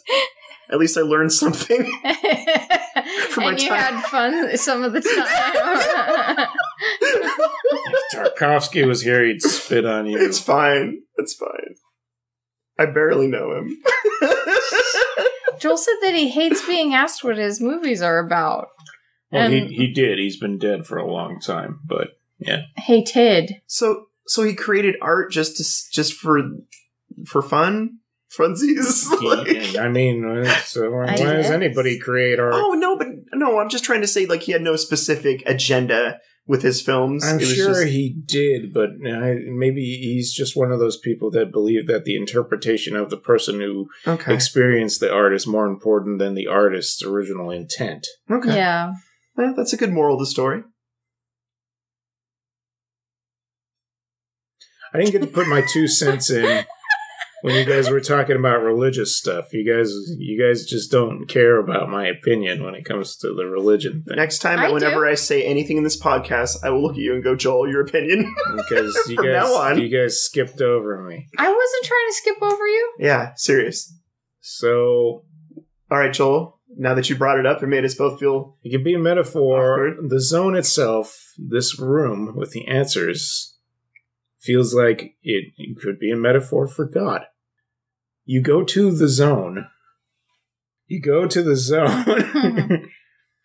at 0.72 0.78
least 0.78 0.98
I 0.98 1.02
learned 1.02 1.34
something. 1.34 1.84
For 3.30 3.42
my 3.42 3.52
and 3.52 3.62
you 3.62 3.70
time. 3.70 3.96
had 3.96 4.04
fun 4.06 4.58
some 4.58 4.84
of 4.84 4.94
the 4.94 5.02
time. 5.02 6.48
If 7.72 8.36
Tarkovsky 8.38 8.86
was 8.86 9.02
here, 9.02 9.26
he'd 9.26 9.42
spit 9.42 9.86
on 9.86 10.06
you. 10.06 10.20
It's 10.20 10.40
fine. 10.40 11.02
It's 11.18 11.34
fine. 11.34 11.76
I 12.78 12.86
barely 12.86 13.28
know 13.28 13.58
him. 13.58 13.78
Joel 15.60 15.78
said 15.78 15.96
that 16.02 16.14
he 16.16 16.30
hates 16.30 16.66
being 16.66 16.94
asked 16.94 17.24
what 17.24 17.38
his 17.38 17.60
movies 17.60 18.02
are 18.02 18.20
about. 18.20 18.68
Well, 19.32 19.44
and- 19.52 19.70
he, 19.70 19.76
he 19.76 19.94
did. 19.94 20.20
He's 20.20 20.38
been 20.38 20.58
dead 20.58 20.86
for 20.88 20.98
a 20.98 21.12
long 21.12 21.40
time, 21.40 21.80
but 21.86 22.20
yeah. 22.40 22.64
Hey 22.78 23.04
Ted. 23.04 23.62
so 23.68 24.06
so 24.28 24.44
he 24.44 24.54
created 24.54 24.96
art 25.02 25.32
just 25.32 25.58
to 25.58 25.64
just 25.92 26.14
for 26.14 26.40
for 27.26 27.42
fun, 27.42 28.00
funsies. 28.38 29.06
Like- 29.22 29.48
he, 29.48 29.78
I 29.78 29.90
mean, 29.90 30.46
so 30.64 30.90
why 30.92 31.08
I 31.14 31.16
does 31.16 31.50
anybody 31.52 32.00
create 32.00 32.40
art? 32.40 32.54
Oh 32.56 32.74
no, 32.74 32.98
but 32.98 33.08
no, 33.34 33.60
I'm 33.60 33.70
just 33.70 33.84
trying 33.84 34.02
to 34.02 34.08
say 34.08 34.26
like 34.26 34.44
he 34.44 34.52
had 34.52 34.62
no 34.62 34.76
specific 34.76 35.44
agenda 35.46 36.20
with 36.48 36.64
his 36.64 36.82
films. 36.82 37.24
I'm 37.24 37.36
It 37.36 37.42
was 37.42 37.54
sure 37.56 37.84
just- 37.84 37.94
he 37.94 38.10
did, 38.26 38.74
but 38.74 38.90
I, 39.06 39.36
maybe 39.48 39.82
he's 39.82 40.34
just 40.34 40.56
one 40.56 40.72
of 40.72 40.80
those 40.80 40.98
people 40.98 41.30
that 41.32 41.52
believe 41.52 41.86
that 41.88 42.06
the 42.06 42.16
interpretation 42.16 42.96
of 42.96 43.10
the 43.12 43.18
person 43.18 43.60
who 43.60 43.90
okay. 44.08 44.34
experienced 44.34 45.00
the 45.00 45.14
art 45.14 45.34
is 45.34 45.46
more 45.46 45.68
important 45.68 46.18
than 46.18 46.34
the 46.34 46.48
artist's 46.48 47.04
original 47.04 47.52
intent. 47.52 48.08
okay. 48.32 48.56
Yeah. 48.56 48.94
Well, 49.40 49.54
that's 49.56 49.72
a 49.72 49.78
good 49.78 49.94
moral 49.94 50.16
of 50.16 50.20
the 50.20 50.26
story. 50.26 50.64
I 54.94 54.98
didn't 54.98 55.14
get 55.14 55.22
to 55.22 55.28
put 55.28 55.48
my 55.48 55.62
two 55.62 55.88
cents 55.88 56.30
in 56.30 56.66
when 57.42 57.56
you 57.56 57.64
guys 57.64 57.90
were 57.90 58.02
talking 58.02 58.36
about 58.36 58.62
religious 58.64 59.18
stuff. 59.18 59.54
You 59.54 59.64
guys, 59.66 59.94
you 60.18 60.38
guys 60.38 60.66
just 60.66 60.92
don't 60.92 61.26
care 61.28 61.58
about 61.58 61.88
my 61.90 62.06
opinion 62.08 62.66
when 62.66 62.76
it 62.76 62.84
comes 62.84 63.16
to 63.18 63.34
the 63.34 63.46
religion 63.46 64.04
thing. 64.06 64.18
Next 64.18 64.40
time, 64.40 64.60
I 64.60 64.72
whenever 64.74 65.06
do. 65.06 65.12
I 65.12 65.14
say 65.14 65.46
anything 65.46 65.78
in 65.78 65.86
this 65.86 65.98
podcast, 65.98 66.58
I 66.62 66.70
will 66.72 66.82
look 66.82 66.96
at 66.96 66.98
you 66.98 67.14
and 67.14 67.24
go, 67.24 67.34
Joel, 67.38 67.70
your 67.70 67.80
opinion. 67.86 68.36
because 68.58 68.94
you 69.08 69.16
From 69.16 69.26
guys, 69.28 69.34
now 69.36 69.54
on. 69.54 69.80
you 69.80 69.88
guys 69.88 70.22
skipped 70.22 70.60
over 70.60 71.02
me. 71.02 71.28
I 71.38 71.48
wasn't 71.50 71.86
trying 71.86 72.08
to 72.10 72.14
skip 72.14 72.42
over 72.42 72.68
you. 72.68 72.94
yeah, 73.00 73.32
serious. 73.38 73.96
So 74.42 75.24
All 75.90 75.98
right, 75.98 76.12
Joel. 76.12 76.59
Now 76.82 76.94
that 76.94 77.10
you 77.10 77.18
brought 77.18 77.38
it 77.38 77.46
up, 77.46 77.62
it 77.62 77.68
made 77.68 77.84
us 77.84 77.94
both 77.94 78.22
feel. 78.22 78.56
it 78.64 78.72
could 78.72 78.86
be 78.86 78.94
a 78.94 79.00
metaphor. 79.00 79.90
Awkward. 79.92 80.10
The 80.10 80.22
zone 80.22 80.56
itself, 80.56 81.34
this 81.38 81.78
room 81.78 82.38
with 82.38 82.52
the 82.52 82.66
answers, 82.70 83.58
feels 84.40 84.74
like 84.74 85.18
it, 85.22 85.52
it 85.58 85.78
could 85.78 86.00
be 86.00 86.10
a 86.10 86.16
metaphor 86.16 86.70
for 86.70 86.86
God. 86.86 87.26
You 88.24 88.42
go 88.42 88.64
to 88.64 88.96
the 88.96 89.10
zone. 89.10 89.68
You 90.88 91.02
go 91.02 91.28
to 91.28 91.44
the 91.44 91.58
zone 91.58 92.90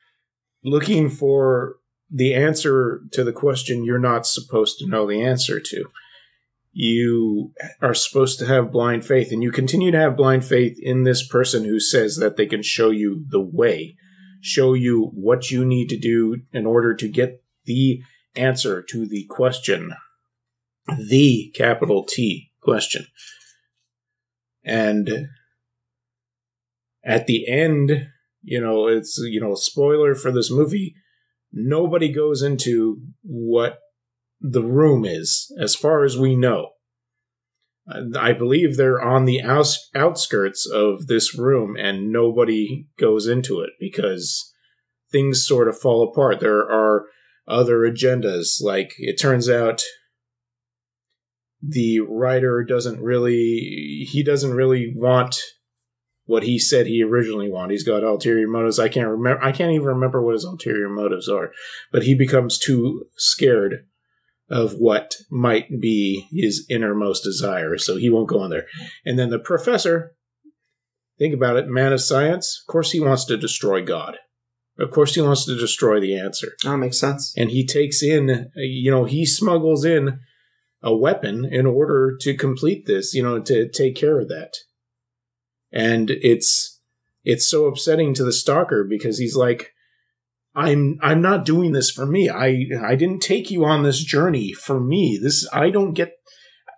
looking 0.64 1.11
for 1.11 1.74
the 2.09 2.35
answer 2.35 3.01
to 3.11 3.24
the 3.24 3.32
question 3.32 3.85
you're 3.85 3.99
not 3.99 4.28
supposed 4.28 4.78
to 4.78 4.87
know 4.87 5.09
the 5.09 5.20
answer 5.20 5.59
to. 5.59 5.87
You 6.77 7.53
are 7.81 7.95
supposed 7.95 8.41
to 8.41 8.47
have 8.47 8.72
blind 8.72 9.07
faith, 9.07 9.31
and 9.31 9.45
you 9.45 9.53
continue 9.53 9.93
to 9.93 9.99
have 10.01 10.16
blind 10.16 10.45
faith 10.45 10.77
in 10.81 11.05
this 11.05 11.25
person 11.27 11.64
who 11.64 11.79
says 11.79 12.16
that 12.16 12.37
they 12.37 12.47
can 12.47 12.62
show 12.62 12.91
you 12.91 13.25
the 13.29 13.41
way, 13.41 13.97
show 14.41 14.75
you 14.75 15.12
what 15.14 15.53
you 15.53 15.64
need 15.64 15.89
to 15.91 15.97
do 15.97 16.43
in 16.53 16.66
order 16.66 16.93
to 16.97 17.09
get 17.09 17.45
the 17.64 18.03
answer 18.35 18.83
to 18.83 19.07
the 19.07 19.25
question, 19.31 19.95
the 20.99 21.53
capital 21.55 22.03
T 22.03 22.51
question. 22.61 23.07
And 24.64 25.29
at 27.05 27.29
the 27.29 27.47
end, 27.47 28.09
you 28.43 28.61
know, 28.61 28.89
it's, 28.89 29.16
you 29.18 29.41
know, 29.41 29.53
a 29.53 29.57
spoiler 29.57 30.16
for 30.16 30.33
this 30.33 30.51
movie, 30.51 30.97
nobody 31.53 32.12
goes 32.12 32.43
into 32.43 33.01
what 33.22 33.79
the 34.47 34.62
room 34.62 35.07
is, 35.07 35.51
as 35.59 35.74
far 35.74 36.05
as 36.05 36.18
we 36.18 36.36
know. 36.36 36.72
I 38.18 38.32
believe 38.32 38.76
they're 38.76 39.01
on 39.01 39.24
the 39.24 39.40
outs- 39.42 39.88
outskirts 39.95 40.66
of 40.66 41.07
this 41.07 41.36
room, 41.36 41.76
and 41.78 42.12
nobody 42.12 42.88
goes 42.99 43.26
into 43.26 43.61
it 43.61 43.70
because 43.80 44.53
things 45.11 45.47
sort 45.47 45.66
of 45.66 45.78
fall 45.78 46.03
apart. 46.03 46.40
There 46.40 46.61
are 46.61 47.07
other 47.49 47.78
agendas. 47.78 48.62
Like, 48.62 48.92
it 48.99 49.18
turns 49.18 49.49
out 49.49 49.82
the 51.62 52.01
writer 52.01 52.64
doesn't 52.64 53.01
really, 53.01 54.07
he 54.11 54.22
doesn't 54.22 54.55
really 54.55 54.92
want 54.95 55.38
what 56.26 56.42
he 56.42 56.59
said 56.59 56.86
he 56.86 57.03
originally 57.03 57.51
wanted. 57.51 57.72
He's 57.72 57.84
got 57.84 58.03
ulterior 58.03 58.49
motives. 58.49 58.78
I 58.78 58.88
can't 58.88 59.09
remember. 59.09 59.42
I 59.42 59.53
can't 59.53 59.72
even 59.72 59.86
remember 59.86 60.22
what 60.22 60.34
his 60.34 60.45
ulterior 60.45 60.88
motives 60.88 61.28
are. 61.28 61.53
But 61.92 62.03
he 62.05 62.14
becomes 62.14 62.59
too 62.59 63.07
scared 63.16 63.86
of 64.51 64.74
what 64.74 65.14
might 65.30 65.80
be 65.80 66.28
his 66.30 66.66
innermost 66.68 67.24
desire, 67.24 67.78
so 67.78 67.97
he 67.97 68.11
won't 68.11 68.28
go 68.28 68.45
in 68.45 68.51
there. 68.51 68.66
And 69.05 69.18
then 69.18 69.30
the 69.30 69.38
professor, 69.38 70.14
think 71.18 71.34
about 71.34 71.57
it, 71.57 71.66
man 71.66 71.92
of 71.92 72.01
science. 72.01 72.62
Of 72.62 72.70
course, 72.70 72.92
he 72.92 73.01
wants 73.01 73.24
to 73.26 73.36
destroy 73.36 73.82
God. 73.82 74.18
Of 74.78 74.90
course, 74.90 75.14
he 75.14 75.20
wants 75.20 75.47
to 75.47 75.57
destroy 75.57 76.01
the 76.01 76.18
answer. 76.18 76.55
That 76.64 76.76
makes 76.76 76.99
sense. 76.99 77.32
And 77.36 77.51
he 77.51 77.64
takes 77.64 78.03
in, 78.03 78.51
you 78.57 78.90
know, 78.90 79.05
he 79.05 79.24
smuggles 79.24 79.84
in 79.84 80.18
a 80.82 80.95
weapon 80.95 81.45
in 81.45 81.64
order 81.64 82.16
to 82.20 82.36
complete 82.36 82.86
this, 82.86 83.14
you 83.14 83.22
know, 83.22 83.40
to 83.40 83.68
take 83.68 83.97
care 83.97 84.18
of 84.18 84.28
that 84.28 84.55
and 85.74 86.11
it's 86.11 86.80
it's 87.24 87.49
so 87.49 87.66
upsetting 87.66 88.14
to 88.14 88.24
the 88.24 88.32
stalker 88.32 88.86
because 88.88 89.18
he's 89.18 89.36
like 89.36 89.74
i'm 90.55 90.98
i'm 91.02 91.20
not 91.20 91.44
doing 91.44 91.72
this 91.72 91.90
for 91.90 92.07
me. 92.07 92.28
I 92.28 92.66
i 92.82 92.94
didn't 92.94 93.20
take 93.20 93.50
you 93.50 93.64
on 93.64 93.82
this 93.82 94.02
journey 94.02 94.52
for 94.52 94.80
me. 94.80 95.18
This 95.22 95.48
i 95.52 95.70
don't 95.70 95.94
get 95.94 96.12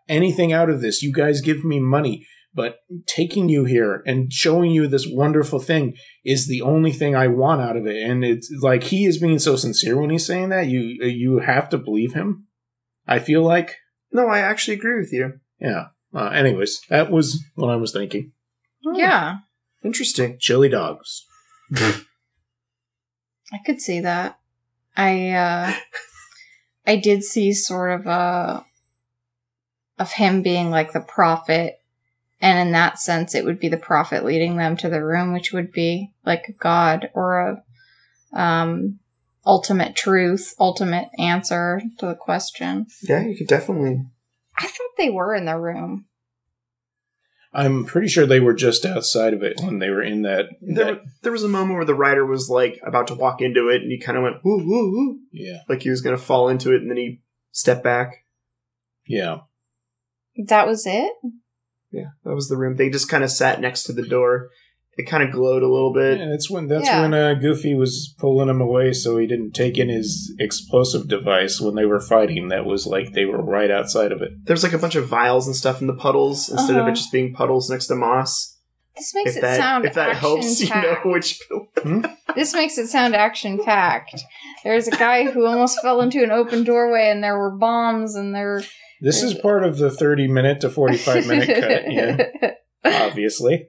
anything 0.09 0.53
out 0.53 0.71
of 0.71 0.81
this. 0.81 1.03
You 1.03 1.13
guys 1.13 1.41
give 1.41 1.65
me 1.65 1.81
money 1.81 2.27
but 2.55 2.77
taking 3.07 3.51
you 3.51 3.67
here 3.67 4.03
and 4.07 4.33
showing 4.33 4.71
you 4.71 4.87
this 4.87 5.07
wonderful 5.07 5.59
thing 5.61 5.95
is 6.25 6.49
the 6.49 6.63
only 6.63 6.91
thing 6.91 7.15
i 7.15 7.27
want 7.27 7.61
out 7.61 7.77
of 7.77 7.87
it. 7.87 8.03
And 8.03 8.25
it's 8.25 8.51
like 8.63 8.85
he 8.85 9.05
is 9.05 9.19
being 9.19 9.39
so 9.39 9.57
sincere 9.57 10.01
when 10.01 10.09
he's 10.09 10.27
saying 10.27 10.49
that. 10.49 10.67
You 10.67 10.81
you 11.07 11.41
have 11.41 11.69
to 11.71 11.79
believe 11.79 12.15
him 12.15 12.47
i 13.07 13.19
feel 13.19 13.43
like. 13.43 13.77
No, 14.13 14.29
I 14.29 14.39
actually 14.39 14.79
agree 14.79 14.99
with 14.99 15.13
you. 15.13 15.35
yeah. 15.61 15.87
Uh, 16.15 16.29
anyways 16.31 16.81
that 16.89 17.11
was 17.11 17.45
what 17.57 17.69
i 17.69 17.77
was 17.77 17.93
thinking. 17.93 18.33
Yeah, 18.95 19.39
Interesting. 19.85 20.39
chili 20.41 20.69
dogs 20.71 21.27
I 23.53 23.59
could 23.65 23.81
see 23.81 24.01
that. 24.01 24.39
I 24.97 25.31
uh 25.31 25.73
I 26.87 26.97
did 26.97 27.25
see 27.25 27.53
sort 27.53 28.01
of 28.01 28.07
a 28.07 28.65
of 29.99 30.13
him 30.13 30.43
being 30.43 30.71
like 30.71 30.93
the 30.93 31.01
prophet, 31.01 31.81
and 32.41 32.59
in 32.59 32.73
that 32.73 32.99
sense, 32.99 33.35
it 33.35 33.45
would 33.45 33.59
be 33.59 33.69
the 33.69 33.77
prophet 33.77 34.25
leading 34.25 34.57
them 34.57 34.77
to 34.79 34.89
the 34.89 35.03
room, 35.03 35.33
which 35.33 35.53
would 35.53 35.73
be 35.73 36.13
like 36.25 36.49
a 36.49 36.53
god 36.53 37.11
or 37.15 37.41
a 37.41 37.63
um, 38.39 38.99
ultimate 39.45 39.97
truth, 39.97 40.55
ultimate 40.59 41.09
answer 41.19 41.81
to 41.99 42.07
the 42.07 42.15
question. 42.15 42.87
Yeah, 43.03 43.23
you 43.23 43.37
could 43.37 43.47
definitely. 43.47 44.05
I 44.59 44.67
thought 44.67 44.97
they 44.99 45.11
were 45.11 45.35
in 45.35 45.47
the 45.47 45.59
room. 45.59 46.07
I'm 47.53 47.85
pretty 47.85 48.09
sure 48.09 48.27
they 48.27 48.41
were 48.41 48.55
just 48.55 48.85
outside 48.85 49.33
of 49.33 49.43
it 49.43 49.61
when 49.63 49.79
they 49.79 49.89
were 49.89 50.03
in 50.03 50.23
that. 50.23 50.47
There, 50.61 50.85
that 50.85 51.03
there 51.23 51.33
was 51.33 51.45
a 51.45 51.49
moment 51.49 51.77
where 51.77 51.85
the 51.85 51.95
writer 51.95 52.27
was 52.27 52.51
like 52.51 52.79
about 52.87 53.07
to 53.09 53.15
walk 53.15 53.41
into 53.41 53.69
it, 53.69 53.83
and 53.83 53.91
he 53.91 53.99
kind 53.99 54.19
of 54.19 54.25
went 54.25 54.45
woo 54.45 54.59
woo 54.59 54.91
woo, 54.93 55.19
yeah, 55.33 55.61
like 55.69 55.83
he 55.83 55.91
was 55.91 56.03
going 56.03 56.17
to 56.17 56.23
fall 56.23 56.49
into 56.49 56.75
it, 56.75 56.83
and 56.83 56.91
then 56.91 56.99
he 56.99 57.21
stepped 57.53 57.85
back. 57.85 58.25
yeah. 59.07 59.39
That 60.49 60.67
was 60.67 60.87
it. 60.87 61.13
Yeah, 61.91 62.11
that 62.25 62.35
was 62.35 62.49
the 62.51 62.59
room. 62.59 62.77
They 62.77 62.91
just 62.91 63.09
kind 63.09 63.25
of 63.25 63.31
sat 63.31 63.59
next 63.59 63.85
to 63.85 63.95
the 63.95 64.07
door. 64.07 64.51
It 64.99 65.07
kind 65.07 65.23
of 65.23 65.31
glowed 65.31 65.63
a 65.63 65.69
little 65.69 65.93
bit. 65.93 66.19
Yeah, 66.19 66.29
that's 66.31 66.49
when 66.49 66.69
that's 66.69 66.87
Yeah. 66.87 67.03
when 67.03 67.13
uh, 67.13 67.35
Goofy 67.35 67.75
was 67.75 68.15
pulling 68.19 68.49
him 68.49 68.63
away, 68.63 68.95
so 68.95 69.19
he 69.19 69.27
didn't 69.27 69.53
take 69.53 69.77
in 69.77 69.91
his 69.91 70.35
explosive 70.39 71.07
device 71.07 71.61
when 71.61 71.75
they 71.75 71.85
were 71.85 72.01
fighting. 72.01 72.49
That 72.49 72.65
was 72.65 72.87
like 72.87 73.13
they 73.13 73.27
were 73.27 73.43
right 73.43 73.71
outside 73.71 74.11
of 74.11 74.23
it. 74.23 74.31
There's 74.47 74.63
like 74.63 74.73
a 74.73 74.79
bunch 74.79 74.95
of 74.95 75.07
vials 75.07 75.47
and 75.47 75.55
stuff 75.55 75.83
in 75.83 75.87
the 75.87 75.93
puddles 75.95 76.49
instead 76.49 76.77
of 76.77 76.83
Uh-huh. 76.83 76.91
it 76.93 76.95
just 76.95 77.13
being 77.13 77.35
puddles 77.35 77.69
next 77.69 77.89
to 77.89 77.95
moss. 77.95 78.55
This 78.97 79.13
makes 79.15 79.33
if 79.33 79.37
it 79.37 79.41
that 79.43 79.59
sound 79.59 79.85
if 79.85 79.93
that 79.95 80.17
helps, 80.17 80.61
you 80.63 80.69
know 80.71 80.75
action-packed. 80.77 81.07
which. 81.07 81.41
This 82.35 82.55
makes 82.55 82.79
it 82.79 82.87
sound 82.87 83.15
action 83.15 83.63
packed. 83.63 84.23
There's 84.65 84.89
a 84.89 84.93
guy 84.97 85.25
who 85.31 85.45
almost 85.45 85.79
fell 85.83 86.01
into 86.01 86.23
an 86.23 86.31
open 86.31 86.65
doorway, 86.65 87.11
and 87.11 87.23
there 87.23 87.39
were 87.39 87.51
bombs, 87.51 88.15
and 88.15 88.35
there. 88.35 88.63
This 89.03 89.23
is 89.23 89.35
part 89.35 89.63
of 89.63 89.77
the 89.77 89.91
thirty 89.91 90.27
minute 90.27 90.63
to 90.63 90.71
forty 90.71 90.97
five 90.97 91.27
minute 91.27 91.49
cut. 91.49 91.93
Yeah, 91.93 92.53
obviously. 93.07 93.69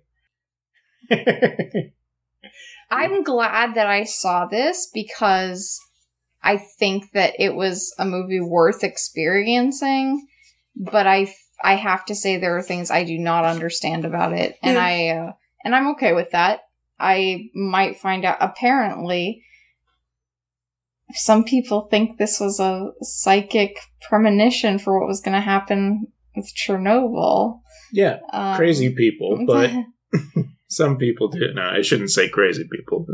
I'm 2.90 3.24
glad 3.24 3.76
that 3.76 3.88
I 3.88 4.04
saw 4.04 4.46
this 4.46 4.90
because 4.94 5.80
I 6.42 6.58
think 6.58 7.12
that 7.12 7.34
it 7.40 7.56
was 7.56 7.94
a 8.00 8.06
movie 8.06 8.40
worth 8.40 8.84
experiencing, 8.84 10.28
but 10.76 11.08
I 11.08 11.34
I 11.64 11.76
have 11.76 12.06
to 12.06 12.16
say 12.16 12.38
there 12.38 12.58
are 12.58 12.62
things 12.62 12.92
I 12.92 13.04
do 13.04 13.18
not 13.18 13.44
understand 13.44 14.06
about 14.06 14.34
it, 14.34 14.58
and 14.62 14.78
I 14.78 15.10
uh, 15.10 15.32
and 15.64 15.76
I'm 15.76 15.90
okay 15.92 16.14
with 16.14 16.32
that. 16.32 16.62
I 17.00 17.50
might 17.54 18.00
find 18.00 18.24
out. 18.24 18.38
Apparently, 18.40 19.44
some 21.14 21.44
people 21.44 21.88
think 21.90 22.18
this 22.18 22.40
was 22.40 22.60
a 22.60 22.92
psychic 23.02 23.78
premonition 24.08 24.80
for 24.80 25.00
what 25.00 25.08
was 25.08 25.22
going 25.22 25.36
to 25.36 25.42
happen 25.42 26.08
with 26.36 26.54
Chernobyl. 26.56 27.62
yeah, 27.92 28.20
Um, 28.32 28.56
crazy 28.56 28.94
people, 28.94 29.46
but 29.46 29.72
some 30.68 30.98
people 30.98 31.28
do. 31.30 31.54
No, 31.54 31.64
I 31.64 31.82
shouldn't 31.82 32.12
say 32.12 32.30
crazy 32.30 32.68
people. 32.72 33.06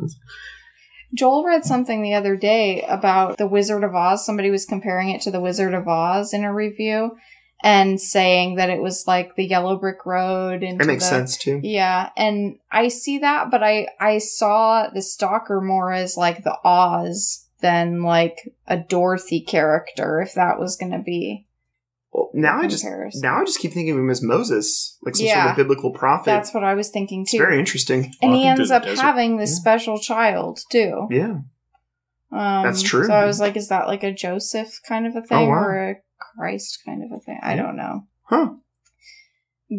Joel 1.14 1.44
read 1.44 1.64
something 1.64 2.02
the 2.02 2.16
other 2.16 2.36
day 2.36 2.82
about 2.88 3.38
The 3.38 3.48
Wizard 3.48 3.84
of 3.84 3.94
Oz. 3.94 4.26
Somebody 4.26 4.50
was 4.50 4.66
comparing 4.66 5.10
it 5.10 5.22
to 5.22 5.32
The 5.32 5.42
Wizard 5.42 5.74
of 5.74 5.88
Oz 5.88 6.34
in 6.34 6.44
a 6.44 6.54
review 6.54 7.18
and 7.64 8.00
saying 8.00 8.56
that 8.56 8.70
it 8.70 8.82
was 8.82 9.08
like 9.08 9.36
the 9.36 9.46
yellow 9.46 9.78
brick 9.78 10.06
road 10.06 10.64
and 10.64 10.80
That 10.80 10.88
makes 10.88 11.08
sense 11.08 11.38
too. 11.38 11.62
Yeah, 11.64 12.10
and 12.18 12.58
I 12.72 12.90
see 12.90 13.20
that, 13.20 13.50
but 13.50 13.64
I 13.64 13.88
I 14.00 14.18
saw 14.18 14.90
the 14.90 15.02
stalker 15.02 15.62
more 15.62 15.94
as 15.94 16.18
like 16.18 16.44
the 16.44 16.58
Oz 16.66 17.48
than 17.62 18.04
like 18.04 18.54
a 18.68 18.78
Dorothy 18.78 19.40
character 19.40 20.22
if 20.22 20.34
that 20.34 20.60
was 20.60 20.76
going 20.76 20.92
to 20.92 21.00
be. 21.00 21.48
Well, 22.14 22.30
now 22.34 22.60
I 22.60 22.68
just 22.68 22.84
comparison. 22.84 23.22
now 23.22 23.42
I 23.42 23.44
just 23.44 23.60
keep 23.60 23.74
thinking 23.74 23.94
of 23.94 24.00
him 24.00 24.10
as 24.12 24.22
Moses, 24.22 24.98
like 25.02 25.16
some 25.16 25.28
sort 25.28 25.50
of 25.50 25.56
biblical 25.56 25.92
prophet. 25.92 26.26
That's 26.28 26.54
what 26.54 26.64
I 26.64 26.76
was 26.76 26.90
thinking 26.90 27.22
it's 27.24 27.32
too. 27.32 27.40
very 27.40 27.58
interesting. 27.60 28.14
and 28.22 28.34
he 28.36 28.42
Walking 28.46 28.56
through 28.56 28.62
ends 28.64 28.72
up 28.72 28.84
desert. 28.84 29.02
having 29.02 29.38
this 29.38 29.52
Yeah. 29.52 29.56
special 29.62 29.98
child 30.00 30.60
too. 30.70 31.08
Yeah, 31.10 31.40
Um, 32.32 32.64
That's 32.64 32.82
true. 32.84 33.06
So 33.06 33.14
I 33.14 33.26
was 33.26 33.40
like, 33.40 33.56
is 33.58 33.70
that 33.70 33.88
like 33.88 34.04
a 34.04 34.12
Joseph 34.14 34.80
kind 34.88 35.08
of 35.08 35.16
a 35.16 35.22
thing 35.22 35.38
Oh, 35.48 35.50
wow. 35.50 35.56
or 35.56 35.90
a 35.92 35.96
Christ 36.20 36.80
kind 36.86 37.04
of 37.04 37.12
a 37.18 37.20
thing? 37.20 37.40
I 37.42 37.56
don't 37.56 37.76
know. 37.76 38.06
huh? 38.26 38.52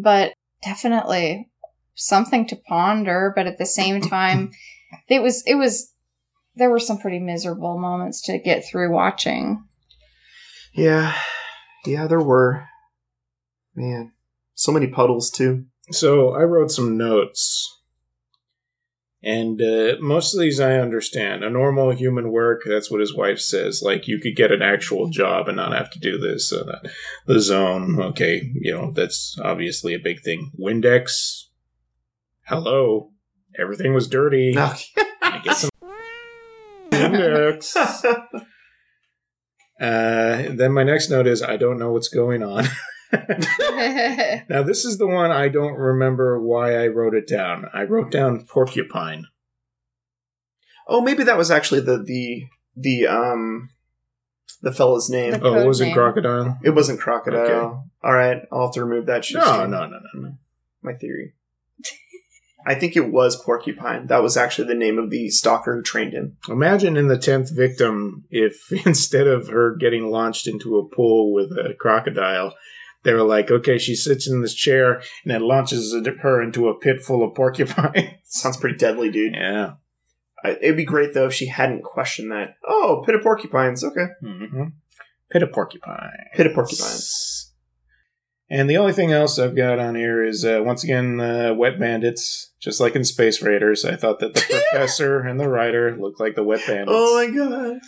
But 0.01 0.33
definitely 0.63 1.49
something 1.93 2.45
to 2.47 2.55
ponder. 2.55 3.31
But 3.35 3.47
at 3.47 3.57
the 3.57 3.65
same 3.65 4.01
time, 4.17 4.51
it 5.07 5.21
was, 5.21 5.41
it 5.45 5.55
was, 5.55 5.93
there 6.55 6.69
were 6.69 6.79
some 6.79 6.97
pretty 6.97 7.19
miserable 7.19 7.77
moments 7.79 8.21
to 8.23 8.37
get 8.39 8.65
through 8.65 8.91
watching. 8.91 9.63
Yeah, 10.73 11.13
yeah, 11.87 12.07
there 12.07 12.21
were. 12.21 12.67
Man, 13.75 14.13
so 14.53 14.71
many 14.71 14.87
puddles 14.87 15.29
too. 15.29 15.65
So 15.91 16.33
I 16.33 16.43
wrote 16.43 16.71
some 16.71 16.97
notes. 16.97 17.71
And 19.21 19.59
uh, 19.59 19.95
most 19.99 20.35
of 20.35 20.39
these 20.39 20.59
I 20.59 20.73
understand. 20.73 21.43
A 21.43 21.49
normal 21.49 21.89
human 21.91 22.31
work, 22.31 22.61
that's 22.63 22.91
what 22.91 22.99
his 22.99 23.15
wife 23.15 23.39
says. 23.39 23.81
Like, 23.83 24.07
you 24.07 24.19
could 24.19 24.35
get 24.35 24.51
an 24.51 24.61
actual 24.61 25.09
job 25.09 25.47
and 25.47 25.57
not 25.57 25.73
have 25.73 25.89
to 25.91 25.99
do 25.99 26.19
this. 26.19 26.47
So 26.47 26.63
that, 26.63 26.91
the 27.25 27.39
zone, 27.39 27.99
okay, 27.99 28.51
you 28.53 28.71
know, 28.71 28.91
that's 28.91 29.35
obviously 29.43 29.95
a 29.95 29.99
big 29.99 30.21
thing. 30.21 30.51
Windex, 30.59 31.45
hello. 32.43 33.11
Everything 33.57 33.95
was 33.95 34.07
dirty. 34.07 34.55
I 34.55 35.41
get 35.43 35.57
some 35.57 35.71
Windex. 36.91 38.45
Uh, 39.79 40.43
then 40.55 40.71
my 40.71 40.83
next 40.83 41.09
note 41.09 41.27
is 41.27 41.41
I 41.43 41.57
don't 41.57 41.77
know 41.79 41.91
what's 41.91 42.07
going 42.07 42.41
on. 42.43 42.65
now, 44.49 44.63
this 44.63 44.83
is 44.83 44.97
the 44.97 45.07
one 45.07 45.31
I 45.31 45.47
don't 45.47 45.75
remember 45.75 46.39
why 46.41 46.75
I 46.83 46.87
wrote 46.87 47.13
it 47.15 47.27
down. 47.27 47.65
I 47.73 47.83
wrote 47.83 48.11
down 48.11 48.45
porcupine. 48.45 49.25
oh, 50.87 51.01
maybe 51.01 51.23
that 51.23 51.37
was 51.37 51.51
actually 51.51 51.81
the 51.81 51.97
the 52.03 52.45
the 52.75 53.07
um 53.07 53.69
the 54.61 54.71
fella's 54.71 55.09
name. 55.09 55.31
The- 55.31 55.37
Oh, 55.43 55.53
Code 55.53 55.65
wasn't 55.65 55.87
name. 55.89 55.95
crocodile? 55.95 56.57
It 56.63 56.71
wasn't 56.71 56.99
crocodile. 56.99 57.39
Okay. 57.41 57.79
All 58.03 58.13
right, 58.13 58.41
I'll 58.51 58.63
have 58.67 58.73
to 58.73 58.83
remove 58.83 59.05
that 59.07 59.23
shit. 59.25 59.37
No, 59.37 59.65
no, 59.65 59.85
no, 59.87 59.99
no, 60.13 60.19
no. 60.21 60.37
My 60.81 60.93
theory. 60.93 61.33
I 62.65 62.75
think 62.75 62.95
it 62.95 63.11
was 63.11 63.41
porcupine. 63.43 64.07
That 64.07 64.23
was 64.23 64.35
actually 64.37 64.67
the 64.67 64.73
name 64.75 64.97
of 64.97 65.09
the 65.11 65.29
stalker 65.29 65.75
who 65.75 65.81
trained 65.83 66.13
him. 66.13 66.37
Imagine 66.49 66.97
in 66.97 67.07
the 67.07 67.17
tenth 67.17 67.51
victim 67.55 68.23
if 68.31 68.71
instead 68.85 69.27
of 69.27 69.47
her 69.49 69.75
getting 69.75 70.09
launched 70.09 70.47
into 70.47 70.77
a 70.77 70.87
pool 70.95 71.33
with 71.33 71.51
a 71.51 71.75
crocodile, 71.79 72.55
they 73.03 73.13
were 73.13 73.21
like, 73.23 73.51
okay, 73.51 73.77
she 73.77 73.93
sits 73.95 74.27
in 74.27 74.41
this 74.41 74.55
chair 74.55 75.01
and 75.23 75.31
it 75.33 75.41
launches 75.41 75.95
her 76.21 76.41
into 76.41 76.67
a 76.67 76.79
pit 76.79 77.03
full 77.03 77.23
of 77.23 77.35
porcupines. 77.35 78.09
Sounds 78.23 78.57
pretty 78.57 78.77
deadly, 78.77 79.11
dude. 79.11 79.33
yeah. 79.35 79.73
It'd 80.43 80.77
be 80.77 80.85
great 80.85 81.13
though 81.13 81.27
if 81.27 81.33
she 81.33 81.47
hadn't 81.47 81.83
questioned 81.83 82.31
that. 82.31 82.55
Oh, 82.67 83.03
pit 83.05 83.15
of 83.15 83.21
porcupines. 83.21 83.83
Okay, 83.83 84.05
hmm 84.21 84.63
Pit 85.31 85.41
of 85.41 85.51
porcupine. 85.51 86.11
pit 86.35 86.45
of 86.45 86.53
porcupines. 86.53 87.34
And 88.49 88.69
the 88.69 88.77
only 88.77 88.93
thing 88.93 89.11
else 89.11 89.39
I've 89.39 89.55
got 89.55 89.79
on 89.79 89.95
here 89.95 90.23
is 90.23 90.45
uh, 90.45 90.61
once 90.63 90.83
again 90.83 91.19
uh, 91.19 91.53
wet 91.55 91.79
bandits, 91.79 92.51
just 92.59 92.79
like 92.79 92.95
in 92.95 93.03
Space 93.03 93.41
Raiders. 93.41 93.83
I 93.83 93.95
thought 93.95 94.19
that 94.19 94.35
the 94.35 94.41
professor 94.71 95.19
and 95.19 95.39
the 95.39 95.49
writer 95.49 95.95
looked 95.97 96.19
like 96.19 96.35
the 96.35 96.43
wet 96.43 96.61
bandits. 96.67 96.91
Oh 96.91 97.15
my 97.15 97.35
god. 97.35 97.79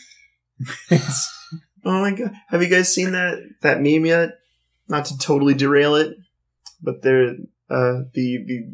Oh 1.85 2.01
my 2.01 2.11
god. 2.11 2.33
Have 2.49 2.61
you 2.61 2.69
guys 2.69 2.93
seen 2.93 3.11
that 3.11 3.37
that 3.61 3.81
meme 3.81 4.05
yet? 4.05 4.31
Not 4.89 5.05
to 5.05 5.17
totally 5.17 5.53
derail 5.53 5.95
it, 5.95 6.17
but 6.81 7.01
they're 7.01 7.35
uh 7.69 8.01
the 8.13 8.43
the 8.45 8.73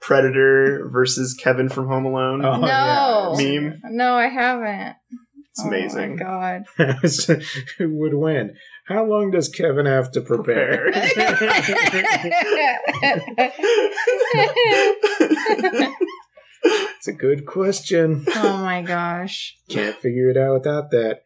Predator 0.00 0.86
versus 0.92 1.32
Kevin 1.32 1.70
from 1.70 1.88
Home 1.88 2.04
Alone. 2.04 2.44
Oh, 2.44 2.60
no. 2.60 2.66
yeah. 2.66 3.58
Meme. 3.58 3.80
No, 3.84 4.14
I 4.14 4.28
haven't. 4.28 4.96
It's 5.50 5.64
amazing. 5.64 6.20
Oh 6.20 6.24
my 6.26 6.64
god. 6.76 7.42
Who 7.78 7.98
would 8.00 8.12
win? 8.12 8.54
How 8.86 9.04
long 9.04 9.30
does 9.30 9.48
Kevin 9.48 9.86
have 9.86 10.10
to 10.12 10.20
prepare? 10.20 10.88
it's 16.64 17.08
a 17.08 17.12
good 17.12 17.46
question. 17.46 18.24
oh 18.34 18.58
my 18.58 18.82
gosh. 18.82 19.56
Can't 19.68 19.96
figure 19.96 20.28
it 20.28 20.36
out 20.36 20.54
without 20.54 20.90
that. 20.90 21.22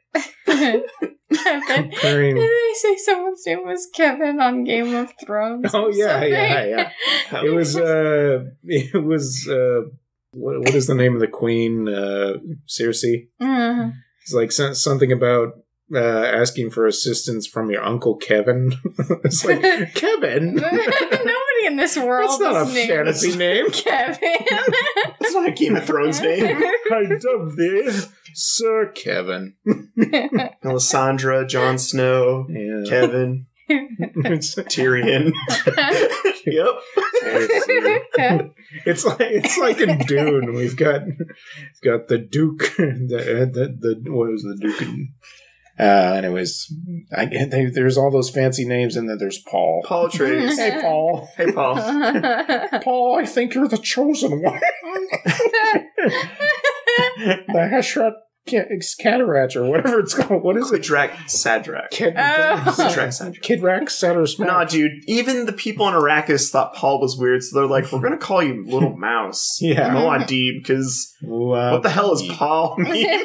Comparing. 1.75 2.37
Did 2.37 2.49
they 2.51 2.73
say 2.75 2.97
someone's 2.97 3.43
name 3.47 3.67
was 3.67 3.89
Kevin 3.95 4.41
on 4.41 4.65
Game 4.65 4.95
of 4.95 5.13
Thrones? 5.25 5.75
Oh 5.75 5.87
or 5.87 5.93
yeah, 5.93 6.13
something? 6.13 6.33
yeah, 6.33 6.65
yeah. 6.65 7.43
It 7.45 7.51
was 7.51 7.77
uh 7.77 8.45
it 8.65 9.05
was 9.05 9.49
uh 9.49 9.83
what 10.31 10.61
what 10.61 10.75
is 10.75 10.87
the 10.87 10.95
name 10.95 11.15
of 11.15 11.21
the 11.21 11.29
queen? 11.29 11.89
Uh 11.89 12.35
Cersei. 12.69 13.29
Mhm. 13.41 13.93
It's 14.23 14.33
like 14.33 14.53
something 14.53 15.11
about 15.13 15.55
uh, 15.95 15.99
asking 15.99 16.71
for 16.71 16.87
assistance 16.87 17.47
from 17.47 17.71
your 17.71 17.83
uncle 17.83 18.17
Kevin. 18.17 18.73
it's 19.25 19.45
like 19.45 19.61
Kevin. 19.95 20.55
Nobody 20.55 21.67
in 21.67 21.77
this 21.77 21.97
world 21.97 22.31
That's 22.31 22.41
not 22.41 22.69
a 22.69 22.73
named 22.73 22.91
fantasy 22.91 23.37
name. 23.37 23.71
Kevin. 23.71 24.19
It's 24.23 25.35
not 25.35 25.49
a 25.49 25.53
Game 25.53 25.77
of 25.77 25.85
Thrones 25.85 26.21
name. 26.21 26.57
I 26.91 27.05
dub 27.21 27.57
thee, 27.57 27.91
Sir 28.35 28.93
Kevin. 28.95 29.55
Alessandra, 30.65 31.47
Jon 31.47 31.79
Snow, 31.79 32.47
Yeah. 32.49 32.85
Kevin, 32.89 33.47
it's, 33.69 34.55
Tyrion. 34.55 35.33
yep. 36.47 36.69
it's 38.87 39.05
like 39.05 39.21
it's 39.21 39.59
like 39.59 39.81
in 39.81 39.99
Dune. 40.07 40.55
We've 40.55 40.77
got 40.77 41.03
we've 41.07 41.83
got 41.83 42.09
the 42.09 42.19
Duke, 42.19 42.75
the 42.77 43.51
the, 43.53 43.77
the 44.03 44.11
what 44.11 44.31
was 44.31 44.43
the 44.43 44.57
Duke? 44.61 44.89
And, 45.79 45.89
uh, 45.89 46.15
anyways, 46.17 46.73
I, 47.17 47.27
they, 47.27 47.67
there's 47.67 47.97
all 47.97 48.11
those 48.11 48.31
fancy 48.31 48.67
names, 48.67 48.97
and 48.97 49.09
then 49.09 49.19
there's 49.19 49.39
Paul. 49.39 49.83
Paul 49.87 50.09
Atreides. 50.09 50.57
Hey, 50.59 50.81
Paul. 50.83 51.29
Hey, 51.37 51.53
Paul. 51.53 51.77
Paul, 52.83 53.17
I 53.21 53.25
think 53.25 53.55
you're 53.55 53.69
the 53.69 53.79
chosen 53.79 54.43
one. 54.43 54.61
the 57.17 57.69
Heshrat 57.73 58.13
Cataract 58.49 59.57
or 59.57 59.65
whatever 59.65 60.01
it's 60.01 60.15
called. 60.15 60.43
What 60.43 60.57
is 60.57 60.71
it? 60.73 60.83
Kidrak 60.83 61.11
Sadrak. 61.27 61.91
Kid, 61.91 62.15
Oh. 62.17 62.63
Kidrak 62.67 63.09
Sadrak. 63.09 63.43
Kidrak 63.43 63.83
Satter 63.85 64.39
Nah, 64.39 64.65
dude. 64.65 64.93
Even 65.07 65.47
the 65.47 65.53
people 65.53 65.87
in 65.89 65.95
Arrakis 65.95 66.51
thought 66.51 66.75
Paul 66.75 67.01
was 67.01 67.17
weird, 67.19 67.43
so 67.43 67.59
they're 67.59 67.67
like, 67.69 67.91
"We're 67.93 68.01
gonna 68.01 68.17
call 68.19 68.43
you 68.43 68.65
Little 68.67 68.97
Mouse, 68.97 69.59
Yeah. 69.61 69.91
Muad'Dib, 69.95 70.63
because 70.63 71.15
What 71.23 71.73
what 71.73 71.83
the 71.83 71.91
hell 71.91 72.13
is 72.13 72.23
Paul 72.31 72.77
mean?" 72.79 73.07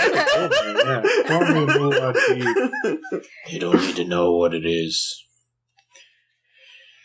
Yeah, 0.00 1.02
call 1.26 1.40
me 1.40 1.66
Muad'Dib. 1.66 2.70
You 3.48 3.58
don't 3.60 3.80
need 3.80 3.96
to 3.96 4.04
know 4.04 4.32
what 4.36 4.54
it 4.54 4.64
is. 4.66 5.24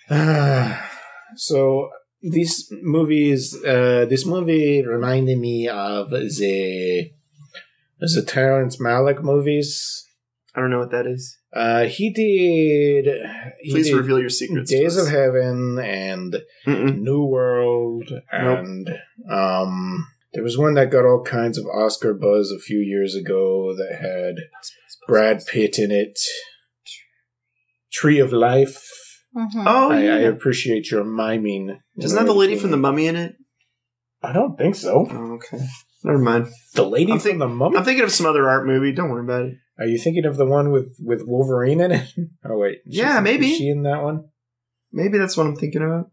so 1.35 1.89
these 2.21 2.67
movies, 2.81 3.55
uh, 3.65 4.05
this 4.09 4.25
movie 4.25 4.83
reminded 4.85 5.37
me 5.39 5.67
of 5.67 6.09
the 6.11 7.09
the 7.99 8.23
Terrence 8.25 8.77
Malick 8.81 9.21
movies. 9.23 10.03
I 10.55 10.61
don't 10.61 10.69
know 10.69 10.79
what 10.79 10.91
that 10.91 11.05
is. 11.05 11.37
Uh, 11.53 11.83
he 11.85 12.11
did. 12.11 13.05
He 13.61 13.71
Please 13.71 13.87
did 13.89 13.95
reveal 13.97 14.19
your 14.19 14.29
secrets. 14.29 14.69
to 14.71 14.77
Days 14.77 14.97
us. 14.97 15.05
of 15.07 15.11
Heaven 15.11 15.77
and 15.79 16.37
Mm-mm. 16.65 16.99
New 16.99 17.25
World, 17.25 18.09
and 18.31 18.89
um, 19.29 20.07
there 20.33 20.43
was 20.43 20.57
one 20.57 20.73
that 20.75 20.91
got 20.91 21.05
all 21.05 21.23
kinds 21.23 21.57
of 21.57 21.65
Oscar 21.65 22.13
buzz 22.13 22.51
a 22.51 22.59
few 22.59 22.79
years 22.79 23.15
ago 23.15 23.73
that 23.75 23.97
had 23.99 24.35
Brad 25.07 25.45
Pitt 25.45 25.77
in 25.79 25.91
it. 25.91 26.17
Tree 27.91 28.19
of 28.19 28.33
Life. 28.33 28.83
Mhm. 29.35 29.63
Oh, 29.65 29.91
I, 29.91 30.03
yeah. 30.03 30.15
I 30.15 30.19
appreciate 30.19 30.91
your 30.91 31.03
miming. 31.03 31.79
Doesn't 31.99 32.17
have 32.17 32.27
the 32.27 32.33
lady 32.33 32.57
from 32.57 32.71
the 32.71 32.77
Mummy 32.77 33.07
in 33.07 33.15
it? 33.17 33.35
I 34.23 34.31
don't 34.33 34.57
think 34.57 34.75
so. 34.75 35.07
Oh, 35.09 35.33
okay. 35.33 35.65
Never 36.05 36.19
mind. 36.19 36.47
The 36.73 36.87
lady 36.87 37.11
I'm 37.11 37.19
from 37.19 37.39
the 37.39 37.47
Mummy. 37.47 37.77
I'm 37.77 37.83
thinking 37.83 38.03
of 38.03 38.11
some 38.11 38.25
other 38.25 38.47
art 38.49 38.65
movie. 38.67 38.91
Don't 38.93 39.09
worry 39.09 39.23
about 39.23 39.45
it. 39.45 39.55
Are 39.79 39.85
you 39.87 39.97
thinking 39.97 40.25
of 40.25 40.37
the 40.37 40.45
one 40.45 40.71
with 40.71 40.95
with 41.03 41.23
Wolverine 41.25 41.81
in 41.81 41.91
it? 41.91 42.07
Oh 42.45 42.57
wait, 42.57 42.79
Yeah, 42.85 43.19
maybe. 43.21 43.51
Is 43.51 43.57
she 43.57 43.69
in 43.69 43.83
that 43.83 44.03
one. 44.03 44.29
Maybe 44.91 45.17
that's 45.17 45.35
what 45.35 45.47
I'm 45.47 45.55
thinking 45.55 45.81
about. 45.81 46.11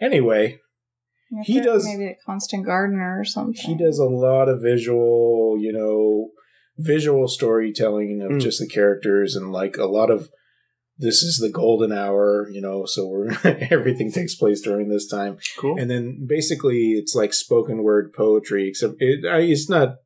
Anyway, 0.00 0.60
he 1.42 1.54
Maybe- 1.56 1.66
does- 1.66 1.84
maybe 1.84 2.06
a 2.06 2.16
Constant 2.24 2.64
Gardener 2.64 3.18
or 3.20 3.24
something. 3.24 3.54
he 3.54 3.76
does 3.76 3.98
a 3.98 4.04
lot 4.06 4.48
of 4.48 4.62
visual, 4.62 5.56
you 5.60 5.72
know, 5.72 6.30
visual 6.78 7.28
storytelling 7.28 8.22
of 8.22 8.30
Mm. 8.32 8.40
just 8.40 8.60
the 8.60 8.66
characters 8.68 9.36
and 9.36 9.52
like 9.52 9.76
a 9.76 9.84
lot 9.86 10.10
of 10.10 10.30
this 11.00 11.22
is 11.22 11.38
the 11.38 11.50
golden 11.50 11.92
hour, 11.92 12.48
you 12.52 12.60
know, 12.60 12.84
so 12.86 13.08
we're 13.08 13.30
everything 13.70 14.12
takes 14.12 14.34
place 14.34 14.60
during 14.60 14.88
this 14.88 15.06
time. 15.08 15.38
Cool. 15.58 15.76
And 15.80 15.90
then 15.90 16.26
basically 16.28 16.92
it's 16.92 17.14
like 17.14 17.32
spoken 17.32 17.82
word 17.82 18.12
poetry 18.12 18.68
except 18.68 18.94
it 18.98 19.24
I, 19.26 19.38
it's 19.40 19.68
not 19.68 19.96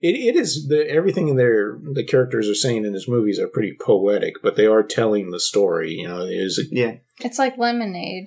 it, 0.00 0.14
it 0.14 0.36
is 0.36 0.68
the 0.68 0.88
everything 0.88 1.28
in 1.28 1.36
there 1.36 1.78
the 1.92 2.04
characters 2.04 2.48
are 2.48 2.54
saying 2.54 2.84
in 2.84 2.94
his 2.94 3.08
movies 3.08 3.38
are 3.38 3.48
pretty 3.48 3.76
poetic, 3.80 4.34
but 4.42 4.56
they 4.56 4.66
are 4.66 4.82
telling 4.82 5.30
the 5.30 5.40
story, 5.40 5.90
you 5.92 6.06
know, 6.08 6.22
it 6.24 6.30
is 6.34 6.68
yeah. 6.70 6.94
It's 7.18 7.38
like 7.38 7.58
Lemonade. 7.58 8.26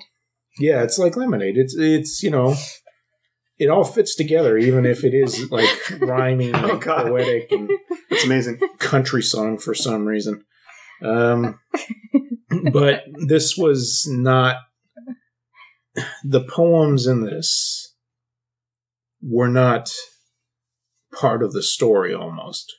yeah, 0.60 0.84
it's 0.84 1.00
like 1.00 1.16
lemonade. 1.16 1.58
It's 1.58 1.76
it's 1.76 2.22
you 2.22 2.30
know, 2.30 2.56
it 3.58 3.70
all 3.70 3.84
fits 3.84 4.16
together, 4.16 4.58
even 4.58 4.86
if 4.86 5.04
it 5.04 5.14
is 5.16 5.50
like 5.50 5.70
rhyming, 6.02 6.54
Oh, 6.56 6.72
and 6.74 6.82
God. 6.82 7.08
poetic, 7.08 7.52
and 7.52 7.70
That's 8.10 8.26
amazing. 8.26 8.60
country 8.80 9.24
song 9.24 9.58
for 9.58 9.74
some 9.74 10.06
reason. 10.06 10.44
Um, 11.02 11.60
but 12.72 13.04
this 13.28 13.58
was 13.58 14.06
not 14.10 14.58
the 16.24 16.44
poems 16.44 17.08
in 17.08 17.24
this 17.24 17.96
were 19.22 19.48
not 19.48 19.94
part 21.20 21.44
of 21.44 21.54
the 21.54 21.64
story 21.64 22.14
almost. 22.14 22.74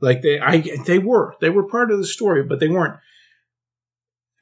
Like 0.00 0.22
they 0.22 0.38
i 0.38 0.62
they 0.86 0.98
were 0.98 1.34
they 1.40 1.50
were 1.50 1.66
part 1.66 1.90
of 1.90 1.98
the 1.98 2.06
story 2.06 2.42
but 2.42 2.60
they 2.60 2.68
weren't 2.68 2.98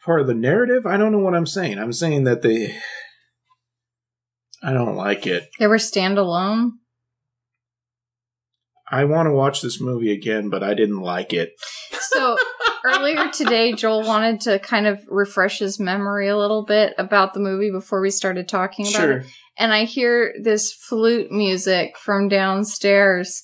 part 0.04 0.20
of 0.20 0.26
the 0.26 0.34
narrative? 0.34 0.86
I 0.86 0.96
don't 0.96 1.12
know 1.12 1.18
what 1.18 1.34
i'm 1.34 1.46
saying. 1.46 1.78
I'm 1.78 1.92
saying 1.92 2.24
that 2.24 2.42
they 2.42 2.76
i 4.62 4.72
don't 4.72 4.96
like 4.96 5.26
it. 5.26 5.48
They 5.58 5.66
were 5.66 5.76
standalone. 5.76 6.72
i 8.90 9.04
want 9.04 9.26
to 9.26 9.32
watch 9.32 9.62
this 9.62 9.80
movie 9.80 10.12
again 10.12 10.50
but 10.50 10.62
i 10.62 10.74
didn't 10.74 11.00
like 11.00 11.32
it. 11.32 11.52
So 11.92 12.36
earlier 12.84 13.28
today, 13.30 13.72
Joel 13.72 14.02
wanted 14.06 14.40
to 14.42 14.58
kind 14.58 14.86
of 14.86 15.00
refresh 15.08 15.58
his 15.58 15.78
memory 15.80 16.28
a 16.28 16.36
little 16.36 16.64
bit 16.64 16.94
about 16.98 17.34
the 17.34 17.40
movie 17.40 17.70
before 17.70 18.00
we 18.00 18.10
started 18.10 18.48
talking 18.48 18.86
about 18.86 19.00
Sure. 19.00 19.12
it. 19.18 19.26
And 19.58 19.72
I 19.72 19.84
hear 19.84 20.34
this 20.42 20.72
flute 20.72 21.30
music 21.30 21.98
from 21.98 22.28
downstairs. 22.28 23.42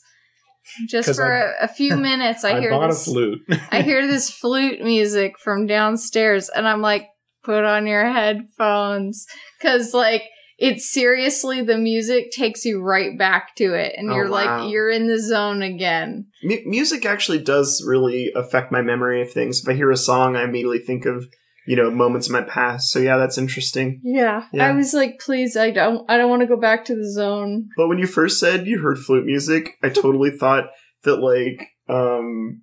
Just 0.88 1.14
for 1.16 1.32
I- 1.32 1.62
a 1.62 1.64
a 1.64 1.68
few 1.68 1.96
minutes, 2.10 2.44
I, 2.44 2.56
i, 2.56 2.60
hear 2.60 2.78
this. 2.86 3.04
flute 3.04 3.40
I 3.72 3.82
hear 3.82 4.06
this 4.06 4.30
flute 4.30 4.80
music 4.82 5.38
from 5.38 5.66
downstairs, 5.66 6.48
and 6.50 6.68
I'm 6.68 6.82
like, 6.82 7.06
put 7.44 7.64
on 7.64 7.86
your 7.86 8.04
headphones. 8.10 9.26
Because, 9.60 9.94
like, 9.94 10.24
it's 10.58 10.90
seriously, 10.92 11.62
the 11.62 11.78
music 11.78 12.30
takes 12.32 12.64
you 12.64 12.82
right 12.82 13.16
back 13.16 13.54
to 13.56 13.74
it, 13.74 13.94
and 13.96 14.10
Oh, 14.10 14.14
you're 14.16 14.28
wow. 14.30 14.62
like, 14.64 14.70
you're 14.72 14.90
in 14.90 15.06
the 15.06 15.20
zone 15.22 15.62
again. 15.62 16.26
Mu- 16.42 16.62
music 16.66 17.06
actually 17.06 17.38
does 17.38 17.82
really 17.86 18.32
affect 18.34 18.72
my 18.72 18.82
memory 18.82 19.22
of 19.22 19.30
things. 19.32 19.60
If 19.62 19.68
I 19.68 19.74
hear 19.74 19.90
a 19.90 19.96
song, 19.96 20.36
I 20.36 20.44
immediately 20.44 20.80
think 20.80 21.06
of 21.06 21.26
you 21.66 21.76
know 21.76 21.90
moments 21.90 22.28
in 22.28 22.32
my 22.32 22.42
past. 22.42 22.90
So 22.90 22.98
yeah, 22.98 23.18
that's 23.18 23.36
interesting. 23.38 24.00
Yeah. 24.02 24.44
Yeah. 24.52 24.66
I 24.68 24.72
was 24.72 24.94
like, 24.94 25.20
please, 25.20 25.54
I 25.56 25.70
don't, 25.70 26.10
I 26.10 26.16
don't 26.16 26.30
want 26.30 26.40
to 26.40 26.48
go 26.48 26.56
back 26.58 26.86
to 26.86 26.96
the 26.96 27.10
zone. 27.10 27.68
But 27.76 27.88
when 27.88 27.98
you 27.98 28.06
first 28.06 28.40
said 28.40 28.66
you 28.66 28.80
heard 28.80 28.98
flute 28.98 29.26
music, 29.26 29.72
I 29.82 29.90
totally 29.90 30.30
thought 30.30 30.64
that 31.04 31.16
like 31.18 31.68
um 31.88 32.62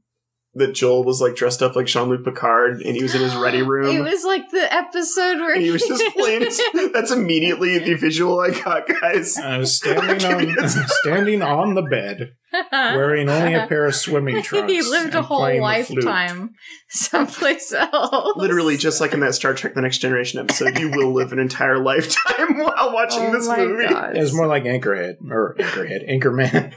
that 0.58 0.74
Joel 0.74 1.03
was 1.03 1.20
like 1.20 1.36
dressed 1.36 1.62
up 1.62 1.76
like 1.76 1.86
Jean 1.86 2.08
Luc 2.10 2.24
Picard 2.24 2.82
and 2.82 2.95
he 2.95 3.03
was 3.03 3.14
in 3.14 3.22
his 3.22 3.36
ready 3.36 3.62
room. 3.62 3.95
It 3.95 4.01
was 4.01 4.24
like 4.24 4.49
the 4.51 4.74
episode 4.74 5.38
where 5.39 5.53
and 5.53 5.62
he 5.62 5.70
was 5.72 5.84
just 5.84 6.03
playing. 6.16 6.41
His, 6.43 6.62
that's 6.93 7.12
immediately 7.12 7.78
the 7.80 7.95
visual 7.95 8.39
I 8.39 8.51
got, 8.51 8.88
guys. 8.88 9.38
I 9.38 9.58
was 9.58 9.76
standing 9.76 10.26
on 10.58 10.68
standing 10.88 11.41
on 11.41 11.74
the 11.74 11.82
bed, 11.82 12.36
wearing 12.72 13.28
only 13.30 13.53
a 13.53 13.68
pair 13.68 13.86
of 13.86 13.95
swimming 13.95 14.41
trunks. 14.41 14.72
he 14.72 14.82
lived 14.82 15.14
a 15.14 15.22
whole 15.22 15.39
playing 15.39 15.62
the 15.62 15.84
flute. 15.84 16.03
lifetime 16.06 16.53
someplace 16.89 17.74
else. 17.74 18.38
Literally, 18.38 18.78
just 18.78 19.01
like 19.01 19.14
in 19.14 19.20
that 19.20 19.36
Star 19.36 19.53
Trek: 19.53 19.74
The 19.74 19.82
Next 19.82 19.97
Generation 19.97 20.39
episode, 20.39 20.80
you 20.80 20.89
will 20.89 21.12
live 21.14 21.34
an 21.34 21.39
entire 21.39 21.80
lifetime 21.80 22.60
while 22.60 22.93
watching 22.93 23.24
oh 23.24 23.32
this 23.34 23.47
my 23.47 23.58
movie. 23.58 23.88
God. 23.89 24.16
It 24.16 24.22
was 24.22 24.34
more 24.34 24.47
like 24.47 24.64
Anchorhead 24.64 25.16
or 25.30 25.56
Anchorhead, 25.60 26.10
Anchorman, 26.10 26.74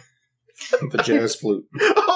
the 0.91 0.99
jazz 0.99 1.37
flute, 1.37 1.65
Oh 1.81 2.05
yeah. 2.07 2.08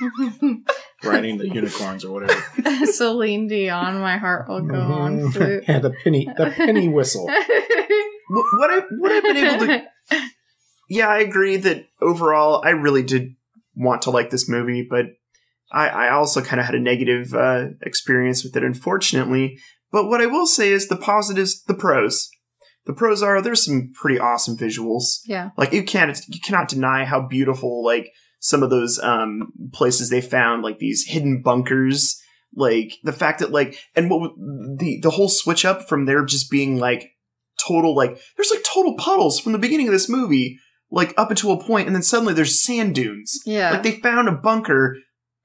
riding 1.04 1.38
the 1.38 1.48
unicorns 1.48 2.04
or 2.04 2.12
whatever. 2.12 2.86
Celine 2.86 3.46
Dion, 3.48 4.00
my 4.00 4.16
heart 4.18 4.48
will 4.48 4.62
go 4.62 4.80
on 4.80 5.18
Mhm. 5.18 5.32
flute. 5.32 5.64
yeah, 5.68 5.78
the 5.78 5.90
penny, 5.90 6.26
the 6.36 6.50
penny 6.50 6.88
whistle. 6.88 7.26
Wh- 7.28 8.58
What 8.58 8.70
I 8.70 8.82
what 8.98 9.12
I've 9.12 9.22
been 9.22 9.36
able 9.36 9.66
to 9.66 9.82
yeah, 10.90 11.08
I 11.08 11.18
agree 11.18 11.56
that 11.58 11.86
overall 12.00 12.62
I 12.64 12.70
really 12.70 13.02
did 13.02 13.34
want 13.76 14.02
to 14.02 14.10
like 14.10 14.30
this 14.30 14.48
movie, 14.48 14.86
but 14.88 15.06
I, 15.70 15.88
I 15.88 16.10
also 16.12 16.40
kind 16.40 16.60
of 16.60 16.66
had 16.66 16.74
a 16.74 16.80
negative 16.80 17.34
uh, 17.34 17.66
experience 17.82 18.42
with 18.42 18.56
it, 18.56 18.64
unfortunately. 18.64 19.58
But 19.92 20.06
what 20.08 20.22
I 20.22 20.26
will 20.26 20.46
say 20.46 20.70
is 20.72 20.88
the 20.88 20.96
positives, 20.96 21.62
the 21.64 21.74
pros. 21.74 22.30
The 22.86 22.94
pros 22.94 23.22
are 23.22 23.42
there's 23.42 23.62
some 23.66 23.92
pretty 23.94 24.18
awesome 24.18 24.56
visuals. 24.56 25.20
yeah. 25.26 25.50
Like 25.58 25.74
you 25.74 25.82
can't 25.82 26.18
you 26.28 26.40
cannot 26.40 26.68
deny 26.68 27.04
how 27.04 27.20
beautiful 27.20 27.84
like 27.84 28.10
some 28.40 28.62
of 28.62 28.70
those 28.70 28.98
um 29.00 29.52
places 29.72 30.10
they 30.10 30.20
found 30.20 30.62
like 30.62 30.78
these 30.78 31.06
hidden 31.06 31.42
bunkers 31.42 32.20
like 32.54 32.92
the 33.02 33.12
fact 33.12 33.40
that 33.40 33.50
like 33.50 33.76
and 33.96 34.10
what 34.10 34.32
the 34.78 34.98
the 35.02 35.10
whole 35.10 35.28
switch 35.28 35.64
up 35.64 35.88
from 35.88 36.06
there 36.06 36.24
just 36.24 36.50
being 36.50 36.78
like 36.78 37.10
total 37.66 37.94
like 37.94 38.18
there's 38.36 38.50
like 38.50 38.62
total 38.64 38.94
puddles 38.96 39.38
from 39.40 39.52
the 39.52 39.58
beginning 39.58 39.86
of 39.88 39.92
this 39.92 40.08
movie 40.08 40.58
like 40.90 41.12
up 41.18 41.28
until 41.28 41.52
a 41.52 41.62
point, 41.62 41.86
and 41.86 41.94
then 41.94 42.02
suddenly 42.02 42.32
there's 42.32 42.62
sand 42.62 42.94
dunes. 42.94 43.40
Yeah. 43.44 43.72
Like 43.72 43.82
they 43.82 44.00
found 44.00 44.26
a 44.26 44.32
bunker 44.32 44.96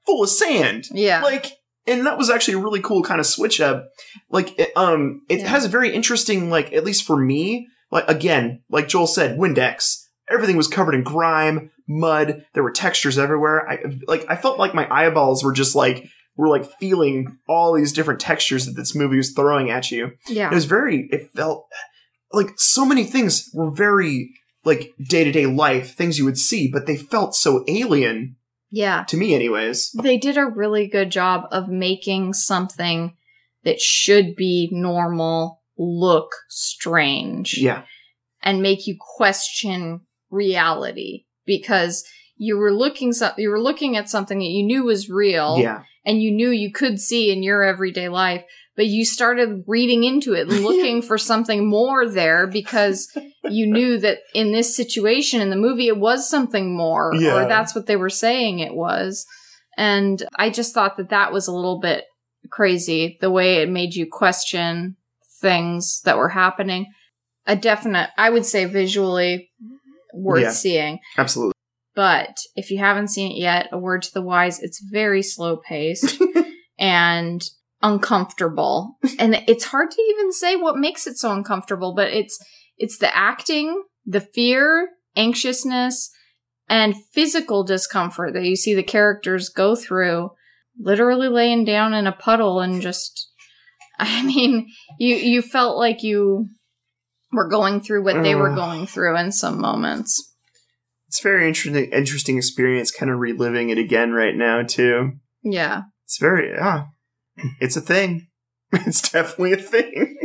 full 0.06 0.22
of 0.22 0.30
sand. 0.30 0.84
yeah. 0.90 1.20
Like, 1.22 1.52
and 1.86 2.06
that 2.06 2.16
was 2.16 2.30
actually 2.30 2.54
a 2.54 2.58
really 2.64 2.80
cool 2.80 3.02
kind 3.02 3.20
of 3.20 3.26
switch 3.26 3.60
up. 3.60 3.86
Like, 4.30 4.58
it, 4.58 4.70
um, 4.74 5.20
it 5.28 5.40
Yeah. 5.40 5.48
has 5.48 5.66
a 5.66 5.68
very 5.68 5.92
interesting, 5.92 6.48
like, 6.48 6.72
at 6.72 6.82
least 6.82 7.04
for 7.04 7.18
me, 7.18 7.68
like 7.90 8.08
again, 8.08 8.62
like 8.70 8.88
Joel 8.88 9.06
said, 9.06 9.36
Windex. 9.38 9.96
Everything 10.34 10.56
was 10.56 10.68
covered 10.68 10.94
in 10.94 11.02
grime, 11.02 11.70
mud. 11.88 12.44
There 12.52 12.62
were 12.62 12.72
textures 12.72 13.18
everywhere. 13.18 13.68
I 13.68 13.78
like. 14.06 14.26
I 14.28 14.36
felt 14.36 14.58
like 14.58 14.74
my 14.74 14.86
eyeballs 14.90 15.44
were 15.44 15.52
just 15.52 15.74
like 15.74 16.08
were 16.36 16.48
like 16.48 16.68
feeling 16.78 17.38
all 17.48 17.74
these 17.74 17.92
different 17.92 18.20
textures 18.20 18.66
that 18.66 18.72
this 18.72 18.94
movie 18.94 19.16
was 19.16 19.32
throwing 19.32 19.70
at 19.70 19.90
you. 19.90 20.12
yeah. 20.26 20.50
It 20.50 20.54
was 20.54 20.64
very. 20.64 21.08
It 21.12 21.30
felt 21.34 21.66
like 22.32 22.58
so 22.58 22.84
many 22.84 23.04
things 23.04 23.48
were 23.54 23.70
very 23.70 24.30
like 24.64 24.92
day 25.08 25.24
to 25.24 25.30
day 25.30 25.46
life 25.46 25.94
things 25.94 26.18
you 26.18 26.24
would 26.24 26.38
see, 26.38 26.68
but 26.70 26.86
they 26.86 26.96
felt 26.96 27.34
so 27.34 27.64
alien 27.68 28.36
yeah. 28.70 29.04
to 29.04 29.16
me, 29.16 29.34
anyways. 29.34 29.92
They 29.92 30.18
did 30.18 30.36
a 30.36 30.46
really 30.46 30.88
good 30.88 31.10
job 31.10 31.46
of 31.52 31.68
making 31.68 32.32
something 32.32 33.16
that 33.62 33.80
should 33.80 34.34
be 34.34 34.68
normal 34.72 35.62
look 35.78 36.34
strange. 36.48 37.56
Yeah. 37.58 37.82
and 38.42 38.62
make 38.62 38.86
you 38.86 38.96
question 38.98 40.00
reality 40.34 41.24
because 41.46 42.04
you 42.36 42.56
were 42.58 42.72
looking 42.72 43.12
so- 43.12 43.32
you 43.38 43.48
were 43.48 43.60
looking 43.62 43.96
at 43.96 44.08
something 44.08 44.38
that 44.38 44.44
you 44.56 44.64
knew 44.64 44.84
was 44.84 45.08
real 45.08 45.58
Yeah. 45.58 45.82
and 46.04 46.20
you 46.20 46.30
knew 46.32 46.50
you 46.50 46.72
could 46.72 46.98
see 47.00 47.30
in 47.30 47.42
your 47.42 47.62
everyday 47.62 48.08
life 48.08 48.44
but 48.76 48.86
you 48.86 49.04
started 49.04 49.62
reading 49.68 50.02
into 50.02 50.32
it 50.34 50.48
looking 50.68 51.00
for 51.00 51.16
something 51.16 51.68
more 51.68 52.08
there 52.08 52.46
because 52.48 53.08
you 53.44 53.66
knew 53.76 53.98
that 53.98 54.18
in 54.34 54.50
this 54.52 54.74
situation 54.76 55.40
in 55.40 55.50
the 55.50 55.56
movie 55.56 55.86
it 55.86 55.96
was 55.98 56.28
something 56.28 56.76
more 56.76 57.12
Yeah. 57.14 57.36
or 57.44 57.48
that's 57.48 57.74
what 57.74 57.86
they 57.86 57.96
were 57.96 58.10
saying 58.10 58.58
it 58.58 58.74
was 58.74 59.24
and 59.76 60.22
i 60.36 60.50
just 60.50 60.74
thought 60.74 60.96
that 60.96 61.10
that 61.10 61.32
was 61.32 61.46
a 61.46 61.52
little 61.54 61.78
bit 61.80 62.04
crazy 62.50 63.16
the 63.20 63.30
way 63.30 63.56
it 63.62 63.68
made 63.70 63.94
you 63.94 64.06
question 64.10 64.96
things 65.40 66.00
that 66.04 66.16
were 66.18 66.30
happening 66.30 66.86
a 67.46 67.54
definite 67.56 68.10
i 68.18 68.28
would 68.30 68.44
say 68.44 68.64
visually 68.64 69.50
worth 70.14 70.42
Yeah. 70.42 70.50
seeing 70.52 70.98
Absolutely. 71.18 71.52
but 71.94 72.36
if 72.56 72.70
you 72.70 72.78
haven't 72.78 73.08
seen 73.08 73.32
it 73.32 73.38
yet, 73.38 73.68
a 73.72 73.78
word 73.78 74.02
to 74.02 74.12
the 74.14 74.22
wise, 74.22 74.60
it's 74.60 74.80
very 74.90 75.22
slow 75.22 75.56
paced 75.56 76.20
and 76.78 77.42
uncomfortable. 77.82 78.96
and 79.18 79.34
it's 79.46 79.64
hard 79.64 79.90
to 79.90 80.00
even 80.02 80.32
say 80.32 80.56
what 80.56 80.76
makes 80.78 81.06
it 81.06 81.16
so 81.16 81.32
uncomfortable, 81.32 81.94
but 81.94 82.08
it's 82.12 82.38
it's 82.76 82.98
the 82.98 83.14
acting, 83.16 83.82
the 84.04 84.20
fear, 84.20 84.88
anxiousness, 85.16 86.10
and 86.68 86.94
physical 87.12 87.62
discomfort 87.64 88.32
that 88.34 88.44
you 88.44 88.56
see 88.56 88.74
the 88.74 88.82
characters 88.82 89.48
go 89.48 89.76
through 89.76 90.30
literally 90.78 91.28
laying 91.28 91.64
down 91.64 91.94
in 91.94 92.06
a 92.06 92.12
puddle 92.12 92.60
and 92.60 92.82
just 92.82 93.30
I 93.98 94.24
mean, 94.24 94.68
you 94.98 95.14
you 95.16 95.40
felt 95.42 95.76
like 95.76 96.02
you 96.02 96.48
were 97.34 97.48
going 97.48 97.80
through 97.80 98.04
what 98.04 98.22
they 98.22 98.34
were 98.34 98.54
going 98.54 98.86
through 98.86 99.16
in 99.18 99.32
some 99.32 99.60
moments. 99.60 100.32
It's 101.08 101.20
very 101.20 101.46
interesting 101.46 101.92
interesting 101.92 102.38
experience 102.38 102.90
kind 102.90 103.10
of 103.10 103.18
reliving 103.18 103.70
it 103.70 103.78
again 103.78 104.12
right 104.12 104.34
now 104.34 104.62
too. 104.62 105.12
Yeah. 105.42 105.82
It's 106.04 106.18
very 106.18 106.50
yeah. 106.50 106.86
It's 107.60 107.76
a 107.76 107.80
thing. 107.80 108.28
It's 108.72 109.08
definitely 109.12 109.52
a 109.52 109.56
thing. 109.58 110.16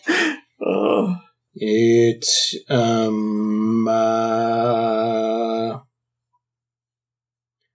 oh. 0.66 1.14
It 1.54 2.24
um 2.68 3.86
uh, 3.88 5.78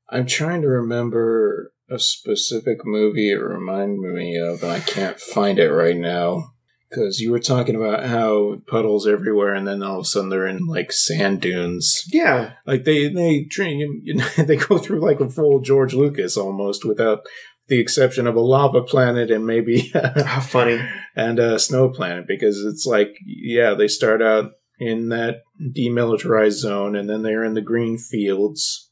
I'm 0.09 0.25
trying 0.25 0.61
to 0.61 0.67
remember 0.67 1.71
a 1.89 1.99
specific 1.99 2.85
movie 2.85 3.31
it 3.31 3.35
reminded 3.35 3.99
me 3.99 4.37
of, 4.37 4.63
and 4.63 4.71
I 4.71 4.79
can't 4.79 5.19
find 5.19 5.59
it 5.59 5.69
right 5.69 5.97
now. 5.97 6.54
Because 6.89 7.19
you 7.19 7.31
were 7.31 7.39
talking 7.39 7.75
about 7.75 8.05
how 8.05 8.61
puddles 8.67 9.07
everywhere, 9.07 9.53
and 9.53 9.67
then 9.67 9.81
all 9.83 9.99
of 9.99 10.03
a 10.03 10.05
sudden 10.05 10.29
they're 10.29 10.47
in 10.47 10.67
like 10.67 10.91
sand 10.91 11.41
dunes. 11.41 12.03
Yeah. 12.11 12.53
Like 12.65 12.83
they 12.83 13.09
they 13.09 13.45
train 13.45 13.79
you, 13.79 13.99
you 14.03 14.15
know, 14.15 14.27
they 14.37 14.55
go 14.55 14.77
through 14.77 15.01
like 15.01 15.19
a 15.19 15.29
full 15.29 15.59
George 15.61 15.93
Lucas 15.93 16.37
almost, 16.37 16.85
without 16.85 17.25
the 17.67 17.79
exception 17.79 18.27
of 18.27 18.35
a 18.35 18.41
lava 18.41 18.83
planet 18.83 19.31
and 19.31 19.45
maybe 19.45 19.91
How 19.93 20.39
funny. 20.39 20.79
and 21.15 21.39
a 21.39 21.57
Snow 21.57 21.89
Planet 21.89 22.25
because 22.27 22.63
it's 22.63 22.85
like, 22.85 23.17
yeah, 23.25 23.73
they 23.73 23.87
start 23.87 24.21
out 24.21 24.51
in 24.79 25.09
that 25.09 25.37
demilitarized 25.75 26.59
zone 26.59 26.95
and 26.95 27.09
then 27.09 27.23
they're 27.23 27.43
in 27.43 27.55
the 27.55 27.61
green 27.61 27.97
fields 27.97 28.91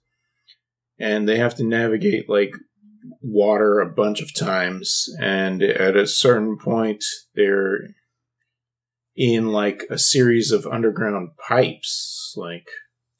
and 0.97 1.27
they 1.27 1.37
have 1.37 1.55
to 1.55 1.63
navigate 1.63 2.29
like 2.29 2.55
water 3.21 3.79
a 3.79 3.89
bunch 3.89 4.21
of 4.21 4.33
times. 4.33 5.07
And 5.19 5.61
at 5.61 5.95
a 5.95 6.07
certain 6.07 6.57
point, 6.57 7.03
they're 7.35 7.77
in 9.15 9.47
like 9.47 9.83
a 9.89 9.97
series 9.97 10.51
of 10.51 10.65
underground 10.65 11.31
pipes, 11.47 12.33
like 12.35 12.67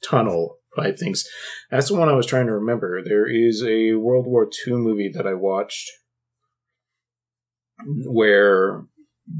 tunnel 0.04 0.58
pipe 0.76 0.98
things. 0.98 1.24
That's 1.70 1.88
the 1.88 1.94
one 1.94 2.08
I 2.08 2.14
was 2.14 2.26
trying 2.26 2.46
to 2.46 2.54
remember. 2.54 3.02
There 3.02 3.26
is 3.26 3.62
a 3.62 3.94
World 3.94 4.26
War 4.26 4.48
II 4.66 4.74
movie 4.74 5.10
that 5.14 5.26
I 5.26 5.34
watched 5.34 5.90
where 8.06 8.84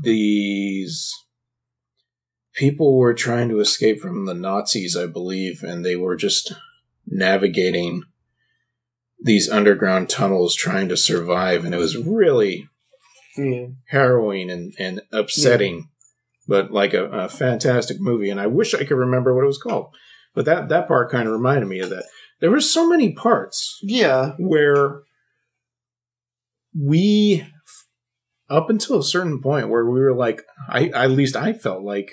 these 0.02 1.12
people 2.54 2.96
were 2.98 3.14
trying 3.14 3.48
to 3.48 3.60
escape 3.60 4.00
from 4.00 4.26
the 4.26 4.34
Nazis, 4.34 4.96
I 4.96 5.06
believe, 5.06 5.62
and 5.62 5.84
they 5.84 5.96
were 5.96 6.16
just 6.16 6.52
navigating 7.06 8.02
these 9.24 9.48
underground 9.50 10.08
tunnels 10.08 10.54
trying 10.54 10.88
to 10.90 10.96
survive, 10.96 11.64
and 11.64 11.74
it 11.74 11.78
was 11.78 11.96
really 11.96 12.68
Yeah. 13.36 13.66
harrowing 13.88 14.50
and, 14.50 14.72
and 14.78 15.00
upsetting, 15.12 15.88
but 16.46 16.70
like 16.70 16.94
a, 16.94 17.06
a 17.06 17.28
fantastic 17.28 17.96
movie. 18.00 18.30
And 18.30 18.38
I 18.40 18.46
wish 18.46 18.74
I 18.74 18.84
could 18.84 18.96
remember 18.98 19.34
what 19.34 19.42
it 19.42 19.48
was 19.48 19.58
called. 19.58 19.94
But 20.34 20.44
that, 20.44 20.68
that 20.68 20.86
part 20.88 21.10
kind 21.10 21.26
of 21.26 21.32
reminded 21.32 21.66
me 21.68 21.80
of 21.80 21.90
that. 21.90 22.04
There 22.40 22.50
were 22.50 22.60
so 22.60 22.86
many 22.88 23.12
parts 23.12 23.78
Yeah. 23.82 24.32
where 24.38 25.00
we 26.78 27.46
up 28.50 28.68
until 28.68 28.98
a 28.98 29.04
certain 29.04 29.40
point 29.40 29.68
where 29.68 29.84
we 29.86 30.00
were 30.00 30.14
like 30.14 30.42
I 30.68 30.88
at 30.88 31.10
least 31.12 31.36
I 31.36 31.52
felt 31.52 31.82
like 31.82 32.10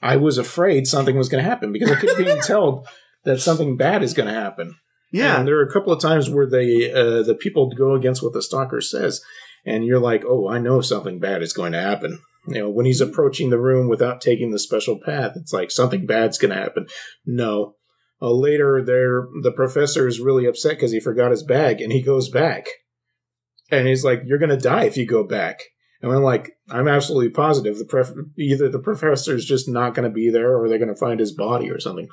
I 0.00 0.16
was 0.16 0.38
afraid 0.38 0.86
something 0.86 1.16
was 1.16 1.28
going 1.28 1.44
to 1.44 1.48
happen 1.48 1.72
because 1.72 1.90
I 1.90 2.00
kept 2.00 2.18
being 2.18 2.40
told 2.40 2.88
that 3.24 3.40
something 3.40 3.76
bad 3.76 4.02
is 4.02 4.14
going 4.14 4.26
to 4.28 4.34
happen. 4.34 4.74
Yeah. 5.12 5.38
And 5.38 5.46
there 5.46 5.58
are 5.58 5.66
a 5.66 5.72
couple 5.72 5.92
of 5.92 6.00
times 6.00 6.28
where 6.28 6.46
they 6.46 6.90
uh, 6.90 7.22
the 7.22 7.36
people 7.38 7.70
go 7.70 7.94
against 7.94 8.22
what 8.22 8.32
the 8.32 8.42
stalker 8.42 8.80
says, 8.80 9.20
and 9.64 9.84
you're 9.84 10.00
like, 10.00 10.24
"Oh, 10.26 10.48
I 10.48 10.58
know 10.58 10.80
something 10.80 11.20
bad 11.20 11.42
is 11.42 11.52
going 11.52 11.72
to 11.72 11.80
happen." 11.80 12.18
You 12.48 12.60
know, 12.60 12.70
when 12.70 12.86
he's 12.86 13.00
approaching 13.00 13.50
the 13.50 13.60
room 13.60 13.88
without 13.88 14.20
taking 14.20 14.50
the 14.50 14.58
special 14.58 14.98
path, 14.98 15.32
it's 15.36 15.52
like 15.52 15.70
something 15.70 16.06
bad's 16.06 16.38
going 16.38 16.52
to 16.52 16.60
happen. 16.60 16.86
No. 17.24 17.76
Uh, 18.20 18.32
later, 18.32 18.82
there 18.84 19.26
the 19.42 19.52
professor 19.52 20.08
is 20.08 20.18
really 20.18 20.46
upset 20.46 20.72
because 20.72 20.92
he 20.92 21.00
forgot 21.00 21.30
his 21.30 21.42
bag, 21.42 21.80
and 21.80 21.92
he 21.92 22.02
goes 22.02 22.30
back, 22.30 22.66
and 23.70 23.86
he's 23.86 24.04
like, 24.04 24.22
"You're 24.24 24.38
going 24.38 24.48
to 24.48 24.56
die 24.56 24.84
if 24.84 24.96
you 24.96 25.06
go 25.06 25.24
back." 25.24 25.60
And 26.00 26.10
I'm 26.10 26.22
like, 26.22 26.50
I'm 26.68 26.88
absolutely 26.88 27.30
positive 27.30 27.78
the 27.78 27.84
pref- 27.84 28.12
either 28.36 28.68
the 28.68 28.80
professor 28.80 29.36
is 29.36 29.44
just 29.44 29.68
not 29.68 29.94
going 29.94 30.08
to 30.08 30.12
be 30.12 30.30
there, 30.30 30.56
or 30.56 30.68
they're 30.68 30.78
going 30.78 30.92
to 30.92 30.96
find 30.96 31.20
his 31.20 31.32
body 31.32 31.70
or 31.70 31.78
something. 31.78 32.08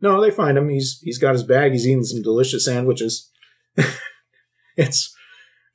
No, 0.00 0.20
they 0.20 0.30
find 0.30 0.56
him. 0.56 0.68
He's 0.68 1.00
he's 1.02 1.18
got 1.18 1.32
his 1.32 1.42
bag. 1.42 1.72
He's 1.72 1.86
eating 1.86 2.04
some 2.04 2.22
delicious 2.22 2.64
sandwiches. 2.64 3.30
it's 4.76 5.14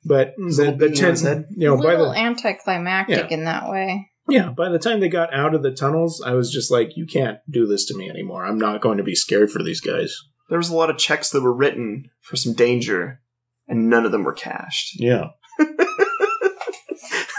but 0.04 0.34
hmm, 0.36 0.50
the, 0.50 0.56
little 0.56 0.76
the 0.76 0.86
beanie 0.86 1.22
ten, 1.22 1.46
you 1.50 1.68
know 1.68 1.74
a 1.74 1.82
by 1.82 1.90
little 1.90 2.12
the 2.12 2.18
anticlimactic 2.18 3.32
in 3.32 3.44
that 3.44 3.68
way. 3.70 4.10
yeah 4.28 4.50
by 4.50 4.68
the 4.68 4.78
time 4.78 5.00
they 5.00 5.08
got 5.08 5.34
out 5.34 5.54
of 5.54 5.62
the 5.62 5.72
tunnels, 5.72 6.22
I 6.24 6.34
was 6.34 6.52
just 6.52 6.70
like, 6.70 6.96
you 6.96 7.06
can't 7.06 7.38
do 7.50 7.66
this 7.66 7.86
to 7.86 7.96
me 7.96 8.08
anymore. 8.10 8.44
I'm 8.44 8.58
not 8.58 8.80
going 8.80 8.98
to 8.98 9.04
be 9.04 9.14
scared 9.14 9.50
for 9.50 9.62
these 9.62 9.80
guys. 9.80 10.16
There 10.48 10.58
was 10.58 10.70
a 10.70 10.76
lot 10.76 10.90
of 10.90 10.98
checks 10.98 11.30
that 11.30 11.42
were 11.42 11.52
written 11.52 12.10
for 12.20 12.36
some 12.36 12.52
danger, 12.52 13.20
and 13.66 13.90
none 13.90 14.06
of 14.06 14.12
them 14.12 14.22
were 14.22 14.32
cashed. 14.32 15.00
Yeah, 15.00 15.30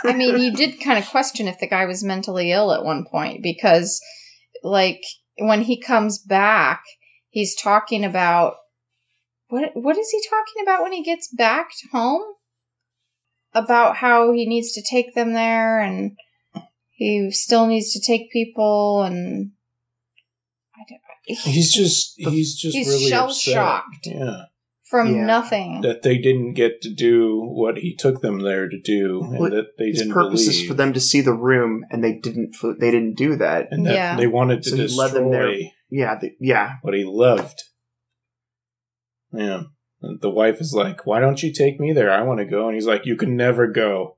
I 0.07 0.13
mean, 0.13 0.39
you 0.39 0.53
did 0.53 0.79
kind 0.79 0.97
of 0.97 1.09
question 1.09 1.47
if 1.47 1.59
the 1.59 1.67
guy 1.67 1.85
was 1.85 2.03
mentally 2.03 2.51
ill 2.51 2.71
at 2.71 2.83
one 2.83 3.05
point 3.05 3.43
because, 3.43 4.01
like, 4.63 5.01
when 5.37 5.61
he 5.61 5.79
comes 5.79 6.19
back, 6.19 6.83
he's 7.29 7.55
talking 7.55 8.03
about 8.03 8.55
what? 9.47 9.71
What 9.73 9.97
is 9.97 10.09
he 10.09 10.21
talking 10.29 10.63
about 10.63 10.83
when 10.83 10.91
he 10.93 11.03
gets 11.03 11.27
back 11.27 11.69
home? 11.91 12.23
About 13.53 13.95
how 13.95 14.33
he 14.33 14.45
needs 14.45 14.73
to 14.73 14.83
take 14.83 15.15
them 15.15 15.33
there, 15.33 15.79
and 15.79 16.17
he 16.91 17.31
still 17.31 17.65
needs 17.65 17.93
to 17.93 18.01
take 18.01 18.31
people, 18.31 19.01
and 19.03 19.51
I 20.75 20.83
don't, 20.87 21.39
he's 21.39 21.73
just 21.73 22.15
he's 22.17 22.55
just 22.55 22.75
He's 22.75 22.87
really 22.87 23.09
shell-shocked. 23.09 24.05
Yeah, 24.05 24.43
from 24.89 25.13
Yeah. 25.15 25.25
nothing. 25.25 25.81
that 25.81 26.01
they 26.01 26.17
didn't 26.17 26.53
get 26.53 26.81
to 26.81 26.89
do 26.93 27.41
what 27.41 27.77
he 27.79 27.95
took 27.95 28.21
them 28.21 28.39
there 28.39 28.69
to 28.69 28.79
do, 28.79 29.21
and 29.23 29.39
Well, 29.39 29.51
that 29.51 29.77
they 29.77 29.87
His 29.87 29.99
didn't 29.99 30.13
purpose 30.13 30.47
is 30.47 30.65
for 30.67 30.73
them 30.73 30.93
to 30.93 30.99
see 30.99 31.21
the 31.21 31.33
room, 31.33 31.83
and 31.89 32.03
they 32.03 32.13
didn't. 32.13 32.55
They 32.79 32.91
didn't 32.91 33.15
do 33.15 33.35
that. 33.35 33.67
and 33.71 33.85
that 33.85 33.93
Yeah. 33.93 34.15
they 34.17 34.27
wanted 34.27 34.63
to 34.63 34.69
So 34.69 34.75
he 34.77 34.87
led 34.87 35.11
them 35.11 35.31
there. 35.31 35.47
destroy 35.49 35.71
yeah, 35.89 36.17
the, 36.19 36.31
yeah. 36.39 36.73
what 36.81 36.93
he 36.93 37.03
loved. 37.05 37.63
Yeah. 39.33 39.63
And 40.01 40.21
the 40.21 40.29
wife 40.29 40.61
is 40.61 40.73
like, 40.73 41.05
Why 41.05 41.19
don't 41.19 41.41
you 41.43 41.51
take 41.51 41.79
me 41.79 41.91
there? 41.91 42.11
I 42.11 42.21
want 42.23 42.39
to 42.39 42.45
go. 42.45 42.67
And 42.67 42.75
he's 42.75 42.87
like, 42.87 43.05
You 43.05 43.15
can 43.17 43.35
never 43.35 43.67
go. 43.67 44.17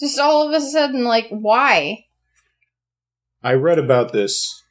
Just 0.00 0.18
all 0.18 0.46
of 0.46 0.54
a 0.54 0.60
sudden, 0.60 1.04
like, 1.04 1.26
why? 1.30 2.04
I 3.42 3.52
read 3.54 3.78
about 3.78 4.12
this, 4.12 4.62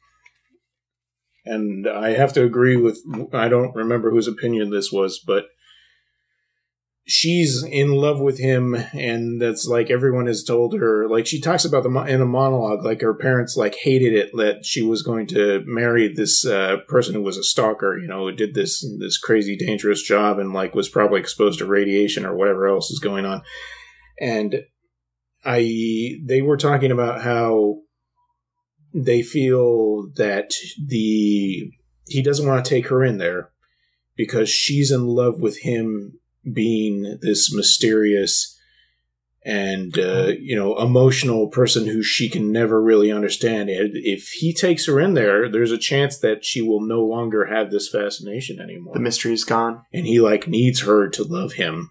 and 1.46 1.88
I 1.88 2.10
have 2.10 2.32
to 2.34 2.44
agree 2.44 2.76
with. 2.76 2.98
I 3.32 3.48
don't 3.48 3.74
remember 3.74 4.10
whose 4.10 4.28
opinion 4.28 4.70
this 4.70 4.90
was, 4.92 5.18
but 5.18 5.46
she's 7.06 7.62
in 7.62 7.92
love 7.92 8.20
with 8.20 8.38
him, 8.38 8.74
and 8.74 9.40
that's 9.40 9.66
like 9.66 9.90
everyone 9.90 10.26
has 10.26 10.44
told 10.44 10.74
her. 10.74 11.08
Like 11.08 11.26
she 11.26 11.40
talks 11.40 11.64
about 11.64 11.84
the 11.84 11.90
in 12.06 12.20
the 12.20 12.26
monologue, 12.26 12.84
like 12.84 13.00
her 13.00 13.14
parents 13.14 13.56
like 13.56 13.76
hated 13.76 14.12
it 14.12 14.30
that 14.34 14.64
she 14.64 14.82
was 14.82 15.02
going 15.02 15.28
to 15.28 15.62
marry 15.66 16.12
this 16.12 16.44
uh, 16.44 16.78
person 16.88 17.14
who 17.14 17.22
was 17.22 17.38
a 17.38 17.44
stalker. 17.44 17.98
You 17.98 18.08
know, 18.08 18.26
who 18.28 18.32
did 18.32 18.54
this 18.54 18.84
this 18.98 19.18
crazy 19.18 19.56
dangerous 19.56 20.02
job 20.02 20.38
and 20.38 20.52
like 20.52 20.74
was 20.74 20.88
probably 20.88 21.20
exposed 21.20 21.60
to 21.60 21.66
radiation 21.66 22.26
or 22.26 22.36
whatever 22.36 22.66
else 22.66 22.90
is 22.90 22.98
going 22.98 23.24
on, 23.24 23.42
and. 24.20 24.62
I 25.48 26.16
they 26.24 26.42
were 26.42 26.56
talking 26.56 26.90
about 26.90 27.22
how 27.22 27.76
they 28.96 29.22
feel 29.22 30.08
that 30.16 30.54
the 30.82 31.70
he 32.08 32.22
doesn't 32.22 32.46
want 32.46 32.64
to 32.64 32.68
take 32.68 32.88
her 32.88 33.04
in 33.04 33.18
there 33.18 33.50
because 34.16 34.48
she's 34.48 34.90
in 34.90 35.06
love 35.06 35.40
with 35.40 35.58
him 35.58 36.18
being 36.50 37.18
this 37.20 37.52
mysterious 37.54 38.58
and 39.44 39.98
uh, 39.98 40.32
you 40.40 40.56
know 40.56 40.76
emotional 40.78 41.48
person 41.48 41.86
who 41.86 42.02
she 42.02 42.28
can 42.28 42.50
never 42.50 42.82
really 42.82 43.12
understand. 43.12 43.68
And 43.68 43.90
if 43.94 44.28
he 44.28 44.54
takes 44.54 44.86
her 44.86 44.98
in 44.98 45.14
there 45.14 45.50
there's 45.50 45.72
a 45.72 45.78
chance 45.78 46.18
that 46.20 46.44
she 46.44 46.62
will 46.62 46.80
no 46.80 47.04
longer 47.04 47.44
have 47.46 47.70
this 47.70 47.90
fascination 47.90 48.58
anymore. 48.60 48.94
The 48.94 49.00
mystery 49.00 49.34
is 49.34 49.44
gone. 49.44 49.82
and 49.92 50.06
he 50.06 50.20
like 50.20 50.48
needs 50.48 50.82
her 50.82 51.08
to 51.10 51.22
love 51.22 51.52
him. 51.52 51.90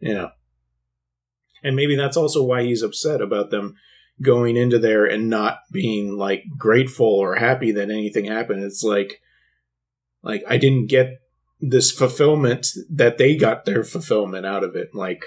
Yeah. 0.00 0.30
And 1.62 1.76
maybe 1.76 1.94
that's 1.96 2.16
also 2.16 2.42
why 2.42 2.64
he's 2.64 2.82
upset 2.82 3.22
about 3.22 3.50
them 3.50 3.76
going 4.22 4.56
into 4.56 4.78
there 4.78 5.04
and 5.04 5.28
not 5.28 5.58
being 5.72 6.16
like 6.16 6.44
grateful 6.56 7.06
or 7.06 7.34
happy 7.34 7.72
that 7.72 7.90
anything 7.90 8.26
happened 8.26 8.62
it's 8.62 8.82
like 8.82 9.20
like 10.22 10.42
i 10.48 10.56
didn't 10.56 10.86
get 10.86 11.20
this 11.60 11.90
fulfillment 11.90 12.66
that 12.90 13.18
they 13.18 13.36
got 13.36 13.64
their 13.64 13.82
fulfillment 13.82 14.46
out 14.46 14.62
of 14.62 14.76
it 14.76 14.94
like 14.94 15.24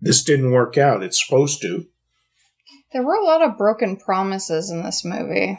this 0.00 0.22
didn't 0.22 0.52
work 0.52 0.78
out 0.78 1.02
it's 1.02 1.22
supposed 1.24 1.60
to 1.60 1.86
There 2.92 3.02
were 3.02 3.16
a 3.16 3.24
lot 3.24 3.42
of 3.42 3.58
broken 3.58 3.96
promises 3.96 4.70
in 4.70 4.82
this 4.82 5.04
movie. 5.04 5.58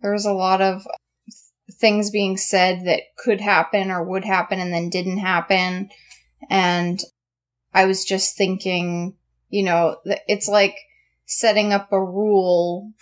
There 0.00 0.12
was 0.12 0.24
a 0.24 0.32
lot 0.32 0.62
of 0.62 0.86
things 1.70 2.10
being 2.10 2.36
said 2.36 2.86
that 2.86 3.02
could 3.18 3.40
happen 3.40 3.90
or 3.90 4.02
would 4.02 4.24
happen 4.24 4.60
and 4.60 4.72
then 4.72 4.88
didn't 4.88 5.18
happen. 5.18 5.90
And 6.48 7.00
I 7.74 7.84
was 7.84 8.04
just 8.04 8.36
thinking, 8.36 9.16
you 9.50 9.64
know, 9.64 9.96
it's 10.04 10.48
like 10.48 10.76
setting 11.26 11.72
up 11.72 11.92
a 11.92 12.02
rule. 12.02 12.92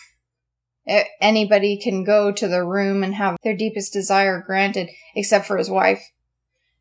Anybody 1.20 1.78
can 1.78 2.04
go 2.04 2.30
to 2.32 2.48
the 2.48 2.64
room 2.64 3.02
and 3.02 3.14
have 3.14 3.36
their 3.42 3.56
deepest 3.56 3.92
desire 3.92 4.42
granted, 4.44 4.90
except 5.14 5.46
for 5.46 5.56
his 5.56 5.70
wife. 5.70 6.02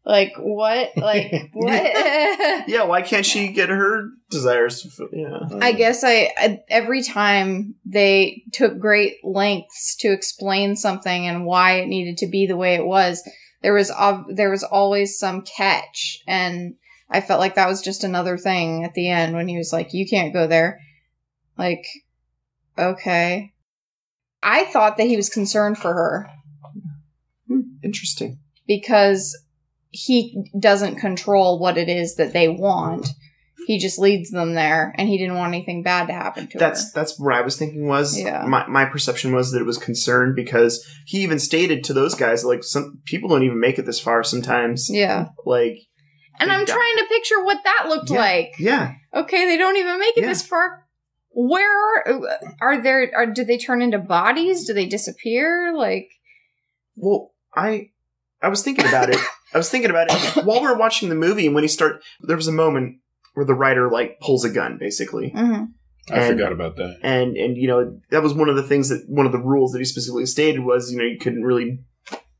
Like, 0.05 0.33
what? 0.37 0.91
Like, 0.97 1.51
what? 1.53 2.67
Yeah, 2.67 2.83
why 2.83 3.01
can't 3.01 3.25
she 3.25 3.49
get 3.49 3.69
her 3.69 4.09
desires 4.29 4.81
fulfilled? 4.81 5.11
Yeah. 5.13 5.59
I 5.61 5.71
guess 5.71 6.03
I, 6.03 6.31
I 6.37 6.59
every 6.69 7.03
time 7.03 7.75
they 7.85 8.43
took 8.51 8.79
great 8.79 9.17
lengths 9.23 9.95
to 9.97 10.11
explain 10.11 10.75
something 10.75 11.27
and 11.27 11.45
why 11.45 11.79
it 11.79 11.87
needed 11.87 12.17
to 12.17 12.27
be 12.27 12.45
the 12.45 12.57
way 12.57 12.75
it 12.75 12.85
was, 12.85 13.27
there 13.61 13.73
was 13.73 13.91
ob- 13.91 14.35
there 14.35 14.49
was 14.49 14.63
always 14.63 15.17
some 15.17 15.41
catch, 15.41 16.19
and 16.27 16.75
I 17.09 17.21
felt 17.21 17.39
like 17.39 17.55
that 17.55 17.69
was 17.69 17.81
just 17.81 18.03
another 18.03 18.37
thing 18.37 18.83
at 18.83 18.93
the 18.93 19.09
end 19.09 19.35
when 19.35 19.47
he 19.47 19.57
was 19.57 19.71
like, 19.71 19.93
"You 19.93 20.07
can't 20.07 20.33
go 20.33 20.47
there." 20.47 20.79
Like, 21.57 21.85
okay, 22.77 23.53
I 24.41 24.65
thought 24.65 24.97
that 24.97 25.07
he 25.07 25.15
was 25.15 25.29
concerned 25.29 25.77
for 25.77 25.93
her 25.93 26.29
Hmm, 27.47 27.61
interesting. 27.83 28.39
because 28.67 29.37
he 29.89 30.49
doesn't 30.59 30.95
control 30.95 31.59
what 31.59 31.77
it 31.77 31.89
is 31.89 32.15
that 32.15 32.33
they 32.33 32.47
want. 32.47 33.07
He 33.67 33.77
just 33.77 33.97
leads 33.99 34.29
them 34.31 34.55
there, 34.55 34.93
and 34.97 35.07
he 35.07 35.17
didn't 35.17 35.37
want 35.37 35.53
anything 35.53 35.83
bad 35.83 36.07
to 36.07 36.13
happen 36.13 36.47
to 36.47 36.57
That's 36.57 36.85
her. 36.85 36.91
that's 36.95 37.17
what 37.19 37.33
I 37.33 37.41
was 37.41 37.55
thinking 37.57 37.87
was 37.87 38.19
Yeah. 38.19 38.43
my 38.45 38.67
my 38.67 38.83
perception 38.85 39.33
was 39.33 39.51
that 39.51 39.59
it 39.61 39.65
was 39.65 39.77
concerned 39.77 40.35
because 40.35 40.85
he 41.05 41.19
even 41.19 41.39
stated 41.39 41.83
to 41.85 41.93
those 41.93 42.13
guys 42.15 42.43
like 42.43 42.63
some 42.63 42.99
people 43.05 43.29
don't 43.29 43.43
even 43.43 43.59
make 43.61 43.79
it 43.79 43.85
this 43.85 44.01
far 44.01 44.23
sometimes. 44.23 44.89
Yeah. 44.91 45.27
Like 45.45 45.77
And 46.39 46.51
I'm 46.51 46.61
Yeah. 46.67 46.73
trying 46.73 46.97
to 46.97 47.05
picture 47.07 47.41
what 47.45 47.59
that 47.63 47.85
looked 47.87 48.09
Yeah. 48.09 48.17
like. 48.19 48.53
yeah. 48.59 48.93
Okay, 49.13 49.45
they 49.45 49.55
don't 49.55 49.77
even 49.77 49.97
make 49.99 50.17
it 50.17 50.21
Yeah. 50.23 50.27
this 50.29 50.41
far. 50.41 50.82
Where 51.35 51.69
are, 51.97 52.21
are 52.61 52.81
there? 52.81 53.11
Are 53.15 53.25
do 53.25 53.43
they 53.43 53.57
turn 53.57 53.81
into 53.81 53.97
bodies? 53.97 54.65
Do 54.65 54.73
they 54.73 54.85
disappear? 54.85 55.73
Like, 55.75 56.09
Well, 56.95 57.33
I 57.55 57.89
I 58.41 58.49
was 58.49 58.61
thinking 58.63 58.85
about 58.87 59.09
it. 59.09 59.17
I 59.53 59.57
was 59.57 59.69
thinking 59.69 59.89
about 59.89 60.07
it 60.09 60.45
while 60.45 60.61
we 60.61 60.67
were 60.67 60.77
watching 60.77 61.09
the 61.09 61.15
movie 61.15 61.45
and 61.45 61.55
when 61.55 61.63
he 61.63 61.67
start 61.67 62.01
there 62.21 62.35
was 62.35 62.47
a 62.47 62.51
moment 62.51 62.97
where 63.33 63.45
the 63.45 63.53
writer 63.55 63.89
like 63.89 64.19
pulls 64.19 64.45
a 64.45 64.49
gun 64.49 64.77
basically. 64.79 65.31
mhm. 65.31 65.67
i 66.11 66.19
and- 66.19 66.37
forgot 66.37 66.51
about 66.51 66.75
that 66.75 66.97
and 67.01 67.37
and 67.37 67.57
you 67.57 67.67
know 67.67 67.99
that 68.11 68.21
was 68.23 68.33
one 68.33 68.49
of 68.49 68.55
the 68.55 68.63
things 68.63 68.89
that 68.89 69.03
one 69.07 69.25
of 69.25 69.31
the 69.31 69.39
rules 69.39 69.71
that 69.71 69.79
he 69.79 69.85
specifically 69.85 70.25
stated 70.25 70.59
was 70.59 70.91
you 70.91 70.97
know 70.97 71.05
you 71.05 71.17
couldn't 71.19 71.43
really 71.43 71.79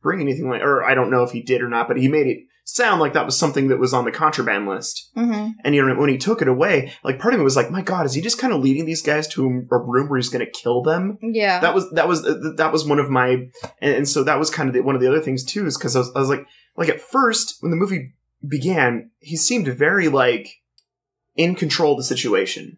bring 0.03 0.21
anything 0.21 0.49
like 0.49 0.61
or 0.61 0.83
I 0.83 0.93
don't 0.93 1.09
know 1.09 1.23
if 1.23 1.31
he 1.31 1.41
did 1.41 1.61
or 1.61 1.69
not, 1.69 1.87
but 1.87 1.97
he 1.97 2.07
made 2.07 2.27
it 2.27 2.39
sound 2.65 3.01
like 3.01 3.13
that 3.13 3.25
was 3.25 3.37
something 3.37 3.67
that 3.67 3.79
was 3.79 3.93
on 3.93 4.05
the 4.05 4.11
contraband 4.11 4.67
list. 4.67 5.11
Mhm. 5.17 5.53
And 5.63 5.75
you 5.75 5.85
know 5.85 5.99
when 5.99 6.09
he 6.09 6.17
took 6.17 6.41
it 6.41 6.47
away, 6.47 6.93
like 7.03 7.19
part 7.19 7.33
of 7.33 7.39
me 7.39 7.43
was 7.43 7.55
like, 7.55 7.69
my 7.69 7.81
God, 7.81 8.05
is 8.05 8.13
he 8.13 8.21
just 8.21 8.39
kind 8.39 8.53
of 8.53 8.61
leading 8.61 8.85
these 8.85 9.01
guys 9.01 9.27
to 9.29 9.45
a 9.71 9.77
room 9.77 10.09
where 10.09 10.17
he's 10.17 10.29
going 10.29 10.45
to 10.45 10.51
kill 10.51 10.81
them? 10.81 11.17
Yeah. 11.21 11.59
That 11.59 11.75
was 11.75 11.89
that 11.91 12.07
was 12.07 12.25
uh, 12.25 12.53
that 12.57 12.71
was 12.71 12.85
one 12.85 12.99
of 12.99 13.09
my 13.09 13.47
and, 13.81 14.07
so 14.07 14.23
that 14.23 14.39
was 14.39 14.49
kind 14.49 14.69
of 14.69 14.73
the, 14.73 14.81
one 14.81 14.95
of 14.95 15.01
the 15.01 15.07
other 15.07 15.21
things 15.21 15.43
too 15.43 15.65
is 15.65 15.77
because 15.77 15.95
I 15.95 15.99
was, 15.99 16.11
I 16.15 16.19
was 16.19 16.29
like 16.29 16.45
like 16.77 16.89
at 16.89 17.01
first 17.01 17.57
when 17.59 17.71
the 17.71 17.77
movie 17.77 18.13
began, 18.47 19.11
he 19.19 19.35
seemed 19.35 19.67
very 19.67 20.07
like 20.07 20.47
in 21.35 21.55
control 21.55 21.93
of 21.93 21.97
the 21.97 22.03
situation. 22.03 22.77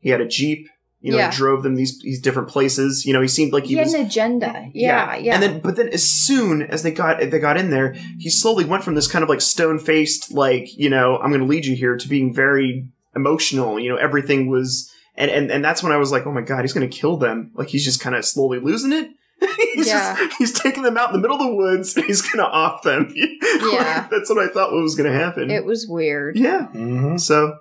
He 0.00 0.10
had 0.10 0.20
a 0.20 0.28
jeep. 0.28 0.68
You 1.00 1.12
know, 1.12 1.18
Yeah. 1.18 1.30
drove 1.30 1.62
them 1.62 1.76
these 1.76 2.00
these 2.00 2.20
different 2.20 2.48
places. 2.48 3.04
You 3.06 3.12
know, 3.12 3.20
he 3.20 3.28
seemed 3.28 3.52
like 3.52 3.64
he, 3.64 3.70
he 3.70 3.76
had 3.76 3.84
was 3.86 3.94
an 3.94 4.06
agenda. 4.06 4.68
Yeah, 4.74 5.14
yeah. 5.16 5.34
and 5.34 5.42
then, 5.42 5.60
but 5.60 5.76
then, 5.76 5.88
as 5.90 6.02
soon 6.08 6.62
as 6.62 6.82
they 6.82 6.90
got 6.90 7.20
they 7.20 7.38
got 7.38 7.56
in 7.56 7.70
there, 7.70 7.92
he 8.18 8.28
slowly 8.30 8.64
went 8.64 8.82
from 8.82 8.94
this 8.96 9.06
kind 9.06 9.22
of 9.22 9.28
like 9.28 9.40
stone 9.40 9.78
faced, 9.78 10.32
like 10.32 10.76
you 10.76 10.90
know, 10.90 11.16
I'm 11.18 11.28
going 11.30 11.40
to 11.40 11.46
lead 11.46 11.66
you 11.66 11.76
here, 11.76 11.96
to 11.96 12.08
being 12.08 12.34
very 12.34 12.88
emotional. 13.14 13.78
You 13.78 13.90
know, 13.90 13.96
everything 13.96 14.48
was, 14.48 14.92
and 15.16 15.30
and 15.30 15.50
and 15.52 15.64
that's 15.64 15.82
when 15.84 15.92
I 15.92 15.98
was 15.98 16.10
like, 16.10 16.26
oh 16.26 16.32
my 16.32 16.42
god, 16.42 16.62
he's 16.62 16.72
going 16.72 16.88
to 16.90 16.96
kill 16.96 17.16
them. 17.16 17.52
Like 17.54 17.68
he's 17.68 17.84
just 17.84 18.00
kind 18.00 18.16
of 18.16 18.24
slowly 18.24 18.58
losing 18.58 18.92
it. 18.92 19.10
he's 19.74 19.86
Yeah. 19.86 20.16
just 20.18 20.36
he's 20.38 20.52
taking 20.52 20.82
them 20.82 20.96
out 20.98 21.10
in 21.10 21.12
the 21.14 21.20
middle 21.22 21.36
of 21.40 21.46
the 21.46 21.54
woods. 21.54 21.96
and 21.96 22.04
He's 22.06 22.22
going 22.22 22.38
to 22.38 22.44
off 22.50 22.82
them. 22.82 23.14
Yeah. 23.60 24.08
that's 24.10 24.28
what 24.30 24.38
I 24.38 24.48
thought 24.48 24.72
was 24.72 24.94
going 24.96 25.10
to 25.12 25.16
happen. 25.16 25.48
it 25.50 25.64
was 25.64 25.86
weird. 25.88 26.36
yeah. 26.36 26.66
mm-hmm. 26.74 27.16
So 27.18 27.58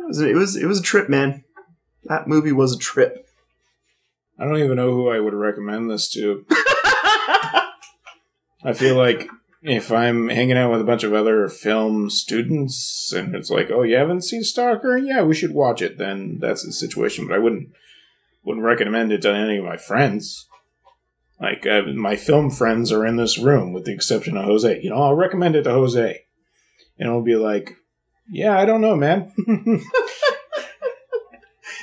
it 0.00 0.06
was, 0.06 0.20
it 0.20 0.34
was 0.34 0.56
it 0.56 0.66
was 0.66 0.80
a 0.80 0.82
trip, 0.82 1.08
man. 1.10 1.43
That 2.06 2.28
movie 2.28 2.52
was 2.52 2.74
a 2.74 2.78
trip. 2.78 3.28
i 4.38 4.44
don't 4.44 4.58
even 4.58 4.76
know 4.76 4.92
who 4.92 5.08
i 5.08 5.20
would 5.20 5.34
recommend 5.34 5.90
this 5.90 6.08
to 6.10 6.44
I 8.64 8.72
feel 8.72 8.96
like 8.96 9.28
if 9.62 9.92
I'm 9.92 10.28
hanging 10.28 10.56
out 10.56 10.72
with 10.72 10.80
a 10.80 10.84
bunch 10.84 11.04
of 11.04 11.12
other 11.12 11.48
film 11.48 12.08
students 12.08 13.12
and 13.12 13.34
it's 13.34 13.50
like, 13.50 13.70
oh, 13.70 13.82
you 13.82 13.96
haven't 13.96 14.22
seen 14.22 14.42
Stalker? 14.42 14.96
Yeah, 14.96 15.22
we 15.22 15.34
should 15.34 15.52
watch 15.52 15.82
it. 15.82 15.98
Then 15.98 16.38
that's 16.40 16.64
the 16.64 16.72
situation. 16.72 17.28
But 17.28 17.34
I 17.34 17.38
wouldn't 17.38 17.68
wouldn't 18.42 18.64
recommend 18.64 19.12
it 19.12 19.22
to 19.22 19.34
any 19.34 19.58
of 19.58 19.64
my 19.64 19.76
friends. 19.76 20.48
Like 21.38 21.66
uh, 21.66 21.82
my 21.94 22.16
film 22.16 22.50
friends 22.50 22.90
are 22.90 23.04
in 23.04 23.16
this 23.16 23.38
room, 23.38 23.72
with 23.72 23.84
the 23.84 23.92
exception 23.92 24.36
of 24.36 24.44
Jose. 24.44 24.80
You 24.82 24.90
know, 24.90 25.02
I'll 25.02 25.14
recommend 25.14 25.56
it 25.56 25.64
to 25.64 25.70
Jose, 25.70 26.24
and 26.98 27.08
it'll 27.08 27.22
be 27.22 27.36
like, 27.36 27.76
yeah, 28.30 28.58
I 28.58 28.64
don't 28.64 28.80
know, 28.80 28.96
man. 28.96 29.32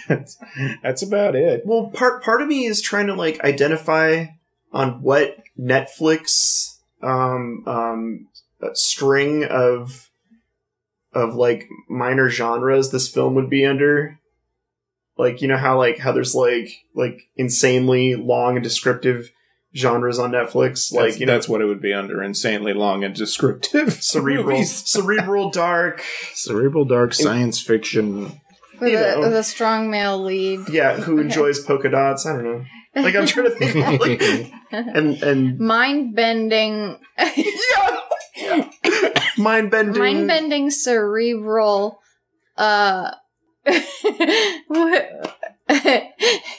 that's, 0.08 0.38
that's 0.82 1.02
about 1.02 1.36
it. 1.36 1.64
Well, 1.66 1.92
part 1.94 2.24
part 2.24 2.42
of 2.42 2.48
me 2.48 2.66
is 2.66 2.82
trying 2.82 3.08
to 3.08 3.16
like 3.16 3.44
identify 3.44 4.26
on 4.72 5.02
what 5.02 5.38
Netflix 5.60 6.78
um 7.02 7.64
um 7.68 8.28
uh, 8.62 8.74
string 8.74 9.44
of 9.46 10.10
of 11.14 11.36
like 11.36 11.68
minor 11.90 12.30
genres 12.30 12.92
this 12.92 13.10
film 13.10 13.36
would 13.36 13.50
be 13.50 13.66
under. 13.66 14.20
Like 15.18 15.42
you 15.42 15.48
know 15.48 15.58
how 15.58 15.78
like 15.78 16.00
how 16.00 16.12
there's 16.12 16.36
like 16.36 16.70
like 16.96 17.30
insanely 17.36 18.16
long 18.16 18.56
and 18.56 18.64
descriptive 18.64 19.32
genres 19.76 20.20
on 20.20 20.32
Netflix, 20.32 20.92
like 20.92 21.12
Like 21.12 21.20
you 21.20 21.26
know 21.26 21.34
that's 21.34 21.50
what 21.50 21.62
it 21.62 21.66
would 21.66 21.82
be 21.82 21.94
under 21.94 22.24
insanely 22.24 22.74
long 22.74 23.04
and 23.04 23.14
descriptive 23.14 23.94
cerebral 24.02 24.64
cerebral 24.64 25.50
dark. 25.50 26.04
cerebral 26.34 26.86
dark 26.86 27.14
science 27.14 27.60
fiction. 27.62 28.42
With, 28.82 28.92
You 28.92 28.98
a, 28.98 29.02
know. 29.12 29.20
with 29.22 29.34
a 29.36 29.44
strong 29.44 29.92
male 29.92 30.22
lead. 30.22 30.68
Yeah, 30.68 30.98
who 30.98 31.20
enjoys 31.20 31.60
polka 31.60 31.88
dots? 31.90 32.26
I 32.26 32.34
don't 32.34 32.44
know. 32.44 32.66
Like 32.96 33.16
I'm 33.16 33.28
trying 33.28 33.46
to 33.46 33.52
think, 33.52 33.76
of, 33.76 34.02
like, 34.02 34.22
and 34.72 35.22
and 35.24 35.60
mind 35.60 36.16
bending, 36.16 36.98
yeah, 38.36 38.70
mind 39.38 39.72
bending, 39.72 40.02
mind 40.02 40.28
bending 40.28 40.70
cerebral, 40.72 42.02
uh, 42.58 43.12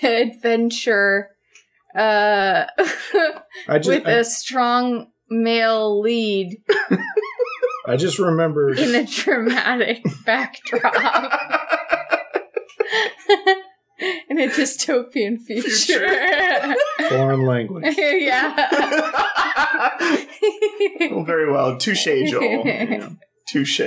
adventure, 0.03 1.31
uh, 1.95 2.64
just 3.68 3.89
with 3.89 4.07
I, 4.07 4.12
a 4.12 4.25
strong 4.25 5.09
male 5.29 6.01
lead 6.01 6.59
I 7.87 7.97
just 7.97 8.18
remember 8.18 8.73
in 8.75 8.95
a 8.95 9.05
dramatic 9.05 10.05
backdrop. 10.25 10.95
in 14.28 14.38
a 14.38 14.49
dystopian 14.49 15.40
future. 15.40 16.07
foreign 17.09 17.43
language. 17.43 17.95
yeah. 17.97 18.68
oh, 21.11 21.24
very 21.24 21.51
well. 21.51 21.76
Touche, 21.78 22.05
Joel. 22.30 23.16
Touche. 23.49 23.80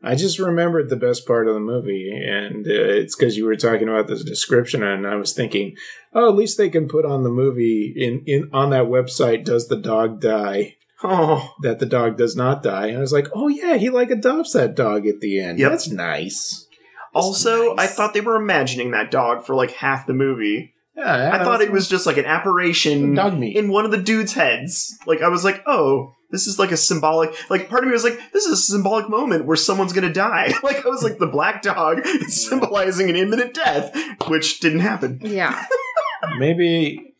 I 0.00 0.14
just 0.14 0.38
remembered 0.38 0.88
the 0.88 0.96
best 0.96 1.26
part 1.26 1.48
of 1.48 1.54
the 1.54 1.60
movie, 1.60 2.12
and 2.12 2.64
uh, 2.66 2.70
it's 2.70 3.16
because 3.16 3.36
you 3.36 3.46
were 3.46 3.56
talking 3.56 3.88
about 3.88 4.06
this 4.06 4.22
description, 4.22 4.84
and 4.84 5.04
I 5.04 5.16
was 5.16 5.32
thinking, 5.32 5.76
oh, 6.14 6.28
at 6.28 6.36
least 6.36 6.56
they 6.56 6.70
can 6.70 6.86
put 6.86 7.04
on 7.04 7.24
the 7.24 7.30
movie 7.30 7.92
in, 7.96 8.22
in 8.24 8.48
on 8.52 8.70
that 8.70 8.84
website. 8.84 9.44
Does 9.44 9.66
the 9.66 9.76
dog 9.76 10.20
die? 10.20 10.76
Oh, 11.02 11.54
That 11.62 11.80
the 11.80 11.86
dog 11.86 12.16
does 12.16 12.36
not 12.36 12.62
die, 12.62 12.88
and 12.88 12.98
I 12.98 13.00
was 13.00 13.12
like, 13.12 13.26
oh 13.34 13.48
yeah, 13.48 13.76
he 13.76 13.90
like 13.90 14.10
adopts 14.10 14.52
that 14.52 14.76
dog 14.76 15.06
at 15.06 15.20
the 15.20 15.40
end. 15.40 15.58
Yep. 15.58 15.70
That's 15.70 15.88
nice. 15.88 16.67
Also, 17.14 17.76
I 17.76 17.86
thought 17.86 18.14
they 18.14 18.20
were 18.20 18.36
imagining 18.36 18.90
that 18.92 19.10
dog 19.10 19.44
for 19.44 19.54
like 19.54 19.72
half 19.72 20.06
the 20.06 20.14
movie. 20.14 20.74
Yeah, 20.96 21.30
I 21.32 21.44
thought 21.44 21.60
it 21.60 21.70
was 21.70 21.88
just 21.88 22.06
like 22.06 22.16
an 22.16 22.24
apparition 22.24 23.14
dog 23.14 23.38
meat. 23.38 23.56
in 23.56 23.68
one 23.70 23.84
of 23.84 23.92
the 23.92 24.02
dudes' 24.02 24.32
heads. 24.34 24.96
Like 25.06 25.22
I 25.22 25.28
was 25.28 25.44
like, 25.44 25.62
oh, 25.66 26.12
this 26.30 26.46
is 26.48 26.58
like 26.58 26.72
a 26.72 26.76
symbolic. 26.76 27.30
Like 27.50 27.68
part 27.68 27.84
of 27.84 27.88
me 27.88 27.92
was 27.92 28.02
like, 28.02 28.18
this 28.32 28.46
is 28.46 28.52
a 28.52 28.62
symbolic 28.62 29.08
moment 29.08 29.46
where 29.46 29.56
someone's 29.56 29.92
gonna 29.92 30.12
die. 30.12 30.52
Like 30.62 30.84
I 30.84 30.88
was 30.88 31.04
like, 31.04 31.18
the 31.18 31.28
black 31.28 31.62
dog 31.62 32.00
is 32.04 32.48
symbolizing 32.48 33.08
an 33.08 33.16
imminent 33.16 33.54
death, 33.54 33.96
which 34.26 34.58
didn't 34.60 34.80
happen. 34.80 35.20
yeah. 35.22 35.64
Maybe 36.38 37.14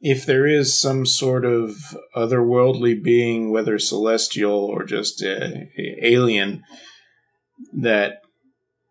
if 0.00 0.24
there 0.24 0.46
is 0.46 0.78
some 0.78 1.04
sort 1.04 1.44
of 1.44 1.76
otherworldly 2.16 3.02
being, 3.02 3.50
whether 3.52 3.78
celestial 3.78 4.54
or 4.64 4.84
just 4.84 5.22
uh, 5.22 5.50
alien, 6.02 6.62
that 7.74 8.22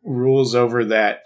rules 0.08 0.56
over 0.56 0.86
that 0.86 1.26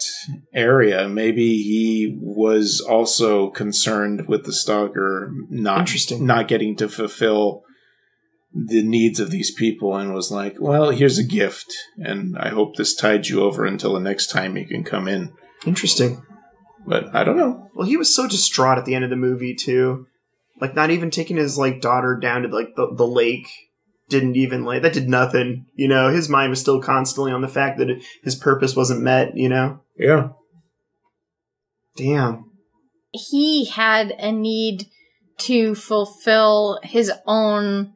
area, 0.52 1.08
maybe 1.08 1.62
he 1.62 2.18
was 2.20 2.84
also 2.86 3.48
concerned 3.50 4.26
with 4.26 4.44
the 4.44 4.52
stalker 4.52 5.32
not 5.48 5.90
not 6.18 6.48
getting 6.48 6.76
to 6.76 6.88
fulfill 6.88 7.62
the 8.54 8.82
needs 8.82 9.18
of 9.18 9.30
these 9.30 9.50
people 9.50 9.96
and 9.96 10.12
was 10.12 10.30
like, 10.30 10.56
well, 10.60 10.90
here's 10.90 11.16
a 11.16 11.24
gift, 11.24 11.72
and 11.96 12.36
I 12.36 12.50
hope 12.50 12.76
this 12.76 12.94
tides 12.94 13.30
you 13.30 13.42
over 13.42 13.64
until 13.64 13.94
the 13.94 14.00
next 14.00 14.26
time 14.26 14.56
you 14.56 14.66
can 14.66 14.84
come 14.84 15.08
in. 15.08 15.32
Interesting. 15.64 16.22
But 16.86 17.14
I 17.14 17.24
don't 17.24 17.36
know. 17.36 17.70
Well, 17.74 17.86
he 17.86 17.96
was 17.96 18.14
so 18.14 18.26
distraught 18.26 18.76
at 18.76 18.84
the 18.84 18.94
end 18.94 19.04
of 19.04 19.10
the 19.10 19.16
movie 19.16 19.54
too. 19.54 20.06
Like 20.60 20.74
not 20.74 20.90
even 20.90 21.10
taking 21.10 21.36
his 21.36 21.56
like 21.56 21.80
daughter 21.80 22.18
down 22.20 22.42
to 22.42 22.48
like 22.48 22.74
the, 22.76 22.92
the 22.94 23.06
lake 23.06 23.46
didn't 24.12 24.36
even 24.36 24.64
like 24.64 24.82
that 24.82 24.92
did 24.92 25.08
nothing. 25.08 25.66
You 25.74 25.88
know, 25.88 26.10
his 26.10 26.28
mind 26.28 26.50
was 26.50 26.60
still 26.60 26.80
constantly 26.80 27.32
on 27.32 27.42
the 27.42 27.48
fact 27.48 27.78
that 27.78 27.88
his 28.22 28.36
purpose 28.36 28.76
wasn't 28.76 29.02
met, 29.02 29.36
you 29.36 29.48
know. 29.48 29.80
Yeah. 29.98 30.28
Damn. 31.96 32.50
He 33.12 33.64
had 33.64 34.12
a 34.12 34.30
need 34.30 34.86
to 35.38 35.74
fulfill 35.74 36.78
his 36.84 37.10
own 37.26 37.94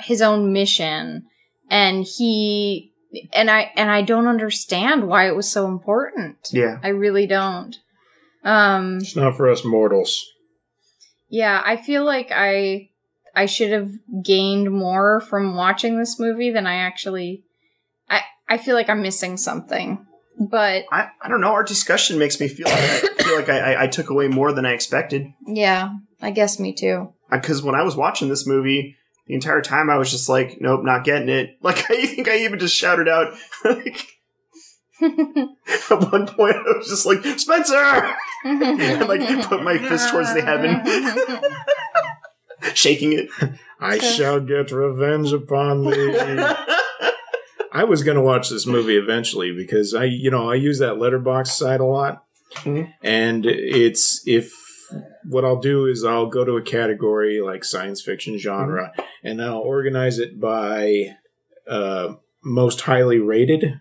his 0.00 0.22
own 0.22 0.52
mission 0.52 1.24
and 1.70 2.04
he 2.04 2.92
and 3.32 3.50
I 3.50 3.70
and 3.76 3.90
I 3.90 4.02
don't 4.02 4.26
understand 4.26 5.06
why 5.06 5.28
it 5.28 5.36
was 5.36 5.50
so 5.50 5.66
important. 5.66 6.48
Yeah. 6.52 6.78
I 6.82 6.88
really 6.88 7.26
don't. 7.26 7.76
Um 8.44 8.98
It's 8.98 9.16
not 9.16 9.36
for 9.36 9.50
us 9.50 9.64
mortals. 9.64 10.24
Yeah, 11.28 11.62
I 11.64 11.76
feel 11.76 12.04
like 12.04 12.30
I 12.34 12.88
I 13.38 13.46
should 13.46 13.70
have 13.70 13.92
gained 14.24 14.72
more 14.72 15.20
from 15.20 15.54
watching 15.54 15.96
this 15.96 16.18
movie 16.18 16.50
than 16.50 16.66
I 16.66 16.78
actually 16.78 17.44
I 18.10 18.22
I 18.48 18.58
feel 18.58 18.74
like 18.74 18.90
I'm 18.90 19.00
missing 19.00 19.36
something. 19.36 20.04
But 20.40 20.86
I, 20.90 21.08
I 21.22 21.28
don't 21.28 21.40
know. 21.40 21.52
Our 21.52 21.62
discussion 21.62 22.18
makes 22.18 22.40
me 22.40 22.48
feel 22.48 22.66
like 22.66 22.78
I 22.78 23.22
feel 23.22 23.36
like 23.36 23.48
I, 23.48 23.58
I, 23.74 23.82
I 23.84 23.86
took 23.86 24.10
away 24.10 24.26
more 24.26 24.52
than 24.52 24.66
I 24.66 24.72
expected. 24.72 25.32
yeah, 25.46 25.90
I 26.20 26.32
guess 26.32 26.58
me 26.58 26.72
too. 26.72 27.12
Because 27.30 27.62
when 27.62 27.76
I 27.76 27.82
was 27.84 27.96
watching 27.96 28.28
this 28.28 28.44
movie, 28.46 28.96
the 29.28 29.34
entire 29.34 29.60
time 29.60 29.88
I 29.88 29.98
was 29.98 30.10
just 30.10 30.28
like, 30.28 30.58
nope, 30.60 30.82
not 30.82 31.04
getting 31.04 31.28
it. 31.28 31.58
Like 31.62 31.88
I 31.90 32.06
think 32.06 32.28
I 32.28 32.38
even 32.38 32.58
just 32.58 32.74
shouted 32.74 33.08
out. 33.08 33.34
Like, 33.64 34.06
at 35.00 36.10
one 36.10 36.26
point, 36.26 36.56
I 36.56 36.76
was 36.76 36.88
just 36.88 37.06
like, 37.06 37.24
Spencer, 37.38 38.16
and 38.44 39.06
like 39.06 39.46
put 39.46 39.62
my 39.62 39.78
fist 39.78 40.10
towards 40.10 40.34
the 40.34 40.42
heaven, 40.42 40.82
shaking 42.74 43.12
it. 43.12 43.28
I 43.80 43.98
shall 43.98 44.40
get 44.40 44.70
revenge 44.72 45.32
upon 45.32 45.84
thee. 45.84 46.14
I 47.72 47.84
was 47.84 48.02
going 48.02 48.16
to 48.16 48.22
watch 48.22 48.48
this 48.50 48.66
movie 48.66 48.96
eventually 48.96 49.52
because 49.54 49.94
I, 49.94 50.04
you 50.04 50.30
know, 50.30 50.50
I 50.50 50.54
use 50.56 50.78
that 50.78 50.94
Letterboxd 50.94 51.48
site 51.48 51.80
a 51.80 51.84
lot. 51.84 52.24
Mhm. 52.56 52.92
And 53.02 53.44
it's 53.46 54.22
if 54.26 54.52
what 55.24 55.44
I'll 55.44 55.60
do 55.60 55.86
is 55.86 56.02
I'll 56.04 56.26
go 56.26 56.44
to 56.44 56.56
a 56.56 56.62
category 56.62 57.40
like 57.40 57.62
science 57.64 58.00
fiction 58.00 58.38
genre 58.38 58.92
and 59.22 59.42
I'll 59.42 59.58
organize 59.58 60.18
it 60.18 60.40
by 60.40 61.14
uh, 61.68 62.14
most 62.42 62.80
highly 62.80 63.18
rated 63.18 63.78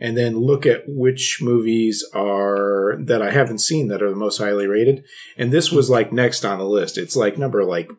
and 0.00 0.16
then 0.16 0.38
look 0.38 0.64
at 0.66 0.82
which 0.86 1.38
movies 1.42 2.04
are 2.14 2.96
that 3.04 3.20
I 3.20 3.30
haven't 3.30 3.58
seen 3.58 3.88
that 3.88 4.02
are 4.02 4.10
the 4.10 4.16
most 4.16 4.38
highly 4.38 4.66
rated. 4.66 5.04
And 5.36 5.52
this 5.52 5.70
was 5.70 5.90
like 5.90 6.12
next 6.12 6.44
on 6.44 6.58
the 6.58 6.64
list. 6.64 6.96
It's 6.98 7.16
like 7.16 7.36
number 7.38 7.62
like 7.64 7.90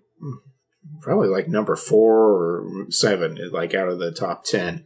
probably 1.02 1.30
like 1.30 1.48
number 1.48 1.76
four 1.76 2.18
or 2.18 2.86
seven, 2.90 3.38
like 3.52 3.74
out 3.74 3.88
of 3.88 4.00
the 4.00 4.12
top 4.12 4.44
ten. 4.44 4.84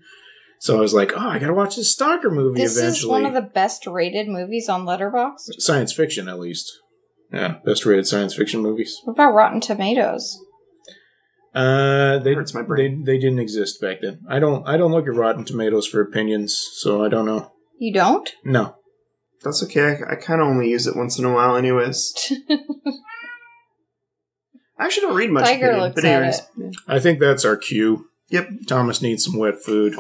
So 0.60 0.78
I 0.78 0.82
was 0.82 0.94
like, 0.94 1.14
oh, 1.16 1.20
I 1.30 1.40
gotta 1.40 1.54
watch 1.54 1.76
this 1.76 1.92
Stalker 1.92 2.32
movie 2.32 2.62
this 2.62 2.78
eventually. 2.78 2.98
is 3.00 3.08
one 3.08 3.26
of 3.26 3.34
the 3.34 3.42
best 3.50 3.88
rated 3.88 4.28
movies 4.28 4.68
on 4.68 4.86
Letterboxd. 4.86 5.60
science 5.60 5.94
fiction, 5.94 6.28
at 6.28 6.40
least. 6.40 6.82
Yeah, 7.32 7.56
best 7.66 7.86
rated 7.86 8.08
science 8.08 8.34
fiction 8.36 8.62
movies. 8.62 9.00
What 9.04 9.14
about 9.14 9.34
Rotten 9.34 9.60
Tomatoes? 9.60 10.40
Uh, 11.56 12.20
they 12.20 12.34
Hurts 12.34 12.54
my 12.54 12.62
they 12.62 12.68
brain. 12.68 13.04
they 13.06 13.18
didn't 13.18 13.40
exist 13.40 13.80
back 13.80 14.02
then. 14.02 14.20
I 14.30 14.40
don't 14.40 14.68
I 14.68 14.76
don't 14.78 14.92
look 14.92 15.08
at 15.08 15.16
Rotten 15.16 15.46
Tomatoes 15.46 15.88
for 15.88 16.02
opinions, 16.02 16.56
so 16.74 17.04
I 17.04 17.08
don't 17.10 17.26
know. 17.26 17.52
You 17.80 17.94
don't? 17.94 18.30
No, 18.44 18.76
That's 19.44 19.64
okay. 19.64 19.98
I, 20.06 20.14
I 20.14 20.16
kind 20.16 20.42
of 20.42 20.48
only 20.48 20.70
use 20.70 20.86
it 20.88 20.96
once 20.96 21.18
in 21.18 21.26
a 21.26 21.34
while, 21.34 21.56
anyways. 21.56 22.14
I 24.78 24.86
actually 24.86 25.08
don't 25.08 25.16
read 25.16 25.32
much. 25.32 25.46
Tiger 25.46 25.68
opinion, 25.68 25.84
looks 25.84 25.96
but 25.96 26.06
at 26.06 26.34
it. 26.58 26.76
I 26.88 27.00
think 27.00 27.20
that's 27.20 27.46
our 27.46 27.56
cue. 27.56 28.08
Yep. 28.30 28.50
Thomas 28.68 29.02
needs 29.02 29.24
some 29.24 29.38
wet 29.38 29.62
food. 29.64 29.96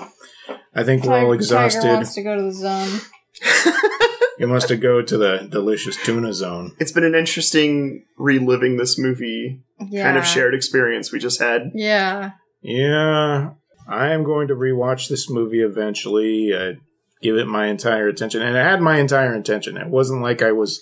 I 0.73 0.83
think 0.83 1.05
we're 1.05 1.17
all 1.25 1.31
exhausted. 1.31 1.81
Tiger 1.81 1.93
wants 1.95 2.15
to 2.15 2.23
go 2.23 2.35
to 2.35 2.43
the 2.43 2.51
zone. 2.51 2.99
You 4.37 4.47
must 4.47 4.69
have 4.69 4.81
go 4.81 5.01
to 5.01 5.17
the 5.17 5.47
delicious 5.49 5.95
tuna 6.03 6.33
zone. 6.33 6.73
It's 6.79 6.91
been 6.91 7.05
an 7.05 7.15
interesting 7.15 8.03
reliving 8.17 8.77
this 8.77 8.97
movie 8.99 9.61
Yeah. 9.89 10.03
kind 10.03 10.17
of 10.17 10.25
shared 10.25 10.53
experience 10.53 11.11
we 11.11 11.19
just 11.19 11.39
had. 11.41 11.71
Yeah. 11.73 12.31
Yeah, 12.61 13.51
I 13.87 14.09
am 14.09 14.23
going 14.23 14.47
to 14.47 14.55
rewatch 14.55 15.07
this 15.07 15.29
movie 15.29 15.61
eventually. 15.61 16.51
I 16.55 16.77
give 17.21 17.37
it 17.37 17.47
my 17.47 17.67
entire 17.67 18.07
attention, 18.07 18.41
and 18.41 18.55
it 18.57 18.63
had 18.63 18.81
my 18.81 18.97
entire 18.99 19.33
attention. 19.35 19.77
It 19.77 19.87
wasn't 19.87 20.21
like 20.23 20.41
I 20.41 20.51
was 20.51 20.81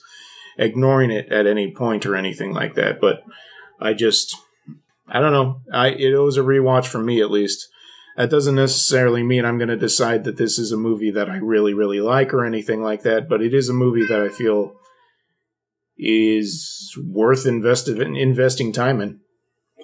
ignoring 0.57 1.11
it 1.11 1.29
at 1.31 1.45
any 1.45 1.71
point 1.71 2.05
or 2.05 2.15
anything 2.15 2.53
like 2.53 2.75
that. 2.75 3.01
But 3.01 3.23
I 3.81 3.93
just, 3.93 4.35
I 5.07 5.19
don't 5.19 5.33
know. 5.33 5.57
I 5.73 5.89
it 5.89 6.15
was 6.17 6.37
a 6.37 6.41
rewatch 6.41 6.85
for 6.87 6.99
me 6.99 7.19
at 7.21 7.29
least. 7.31 7.67
That 8.15 8.29
doesn't 8.29 8.55
necessarily 8.55 9.23
mean 9.23 9.43
I'm 9.43 9.57
going 9.57 9.69
to 9.69 9.77
decide 9.77 10.23
that 10.25 10.37
this 10.37 10.59
is 10.59 10.71
a 10.71 10.77
movie 10.77 11.11
that 11.11 11.29
I 11.29 11.37
really, 11.37 11.73
really 11.73 11.99
like 11.99 12.33
or 12.33 12.45
anything 12.45 12.83
like 12.83 13.01
that. 13.03 13.27
But 13.27 13.41
it 13.41 13.53
is 13.53 13.69
a 13.69 13.73
movie 13.73 14.05
that 14.05 14.21
I 14.21 14.29
feel 14.29 14.75
is 15.97 16.95
worth 17.03 17.45
invested 17.45 17.99
in, 17.99 18.15
investing 18.15 18.71
time 18.71 19.01
in. 19.01 19.19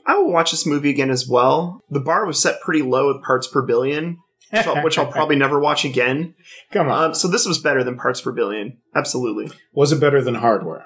I 0.06 0.16
will 0.16 0.32
watch 0.32 0.52
this 0.52 0.66
movie 0.66 0.90
again 0.90 1.12
as 1.12 1.28
well. 1.28 1.84
The 1.90 2.00
bar 2.00 2.26
was 2.26 2.42
set 2.42 2.62
pretty 2.62 2.82
low 2.82 3.14
with 3.14 3.24
parts 3.24 3.48
per 3.48 3.62
billion, 3.62 4.18
which 4.52 4.66
I'll, 4.68 4.84
which 4.84 4.98
I'll 4.98 5.12
probably 5.12 5.36
never 5.38 5.60
watch 5.60 5.86
again. 5.86 6.36
come 6.72 6.90
on. 6.90 7.04
Um, 7.06 7.14
so 7.14 7.28
this 7.28 7.46
was 7.46 7.60
better 7.60 7.84
than 7.84 7.98
parts 7.98 8.22
per 8.22 8.32
billion. 8.32 8.78
Absolutely. 8.96 9.52
Was 9.74 9.92
it 9.92 10.00
better 10.00 10.22
than 10.22 10.36
hardware? 10.36 10.86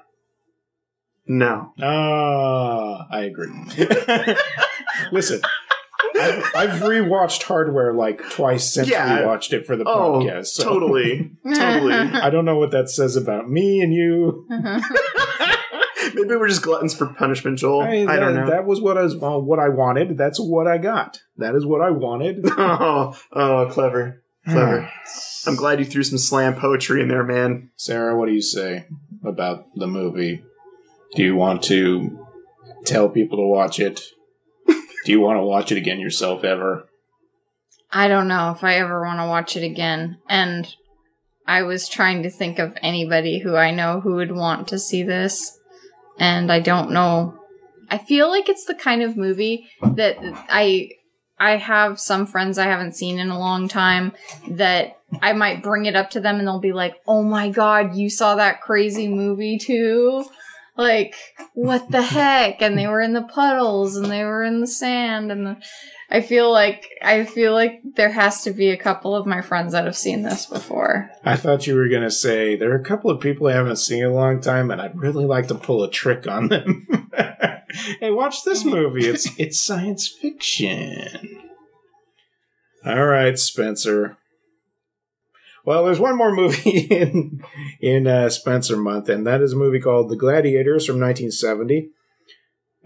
No. 1.26 1.74
Ah, 1.82 3.08
I 3.10 3.22
agree. 3.22 3.50
Listen, 5.12 5.42
I've, 6.24 6.56
I've 6.56 6.82
rewatched 6.82 7.44
Hardware 7.44 7.94
like 7.94 8.22
twice 8.32 8.74
since 8.74 8.90
Yeah. 8.90 9.20
we 9.20 9.26
watched 9.26 9.54
it 9.54 9.66
for 9.66 9.76
the 9.76 9.84
Oh, 9.86 10.20
podcast. 10.20 10.48
So 10.48 10.64
totally. 10.64 11.32
Totally. 11.56 11.94
I 11.94 12.30
don't 12.30 12.46
know 12.46 12.58
what 12.58 12.72
that 12.72 12.90
says 12.90 13.16
about 13.16 13.50
me 13.50 13.82
and 13.82 13.94
you. 13.94 14.48
Maybe 16.16 16.36
we're 16.36 16.48
just 16.48 16.62
gluttons 16.62 16.94
for 16.96 17.08
punishment, 17.08 17.58
Joel. 17.60 17.82
I, 17.82 17.88
I, 17.88 18.18
don't 18.18 18.34
that, 18.34 18.46
know. 18.46 18.50
That 18.50 18.66
was 18.66 18.82
what 18.82 18.98
I 18.98 19.04
was 19.04 19.16
well, 19.16 19.42
what 19.42 19.60
I 19.60 19.70
wanted. 19.70 20.18
That's 20.18 20.40
what 20.40 20.68
I 20.68 20.78
got. 20.78 21.20
That 21.38 21.56
is 21.56 21.66
what 21.66 21.82
I 21.82 21.90
wanted. 21.92 22.42
oh, 22.46 23.18
oh, 23.32 23.70
clever, 23.72 24.24
clever. 24.46 24.90
I'm 25.48 25.56
glad 25.56 25.80
you 25.80 25.86
threw 25.86 26.04
some 26.04 26.18
slam 26.18 26.56
poetry 26.56 27.02
in 27.02 27.08
there, 27.08 27.24
man. 27.24 27.70
Sarah, 27.76 28.18
what 28.18 28.28
do 28.28 28.34
you 28.34 28.42
say 28.42 28.86
about 29.26 29.66
the 29.76 29.88
movie? 29.88 30.44
Do 31.16 31.24
you 31.24 31.36
want 31.36 31.64
to 31.64 32.26
tell 32.86 33.10
people 33.10 33.38
to 33.38 33.48
watch 33.48 33.80
it? 33.80 34.02
Do 35.06 35.12
you 35.12 35.20
want 35.20 35.38
to 35.38 35.44
watch 35.44 35.72
it 35.72 35.78
again 35.78 36.00
yourself 36.00 36.44
ever? 36.44 36.88
I 37.92 38.08
don't 38.08 38.28
know 38.28 38.52
if 38.52 38.64
I 38.64 38.76
ever 38.76 39.04
want 39.04 39.20
to 39.20 39.28
watch 39.28 39.56
it 39.56 39.64
again. 39.64 40.18
And 40.28 40.74
I 41.46 41.64
was 41.64 41.88
trying 41.88 42.24
to 42.24 42.30
think 42.30 42.58
of 42.60 42.78
anybody 42.82 43.40
who 43.40 43.56
I 43.56 43.72
know 43.72 44.00
who 44.00 44.16
would 44.16 44.32
want 44.32 44.68
to 44.70 44.80
see 44.80 45.04
this. 45.04 45.60
And 46.18 46.52
I 46.52 46.60
don't 46.60 46.92
know. 46.92 47.38
I 47.90 47.98
feel 47.98 48.30
like 48.30 48.50
it's 48.50 48.66
the 48.66 48.76
kind 48.76 49.04
of 49.04 49.18
movie 49.18 49.68
that 49.82 50.18
I 50.50 50.90
I 51.40 51.58
have 51.58 52.00
some 52.00 52.26
friends 52.26 52.58
I 52.58 52.66
haven't 52.66 52.96
seen 52.96 53.20
in 53.20 53.30
a 53.30 53.40
long 53.40 53.68
time 53.68 54.14
that 54.48 54.98
I 55.22 55.34
might 55.34 55.64
bring 55.64 55.86
it 55.86 55.96
up 55.96 56.12
to 56.12 56.20
them 56.20 56.38
and 56.38 56.48
they'll 56.48 56.60
be 56.60 56.74
like, 56.74 56.96
"Oh 57.08 57.24
my 57.24 57.50
god, 57.50 57.96
you 57.96 58.10
saw 58.10 58.36
that 58.36 58.62
crazy 58.62 59.08
movie 59.08 59.58
too?" 59.58 60.26
Like, 60.76 61.16
what 61.54 61.92
the 61.92 62.02
heck? 62.02 62.62
And 62.62 62.78
they 62.78 62.88
were 62.88 63.02
in 63.02 63.14
the 63.14 63.24
puddles 63.24 63.96
and 63.96 64.08
they 64.08 64.24
were 64.24 64.44
in 64.44 64.60
the 64.60 64.68
sand 64.68 65.32
and 65.32 65.46
the 65.46 65.58
I 66.14 66.22
feel 66.22 66.52
like 66.52 66.92
I 67.02 67.26
feel 67.26 67.54
like 67.54 67.82
there 67.96 68.12
has 68.12 68.44
to 68.44 68.52
be 68.52 68.70
a 68.70 68.78
couple 68.78 69.16
of 69.16 69.26
my 69.26 69.42
friends 69.42 69.74
that 69.74 69.86
have 69.86 69.98
seen 69.98 70.22
this 70.22 70.46
before. 70.46 71.10
I 71.26 71.36
thought 71.36 71.66
you 71.66 71.74
were 71.74 71.90
going 71.90 72.04
to 72.04 72.12
say 72.12 72.56
there 72.56 72.72
are 72.72 72.80
a 72.80 72.84
couple 72.84 73.10
of 73.10 73.20
people 73.20 73.48
I 73.48 73.54
haven't 73.54 73.78
seen 73.78 74.04
in 74.04 74.12
a 74.12 74.14
long 74.14 74.40
time, 74.40 74.70
and 74.70 74.80
I'd 74.80 74.96
really 74.96 75.26
like 75.26 75.48
to 75.48 75.56
pull 75.56 75.84
a 75.84 75.90
trick 75.90 76.28
on 76.28 76.50
them. 76.50 77.10
hey, 78.00 78.12
watch 78.12 78.44
this 78.44 78.64
movie. 78.64 79.08
It's 79.08 79.28
it's 79.40 79.60
science 79.60 80.08
fiction. 80.08 81.40
All 82.86 83.06
right, 83.06 83.38
Spencer. 83.40 84.18
Well, 85.66 85.86
there's 85.86 86.00
one 86.00 86.18
more 86.18 86.34
movie 86.34 86.80
in 86.92 87.44
in 87.80 88.08
uh, 88.08 88.30
Spencer 88.30 88.78
month, 88.78 89.10
and 89.10 89.26
that 89.26 89.42
is 89.42 89.54
a 89.54 89.58
movie 89.58 89.80
called 89.80 90.10
The 90.10 90.16
Gladiators 90.16 90.86
from 90.86 91.00
1970. 91.00 91.90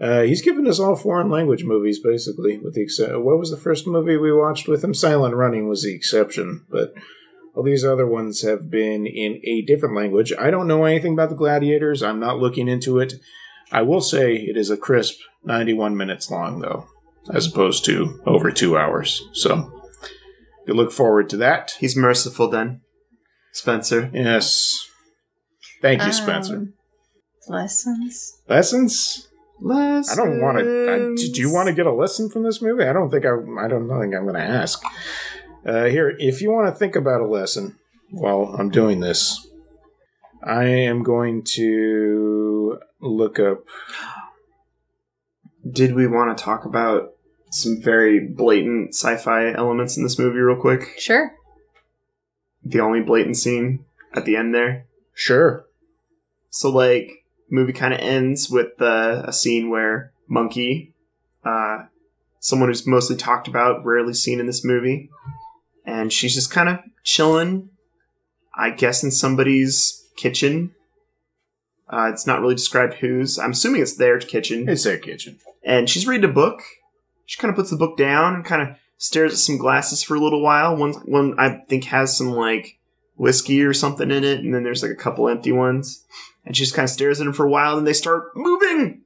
Uh, 0.00 0.22
he's 0.22 0.42
given 0.42 0.66
us 0.68 0.78
all 0.78 0.94
foreign 0.94 1.28
language 1.28 1.64
movies, 1.64 1.98
basically. 1.98 2.56
With 2.58 2.74
the 2.74 2.86
exce- 2.86 3.20
what 3.20 3.38
was 3.38 3.50
the 3.50 3.56
first 3.56 3.86
movie 3.86 4.16
we 4.16 4.32
watched 4.32 4.68
with 4.68 4.84
him? 4.84 4.94
Silent 4.94 5.34
Running 5.34 5.68
was 5.68 5.82
the 5.82 5.94
exception, 5.94 6.64
but 6.70 6.94
all 7.54 7.64
these 7.64 7.84
other 7.84 8.06
ones 8.06 8.42
have 8.42 8.70
been 8.70 9.06
in 9.06 9.40
a 9.42 9.62
different 9.62 9.96
language. 9.96 10.32
I 10.38 10.52
don't 10.52 10.68
know 10.68 10.84
anything 10.84 11.14
about 11.14 11.30
the 11.30 11.34
Gladiators. 11.34 12.02
I'm 12.02 12.20
not 12.20 12.38
looking 12.38 12.68
into 12.68 13.00
it. 13.00 13.14
I 13.72 13.82
will 13.82 14.00
say 14.00 14.36
it 14.36 14.56
is 14.56 14.70
a 14.70 14.76
crisp 14.76 15.18
91 15.44 15.96
minutes 15.96 16.30
long, 16.30 16.60
though, 16.60 16.86
as 17.34 17.48
opposed 17.48 17.84
to 17.86 18.22
over 18.24 18.52
two 18.52 18.78
hours. 18.78 19.28
So, 19.32 19.77
you 20.68 20.74
look 20.74 20.92
forward 20.92 21.28
to 21.30 21.36
that. 21.38 21.76
He's 21.80 21.96
merciful 21.96 22.48
then, 22.48 22.82
Spencer. 23.52 24.10
Yes. 24.12 24.88
Thank 25.80 26.04
you, 26.04 26.12
Spencer. 26.12 26.56
Um, 26.56 26.74
lessons. 27.48 28.40
Lessons? 28.48 29.28
Lessons. 29.60 30.18
I 30.18 30.22
don't 30.22 30.40
want 30.40 30.58
to. 30.58 31.14
Do 31.16 31.40
you 31.40 31.52
want 31.52 31.68
to 31.68 31.74
get 31.74 31.86
a 31.86 31.92
lesson 31.92 32.30
from 32.30 32.44
this 32.44 32.60
movie? 32.60 32.84
I 32.84 32.92
don't 32.92 33.10
think 33.10 33.24
I. 33.24 33.30
I 33.30 33.68
don't 33.68 33.88
think 33.88 34.14
I'm 34.14 34.24
going 34.24 34.34
to 34.34 34.40
ask. 34.40 34.82
Uh, 35.66 35.84
here, 35.86 36.14
if 36.18 36.40
you 36.40 36.50
want 36.50 36.72
to 36.72 36.78
think 36.78 36.94
about 36.94 37.20
a 37.20 37.26
lesson 37.26 37.76
while 38.10 38.54
I'm 38.58 38.70
doing 38.70 39.00
this, 39.00 39.48
I 40.42 40.64
am 40.64 41.02
going 41.02 41.42
to 41.54 42.78
look 43.00 43.38
up. 43.38 43.64
Did 45.68 45.94
we 45.94 46.06
want 46.06 46.36
to 46.36 46.42
talk 46.42 46.64
about 46.64 47.14
some 47.50 47.80
very 47.80 48.20
blatant 48.20 48.94
sci-fi 48.94 49.52
elements 49.52 49.96
in 49.96 50.02
this 50.02 50.18
movie 50.18 50.38
real 50.38 50.60
quick? 50.60 50.94
Sure. 50.98 51.32
The 52.64 52.80
only 52.80 53.00
blatant 53.00 53.36
scene 53.36 53.84
at 54.14 54.24
the 54.24 54.36
end 54.36 54.54
there. 54.54 54.84
Sure. 55.14 55.64
So 56.50 56.70
like 56.70 57.24
movie 57.50 57.72
kind 57.72 57.94
of 57.94 58.00
ends 58.00 58.50
with 58.50 58.80
uh, 58.80 59.22
a 59.24 59.32
scene 59.32 59.70
where 59.70 60.12
Monkey, 60.28 60.92
uh, 61.44 61.84
someone 62.40 62.68
who's 62.68 62.86
mostly 62.86 63.16
talked 63.16 63.48
about, 63.48 63.84
rarely 63.84 64.14
seen 64.14 64.40
in 64.40 64.46
this 64.46 64.64
movie, 64.64 65.10
and 65.84 66.12
she's 66.12 66.34
just 66.34 66.50
kind 66.50 66.68
of 66.68 66.78
chilling, 67.04 67.70
I 68.54 68.70
guess, 68.70 69.02
in 69.02 69.10
somebody's 69.10 70.06
kitchen. 70.16 70.72
Uh, 71.88 72.10
it's 72.12 72.26
not 72.26 72.40
really 72.40 72.54
described 72.54 72.94
whose. 72.94 73.38
I'm 73.38 73.52
assuming 73.52 73.80
it's 73.80 73.96
their 73.96 74.18
kitchen. 74.18 74.68
It's 74.68 74.84
their 74.84 74.98
kitchen. 74.98 75.38
and 75.64 75.88
she's 75.88 76.06
reading 76.06 76.28
a 76.28 76.32
book. 76.32 76.60
She 77.28 77.38
kind 77.38 77.50
of 77.50 77.56
puts 77.56 77.68
the 77.68 77.76
book 77.76 77.98
down 77.98 78.36
and 78.36 78.42
kind 78.42 78.62
of 78.62 78.76
stares 78.96 79.32
at 79.34 79.38
some 79.38 79.58
glasses 79.58 80.02
for 80.02 80.14
a 80.16 80.18
little 80.18 80.40
while. 80.40 80.74
One, 80.74 80.94
one 81.04 81.38
I 81.38 81.58
think 81.68 81.84
has 81.84 82.16
some 82.16 82.30
like 82.30 82.78
whiskey 83.16 83.62
or 83.62 83.74
something 83.74 84.10
in 84.10 84.24
it, 84.24 84.40
and 84.40 84.54
then 84.54 84.62
there's 84.62 84.82
like 84.82 84.92
a 84.92 84.96
couple 84.96 85.28
empty 85.28 85.52
ones. 85.52 86.06
And 86.46 86.56
she 86.56 86.62
just 86.64 86.74
kind 86.74 86.84
of 86.84 86.90
stares 86.90 87.20
at 87.20 87.24
them 87.24 87.34
for 87.34 87.44
a 87.44 87.50
while, 87.50 87.76
and 87.76 87.86
they 87.86 87.92
start 87.92 88.34
moving. 88.34 89.02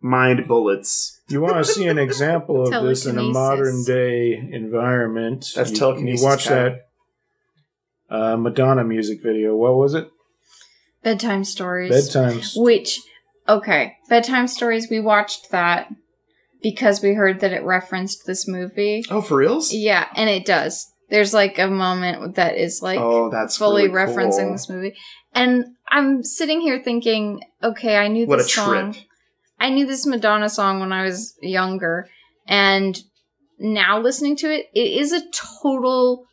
Mind 0.00 0.46
bullets. 0.46 1.20
You 1.28 1.40
want 1.40 1.56
to 1.56 1.64
see 1.64 1.88
an 1.88 1.98
example 1.98 2.72
of 2.72 2.84
this 2.86 3.06
in 3.06 3.18
a 3.18 3.24
modern 3.24 3.82
day 3.82 4.34
environment? 4.34 5.50
That's 5.56 5.72
you, 5.72 5.78
telekinesis, 5.78 6.22
You 6.22 6.28
watch 6.28 6.44
Kyle. 6.46 6.76
that 8.08 8.16
uh, 8.16 8.36
Madonna 8.36 8.84
music 8.84 9.20
video. 9.20 9.56
What 9.56 9.74
was 9.74 9.94
it? 9.94 10.08
Bedtime 11.02 11.42
stories. 11.42 11.90
Bedtime. 11.90 12.40
Which, 12.54 13.00
okay, 13.48 13.96
bedtime 14.08 14.46
stories. 14.46 14.88
We 14.88 15.00
watched 15.00 15.50
that 15.50 15.92
because 16.62 17.02
we 17.02 17.14
heard 17.14 17.40
that 17.40 17.52
it 17.52 17.64
referenced 17.64 18.26
this 18.26 18.46
movie. 18.48 19.04
Oh, 19.10 19.20
for 19.20 19.36
reals? 19.36 19.72
Yeah, 19.72 20.06
and 20.14 20.28
it 20.28 20.44
does. 20.44 20.86
There's 21.08 21.34
like 21.34 21.58
a 21.58 21.66
moment 21.68 22.36
that 22.36 22.56
is 22.56 22.80
like 22.82 23.00
oh, 23.00 23.30
that's 23.30 23.56
fully 23.56 23.88
really 23.88 23.94
referencing 24.12 24.44
cool. 24.44 24.52
this 24.52 24.68
movie, 24.68 24.94
and 25.34 25.64
I'm 25.88 26.22
sitting 26.22 26.60
here 26.60 26.80
thinking, 26.82 27.40
okay, 27.62 27.96
I 27.96 28.06
knew 28.08 28.26
What 28.26 28.38
a 28.38 28.42
this 28.42 28.54
song. 28.54 28.92
trip! 28.92 29.04
I 29.58 29.70
knew 29.70 29.86
this 29.86 30.06
Madonna 30.06 30.48
song 30.48 30.78
when 30.80 30.92
I 30.92 31.02
was 31.02 31.34
younger, 31.42 32.08
and 32.46 32.96
now 33.58 33.98
listening 34.00 34.36
to 34.36 34.50
it, 34.52 34.66
it 34.72 35.00
is 35.00 35.12
a 35.12 35.22
total 35.62 36.26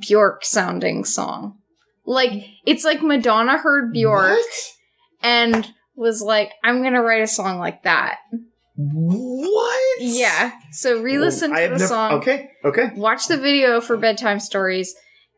Bjork 0.00 0.44
sounding 0.44 1.04
song. 1.04 1.58
Like 2.06 2.32
it's 2.64 2.84
like 2.84 3.02
Madonna 3.02 3.58
heard 3.58 3.92
Bjork 3.92 4.30
What? 4.30 4.46
and 5.22 5.68
was 5.94 6.22
like, 6.22 6.52
"I'm 6.64 6.82
gonna 6.82 7.02
write 7.02 7.22
a 7.22 7.26
song 7.26 7.58
like 7.58 7.82
that." 7.82 8.16
What? 8.76 10.00
Yeah. 10.00 10.52
So 10.70 11.00
re-listen 11.02 11.52
oh, 11.52 11.54
I 11.54 11.62
to 11.62 11.68
the 11.68 11.78
never- 11.78 11.86
song. 11.86 12.12
Okay, 12.14 12.50
okay. 12.64 12.90
Watch 12.96 13.28
the 13.28 13.36
video 13.36 13.80
for 13.80 13.96
bedtime 13.96 14.40
stories, 14.40 14.94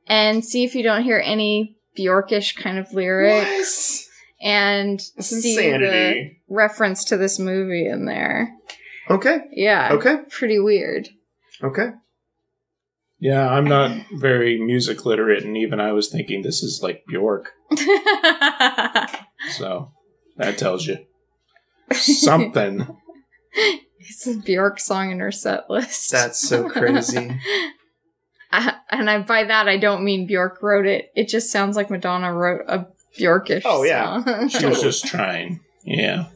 and 0.06 0.44
see 0.44 0.64
if 0.64 0.74
you 0.74 0.82
don't 0.82 1.02
hear 1.02 1.20
any 1.24 1.76
Bjorkish 1.98 2.56
kind 2.56 2.78
of 2.78 2.92
lyrics, 2.92 4.08
and 4.42 5.00
That's 5.16 5.28
see 5.28 5.56
the 5.56 5.68
insanity. 5.74 6.42
reference 6.48 7.04
to 7.06 7.16
this 7.16 7.38
movie 7.38 7.86
in 7.88 8.04
there. 8.06 8.52
Okay, 9.10 9.38
Yeah. 9.52 9.90
okay, 9.92 10.18
Pretty 10.30 10.58
weird. 10.58 11.08
okay. 11.62 11.90
Yeah, 13.20 13.48
I'm 13.48 13.64
not 13.64 13.96
very 14.12 14.60
music 14.60 15.06
literate, 15.06 15.44
and 15.44 15.56
even 15.56 15.80
I 15.80 15.92
was 15.92 16.08
thinking 16.10 16.42
this 16.42 16.62
is 16.62 16.80
like 16.82 17.04
Bjork. 17.08 17.52
So 19.50 19.92
that 20.38 20.56
tells 20.58 20.86
you 20.86 20.98
something. 21.92 22.86
it's 23.54 24.26
a 24.26 24.36
Bjork 24.36 24.80
song 24.80 25.10
in 25.10 25.20
her 25.20 25.32
set 25.32 25.68
list. 25.70 26.10
That's 26.10 26.38
so 26.38 26.68
crazy. 26.68 27.30
I, 28.52 28.74
and 28.90 29.10
I, 29.10 29.18
by 29.22 29.44
that, 29.44 29.68
I 29.68 29.78
don't 29.78 30.04
mean 30.04 30.26
Bjork 30.26 30.62
wrote 30.62 30.86
it. 30.86 31.10
It 31.16 31.28
just 31.28 31.50
sounds 31.50 31.76
like 31.76 31.90
Madonna 31.90 32.32
wrote 32.32 32.62
a 32.68 32.86
Bjorkish 33.18 33.62
Oh, 33.64 33.82
yeah. 33.82 34.22
song. 34.22 34.48
She 34.48 34.66
was 34.66 34.80
just 34.80 35.06
trying. 35.06 35.60
Yeah. 35.84 36.26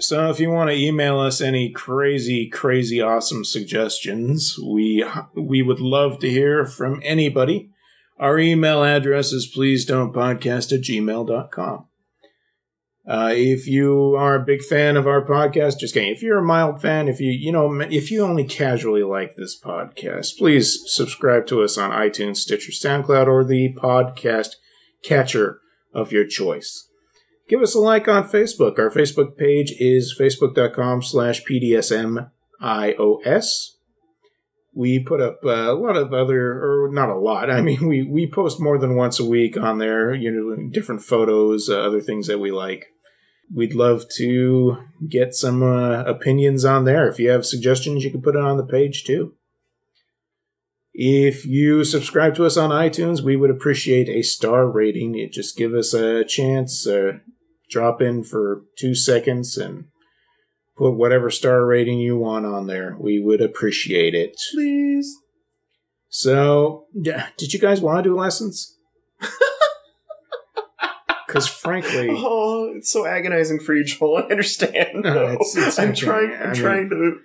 So 0.00 0.28
if 0.30 0.40
you 0.40 0.50
want 0.50 0.70
to 0.70 0.76
email 0.76 1.20
us 1.20 1.40
any 1.40 1.70
crazy, 1.70 2.48
crazy, 2.48 3.00
awesome 3.00 3.44
suggestions, 3.44 4.58
we 4.58 5.04
we 5.36 5.62
would 5.62 5.78
love 5.80 6.18
to 6.20 6.28
hear 6.30 6.66
from 6.66 7.00
anybody. 7.04 7.70
Our 8.18 8.38
email 8.38 8.82
address 8.82 9.32
is 9.32 9.46
please 9.46 9.84
don't 9.84 10.12
podcast 10.12 10.72
at 10.72 10.80
gmail.com. 10.82 11.86
Uh, 13.06 13.32
if 13.34 13.66
you 13.66 14.14
are 14.16 14.36
a 14.36 14.44
big 14.44 14.62
fan 14.62 14.96
of 14.96 15.06
our 15.06 15.22
podcast, 15.22 15.78
just 15.78 15.92
kidding. 15.92 16.10
If 16.10 16.22
you're 16.22 16.38
a 16.38 16.44
mild 16.44 16.80
fan, 16.80 17.06
if 17.06 17.20
you 17.20 17.30
you 17.30 17.52
know 17.52 17.80
if 17.82 18.10
you 18.10 18.22
only 18.22 18.44
casually 18.44 19.02
like 19.02 19.36
this 19.36 19.60
podcast, 19.60 20.38
please 20.38 20.82
subscribe 20.86 21.46
to 21.48 21.62
us 21.62 21.76
on 21.76 21.90
iTunes, 21.90 22.36
Stitcher, 22.38 22.72
SoundCloud, 22.72 23.26
or 23.26 23.44
the 23.44 23.74
podcast 23.74 24.54
catcher 25.02 25.60
of 25.92 26.12
your 26.12 26.26
choice. 26.26 26.88
Give 27.46 27.60
us 27.60 27.74
a 27.74 27.78
like 27.78 28.08
on 28.08 28.26
Facebook. 28.28 28.78
Our 28.78 28.88
Facebook 28.90 29.36
page 29.36 29.74
is 29.78 30.16
facebook.com 30.18 31.02
slash 31.02 31.42
pdsmios. 31.44 32.30
We 34.76 34.98
put 34.98 35.20
up 35.20 35.44
a 35.44 35.72
lot 35.72 35.96
of 35.96 36.12
other, 36.14 36.52
or 36.52 36.90
not 36.90 37.10
a 37.10 37.18
lot. 37.18 37.50
I 37.50 37.60
mean, 37.60 37.86
we, 37.86 38.02
we 38.02 38.26
post 38.26 38.60
more 38.60 38.78
than 38.78 38.96
once 38.96 39.20
a 39.20 39.24
week 39.24 39.58
on 39.58 39.78
there, 39.78 40.14
you 40.14 40.30
know, 40.30 40.56
different 40.70 41.02
photos, 41.02 41.68
uh, 41.68 41.78
other 41.78 42.00
things 42.00 42.26
that 42.28 42.40
we 42.40 42.50
like. 42.50 42.86
We'd 43.52 43.74
love 43.74 44.04
to 44.16 44.78
get 45.08 45.34
some 45.34 45.62
uh, 45.62 46.02
opinions 46.04 46.64
on 46.64 46.84
there. 46.84 47.08
If 47.08 47.18
you 47.18 47.30
have 47.30 47.46
suggestions, 47.46 48.04
you 48.04 48.10
can 48.10 48.22
put 48.22 48.36
it 48.36 48.42
on 48.42 48.56
the 48.56 48.66
page 48.66 49.04
too. 49.04 49.34
If 50.92 51.44
you 51.44 51.82
subscribe 51.82 52.36
to 52.36 52.46
us 52.46 52.56
on 52.56 52.70
iTunes, 52.70 53.20
we 53.20 53.34
would 53.34 53.50
appreciate 53.50 54.08
a 54.08 54.22
star 54.22 54.68
rating. 54.68 55.18
It 55.18 55.32
just 55.32 55.56
give 55.56 55.74
us 55.74 55.92
a 55.92 56.24
chance. 56.24 56.86
Uh, 56.86 57.18
drop 57.68 58.00
in 58.00 58.22
for 58.22 58.62
two 58.78 58.94
seconds 58.94 59.56
and 59.56 59.86
put 60.76 60.92
whatever 60.92 61.30
star 61.30 61.66
rating 61.66 61.98
you 61.98 62.16
want 62.16 62.46
on 62.46 62.66
there. 62.66 62.96
We 62.98 63.20
would 63.20 63.40
appreciate 63.40 64.14
it. 64.14 64.40
Please. 64.52 65.12
So, 66.08 66.86
yeah, 66.94 67.28
did 67.36 67.52
you 67.52 67.58
guys 67.58 67.80
want 67.80 68.04
to 68.04 68.10
do 68.10 68.16
lessons? 68.16 68.76
Because 71.34 71.48
frankly, 71.48 72.10
Oh, 72.12 72.72
it's 72.76 72.88
so 72.92 73.04
agonizing 73.06 73.58
for 73.58 73.74
you, 73.74 73.82
Joel. 73.84 74.18
I 74.18 74.22
understand. 74.30 75.02
No, 75.02 75.32
it's- 75.32 75.56
it's 75.56 75.78
I'm 75.80 75.88
okay. 75.90 76.00
trying. 76.00 76.30
I 76.30 76.36
I'm 76.44 76.52
mean- 76.52 76.60
trying 76.62 76.88
to. 76.90 77.16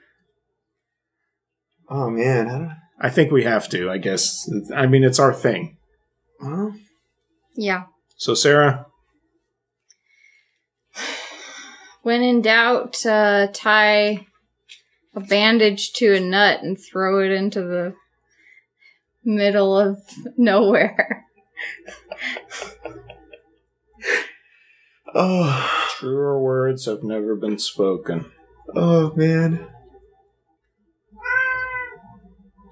Oh 1.91 2.09
man, 2.09 2.47
I 2.47 2.51
don't. 2.57 2.75
I 2.99 3.09
think 3.11 3.31
we 3.31 3.43
have 3.43 3.69
to. 3.69 3.91
I 3.91 3.99
guess. 3.99 4.49
I 4.75 4.87
mean, 4.87 5.03
it's 5.03 5.19
our 5.19 5.31
thing. 5.31 5.77
Well, 6.41 6.73
Yeah. 7.55 7.83
So, 8.17 8.33
Sarah, 8.33 8.87
When 12.01 12.23
in 12.23 12.41
doubt, 12.41 13.05
uh, 13.05 13.47
tie 13.53 14.25
a 15.15 15.19
bandage 15.19 15.93
to 15.93 16.15
a 16.15 16.19
nut 16.19 16.63
and 16.63 16.77
throw 16.79 17.23
it 17.23 17.31
into 17.31 17.61
the 17.61 17.93
middle 19.23 19.77
of 19.77 19.99
nowhere. 20.35 21.25
oh, 25.15 25.87
truer 25.97 26.39
words 26.39 26.85
have 26.85 27.03
never 27.03 27.35
been 27.35 27.59
spoken. 27.59 28.31
oh 28.75 29.13
man. 29.15 29.67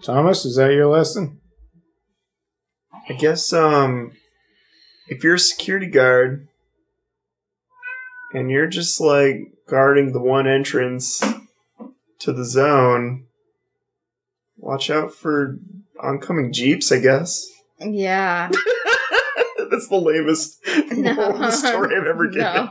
Thomas, 0.03 0.45
is 0.45 0.55
that 0.55 0.71
your 0.73 0.87
lesson? 0.87 1.41
I 3.09 3.13
guess 3.13 3.51
um, 3.53 4.11
if 5.07 5.23
you're 5.23 5.35
a 5.35 5.39
security 5.39 5.87
guard 5.87 6.47
and 8.33 8.51
you're 8.51 8.67
just 8.67 9.01
like 9.01 9.53
guarding 9.67 10.11
the 10.11 10.21
one 10.21 10.47
entrance 10.47 11.21
to 12.19 12.33
the 12.33 12.45
zone, 12.45 13.25
watch 14.57 14.89
out 14.89 15.13
for 15.13 15.57
oncoming 16.01 16.53
jeeps. 16.53 16.91
I 16.91 16.99
guess. 16.99 17.45
Yeah. 17.79 18.51
That's 19.71 19.87
the 19.87 19.95
lamest 19.97 20.57
No. 20.97 21.37
the 21.37 21.51
story 21.51 21.95
I've 21.95 22.07
ever 22.07 22.27
given. 22.31 22.41
No. 22.43 22.67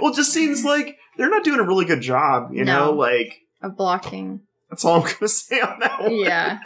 well, 0.00 0.12
it 0.12 0.16
just 0.16 0.32
seems 0.32 0.64
like 0.64 0.96
they're 1.16 1.30
not 1.30 1.44
doing 1.44 1.60
a 1.60 1.64
really 1.66 1.84
good 1.84 2.00
job. 2.00 2.52
You 2.52 2.64
know, 2.64 2.92
like 2.92 3.34
Of 3.62 3.76
blocking. 3.76 4.40
that's 4.68 4.84
all 4.84 5.02
I'm 5.02 5.12
gonna 5.12 5.28
say 5.28 5.60
on 5.60 5.78
that 5.80 6.02
one. 6.02 6.14
Yeah. 6.14 6.58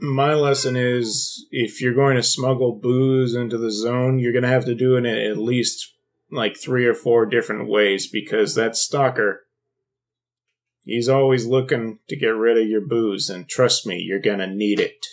My 0.00 0.32
lesson 0.34 0.76
is 0.76 1.46
if 1.50 1.82
you're 1.82 1.94
going 1.94 2.14
to 2.16 2.22
smuggle 2.22 2.78
booze 2.80 3.34
into 3.34 3.58
the 3.58 3.72
zone, 3.72 4.20
you're 4.20 4.32
going 4.32 4.44
to 4.44 4.48
have 4.48 4.64
to 4.66 4.74
do 4.74 4.94
it 4.96 5.04
in 5.04 5.06
at 5.06 5.36
least 5.38 5.92
like 6.30 6.56
three 6.56 6.86
or 6.86 6.94
four 6.94 7.26
different 7.26 7.68
ways 7.68 8.06
because 8.06 8.54
that 8.54 8.76
stalker, 8.76 9.44
he's 10.84 11.08
always 11.08 11.46
looking 11.46 11.98
to 12.08 12.14
get 12.16 12.28
rid 12.28 12.56
of 12.58 12.68
your 12.68 12.80
booze, 12.86 13.28
and 13.28 13.48
trust 13.48 13.86
me, 13.88 13.98
you're 13.98 14.20
going 14.20 14.38
to 14.38 14.46
need 14.46 14.78
it. 14.78 15.04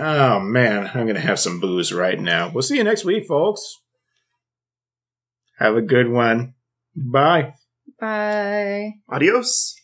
Oh 0.00 0.38
man, 0.38 0.90
I'm 0.94 1.04
going 1.04 1.16
to 1.16 1.20
have 1.20 1.40
some 1.40 1.58
booze 1.58 1.92
right 1.92 2.20
now. 2.20 2.50
We'll 2.54 2.62
see 2.62 2.76
you 2.76 2.84
next 2.84 3.04
week, 3.04 3.26
folks. 3.26 3.80
Have 5.58 5.74
a 5.74 5.82
good 5.82 6.08
one. 6.08 6.54
Bye. 6.94 7.54
Bye. 7.98 8.92
Adios. 9.08 9.74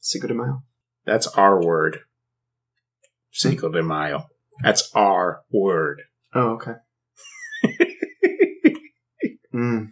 Cinco 0.00 0.26
de 0.26 0.34
Mayo. 0.34 0.62
That's 1.06 1.28
our 1.28 1.64
word. 1.64 2.00
Cinco 3.30 3.68
de 3.70 3.82
Mayo. 3.82 4.26
That's 4.62 4.90
our 4.92 5.42
word. 5.52 6.02
Oh, 6.34 6.58
okay. 6.58 6.74
mm. 9.54 9.88